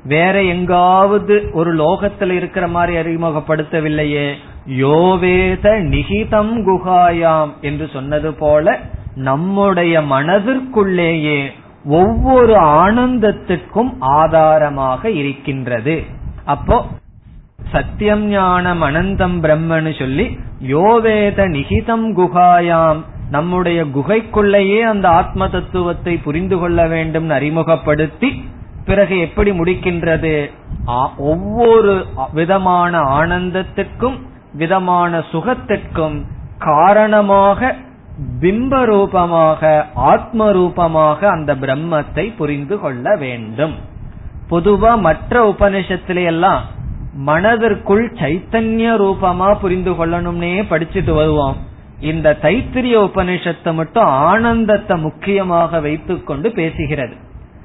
வேற 0.04 0.42
எங்காவது 0.42 1.50
ஒரு 1.52 1.72
லோகத்தில் 1.72 2.30
இருக்கிற 2.30 2.68
மாதிரி 2.68 2.94
அறிமுகப்படுத்தவில்லையே. 2.96 4.32
யோவேத 4.68 5.64
நிகிதம் 5.82 6.54
குகாயாம் 6.62 7.50
என்று 7.60 7.88
சொன்னது 7.92 8.34
போல 8.34 8.78
நம்முடைய 9.14 10.00
மனதிற்குள்ளேயே 10.00 11.40
ஒவ்வொரு 11.84 12.54
ஆனந்தத்திற்கும் 12.54 13.92
ஆதாரமாக 14.00 15.10
இருக்கின்றது. 15.10 16.02
அப்போ 16.44 16.84
சத்தியம் 17.72 18.24
ஞானம் 18.26 18.82
அனந்தம் 18.82 19.36
பிரம்மன்னு 19.42 19.98
சொல்லி 19.98 20.38
யோவேத 20.60 21.48
நிகிதம் 21.48 22.06
குகாயாம் 22.18 23.00
நம்முடைய 23.30 23.84
குகைக்குள்ளேயே 23.84 24.80
அந்த 24.80 25.08
ஆத்ம 25.08 25.48
தத்துவத்தை 25.48 26.16
புரிந்து 26.16 26.58
கொள்ள 26.58 26.86
வேண்டும் 26.86 27.30
அறிமுகப்படுத்தி 27.30 28.44
பிறகு 28.84 29.18
எப்படி 29.18 29.50
முடிக்கின்றது? 29.50 30.50
ஒவ்வொரு 31.16 32.06
விதமான 32.32 33.00
ஆனந்தத்திற்கும் 33.00 34.18
விதமான 34.52 35.18
சுகத்திற்கும் 35.32 36.22
காரணமாக 36.58 37.76
பிம்ப 38.40 38.84
ரூபமாக 38.84 39.86
ஆத்ம 39.94 40.52
ரூபமாக 40.52 41.28
அந்த 41.28 41.54
பிரம்மத்தை 41.54 42.36
புரிந்து 42.36 42.78
கொள்ள 42.78 43.16
வேண்டும். 43.16 43.74
பொதுவா 44.50 44.98
மற்ற 44.98 45.54
உபனிஷத்திலே 45.58 46.24
எல்லாம் 46.24 46.62
மனதிற்குள் 47.16 48.12
சைத்தன்ய 48.12 48.92
ரூபமா 48.96 49.58
புரிந்து 49.60 49.92
கொள்ளணும்னே 49.92 50.62
படிச்சுட்டு 50.62 51.14
வருவோம். 51.14 51.56
இந்த 52.00 52.38
தைத்திரிய 52.42 52.96
உபனிஷத்தை 52.98 53.74
மட்டும் 53.74 54.04
ஆனந்தத்தை 54.04 54.98
முக்கியமாக 54.98 55.80
வைத்துக்கொண்டு 55.80 56.48
பேசுகிறது. 56.48 57.12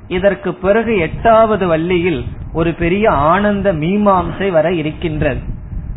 இதற்கு 0.08 0.54
பிறகு 0.54 0.98
எட்டாவது 0.98 1.68
வள்ளியில் 1.68 2.26
ஒரு 2.54 2.74
பெரிய 2.74 3.12
ஆனந்த 3.12 3.74
மீமாம்சை 3.74 4.52
வர 4.52 4.72
இருக்கின்றது. 4.72 5.40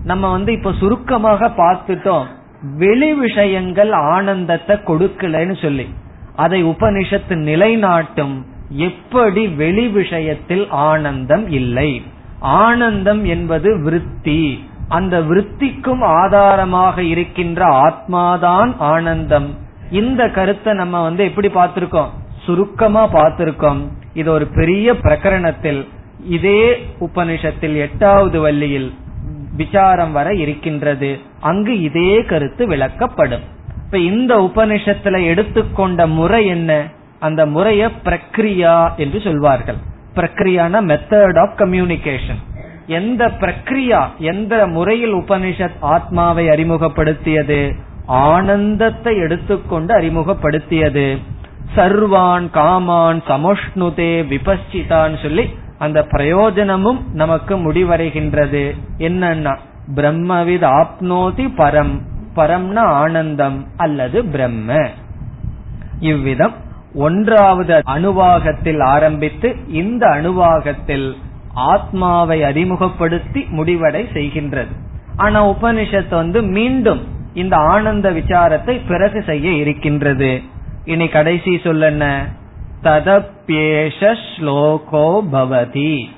நம்ம 0.05 0.31
வந்து 0.31 0.53
இப்ப 0.53 0.73
சுருக்கமாக 0.73 1.49
பார்த்துட்டோம். 1.57 2.27
வெளி 2.63 3.13
விஷயங்கள் 3.13 3.93
ஆனந்தத்தை 3.93 4.77
கொடுக்கலன்னு 4.77 5.63
சொல்லி 5.63 5.89
அதை 6.37 6.65
உபனிஷத்து 6.65 7.29
நிலைநாட்டும் 7.29 8.43
எப்படி 8.69 9.47
வெளி 9.47 9.89
விஷயத்தில் 9.89 10.69
ஆனந்தம் 10.69 11.51
இல்லை. 11.51 12.03
ஆனந்தம் 12.41 13.25
என்பது 13.25 13.83
விருத்தி. 13.83 14.65
அந்த 14.89 15.21
விருத்திக்கும் 15.21 16.03
ஆதாரமாக 16.03 17.03
இருக்கின்ற 17.03 17.65
ஆத்மாதான் 17.65 18.77
ஆனந்தம். 18.79 19.55
இந்த 19.91 20.29
கருத்தை 20.29 20.73
நம்ம 20.73 21.03
வந்து 21.03 21.25
எப்படி 21.25 21.49
பார்த்திருக்கோம்? 21.49 22.09
சுருக்கமா 22.45 23.13
பார்த்திருக்கோம். 23.13 23.81
இது 24.15 24.33
ஒரு 24.33 24.47
பெரிய 24.47 24.93
பிரகரணத்தில் 24.93 25.87
இதே 26.27 26.87
உபனிஷத்தில் 27.01 27.77
எட்டாவது 27.77 28.41
வள்ளியில் 28.41 28.95
விசாரம் 29.63 30.13
வர 30.13 30.29
இருக்கின்றது. 30.35 31.11
அங்கு 31.41 31.75
இதே 31.81 32.13
கருத்து 32.25 32.65
விளக்கப்படும். 32.69 33.45
இப்ப 33.85 33.99
இந்த 33.99 34.33
உபனிஷத்துல 34.49 35.17
எடுத்துக்கொண்ட 35.25 36.07
முறை 36.19 36.43
என்ன? 36.47 36.71
அந்த 37.19 37.47
முறைய 37.47 37.91
பிரக்ரியா 38.05 38.75
என்று 38.97 39.21
சொல்வார்கள். 39.21 39.79
பிரக்ரியான 40.15 40.75
மெத்தட் 40.91 41.39
ஆஃப் 41.41 41.59
கம்யூனிகேஷன் 41.59 42.41
எந்த 42.87 43.23
பிரக்ரியா 43.41 44.01
எந்த 44.19 44.67
முறையில் 44.67 45.15
உபனிஷத் 45.15 45.79
ஆத்மாவை 45.81 46.45
அறிமுகப்படுத்தியது? 46.49 47.61
ஆனந்தத்தை 48.07 49.13
எடுத்துக்கொண்டு 49.19 49.93
அறிமுகப்படுத்தியது. 49.99 51.07
சர்வான் 51.77 52.47
காமான் 52.55 53.21
சமோஷ்ணுதே 53.29 54.13
விபஸ்சிதான் 54.33 55.15
சொல்லி 55.23 55.45
அந்த 55.81 56.01
பிரயோஜனமும் 56.05 57.01
நமக்கு 57.13 57.55
முடிவடைகின்றது. 57.57 58.65
என்னன்னா 58.99 59.53
பிரம்மவித் 59.95 60.67
ஆப்னோதி 60.71 61.47
பரம் 61.59 61.95
பரம்னா 62.37 62.85
ஆனந்தம் 63.03 63.59
அல்லது 63.77 64.25
பிரம்ம. 64.25 64.79
இவ்விதம் 66.01 66.55
ஒன்றாவது 66.95 67.75
அணுவாகத்தில் 67.87 68.83
ஆரம்பித்து 68.83 69.49
இந்த 69.69 70.07
அணுவாகத்தில் 70.07 71.09
ஆத்மாவை 71.71 72.39
அறிமுகப்படுத்தி 72.45 73.41
முடிவடை 73.41 74.03
செய்கின்றது. 74.15 74.75
ஆனா 75.17 75.49
உபனிஷத்து 75.49 76.15
வந்து 76.15 76.43
மீண்டும் 76.43 77.03
இந்த 77.35 77.57
ஆனந்த 77.57 78.11
விசாரத்தை 78.11 78.81
பிறகு 78.89 79.23
செய்ய 79.23 79.51
இருக்கின்றது. 79.63 80.31
இனி 80.85 81.09
கடைசி 81.09 81.61
சொல்ல 81.65 81.87
என்ன? 81.87 82.07
ததப்பேஷ 82.83 83.99
ஸ்லோகோ 84.31 85.21
பவதி. 85.33 86.09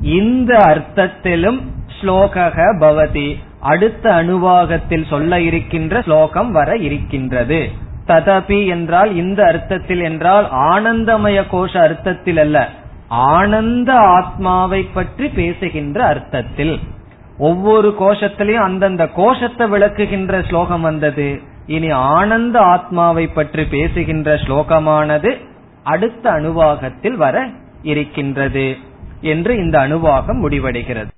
இந்த 0.00 0.52
அர்த்தத்திலும் 0.56 1.60
ஸ்லோக 1.96 2.44
பவதி. 2.80 3.38
அடுத்த 3.60 4.10
அணுவாகத்தில் 4.12 5.06
சொல்ல 5.06 5.40
இருக்கின்ற 5.40 6.02
ஸ்லோகம் 6.02 6.50
வர 6.52 6.76
இருக்கின்றது. 6.76 7.70
ததபி 8.06 8.66
என்றால் 8.66 9.16
இந்த 9.16 9.44
அர்த்தத்தில் 9.44 10.00
என்றால் 10.00 10.46
ஆனந்தமய 10.52 11.44
கோஷ 11.50 11.76
அர்த்தத்தில் 11.78 12.38
அல்ல. 12.38 12.68
ஆனந்த 13.08 13.92
ஆத்மாவை 13.94 14.82
பற்றி 14.82 15.28
பேசுகின்ற 15.28 16.04
அர்த்தத்தில். 16.04 16.80
ஒவ்வொரு 17.38 17.94
கோஷத்திலையும் 18.00 18.66
அந்தந்த 18.68 19.06
கோஷத்தை 19.06 19.66
விளக்குகின்ற 19.70 20.48
ஸ்லோகம் 20.48 20.80
வந்தது. 20.80 21.40
இனி 21.66 21.90
ஆனந்த 21.90 22.60
ஆத்மாவை 22.60 23.26
பற்றி 23.26 23.64
பேசுகின்ற 23.64 24.34
ஸ்லோகமானது 24.34 25.50
அடுத்த 25.85 26.25
அணுவாகத்தில் 26.31 27.17
வர 27.17 27.35
இருக்கின்றது 27.83 28.67
என்று 29.25 29.53
இந்த 29.57 29.75
அணுவாகம் 29.79 30.41
முடிவடைகிறது 30.43 31.13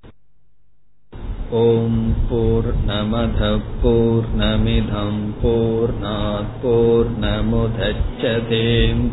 ஓம் 1.60 2.04
போர் 2.30 2.70
நமத 2.86 3.50
போர் 3.82 4.30
நமிதம் 4.36 5.24
போர் 5.42 5.96
போர் 6.62 7.10
நமுதச்சதேம் 7.22 9.04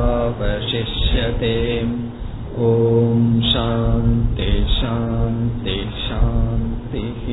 ॐ 2.63 3.27
शान्ति 3.45 4.49
शान्ति 4.71 5.77
शान्तिः 5.99 7.27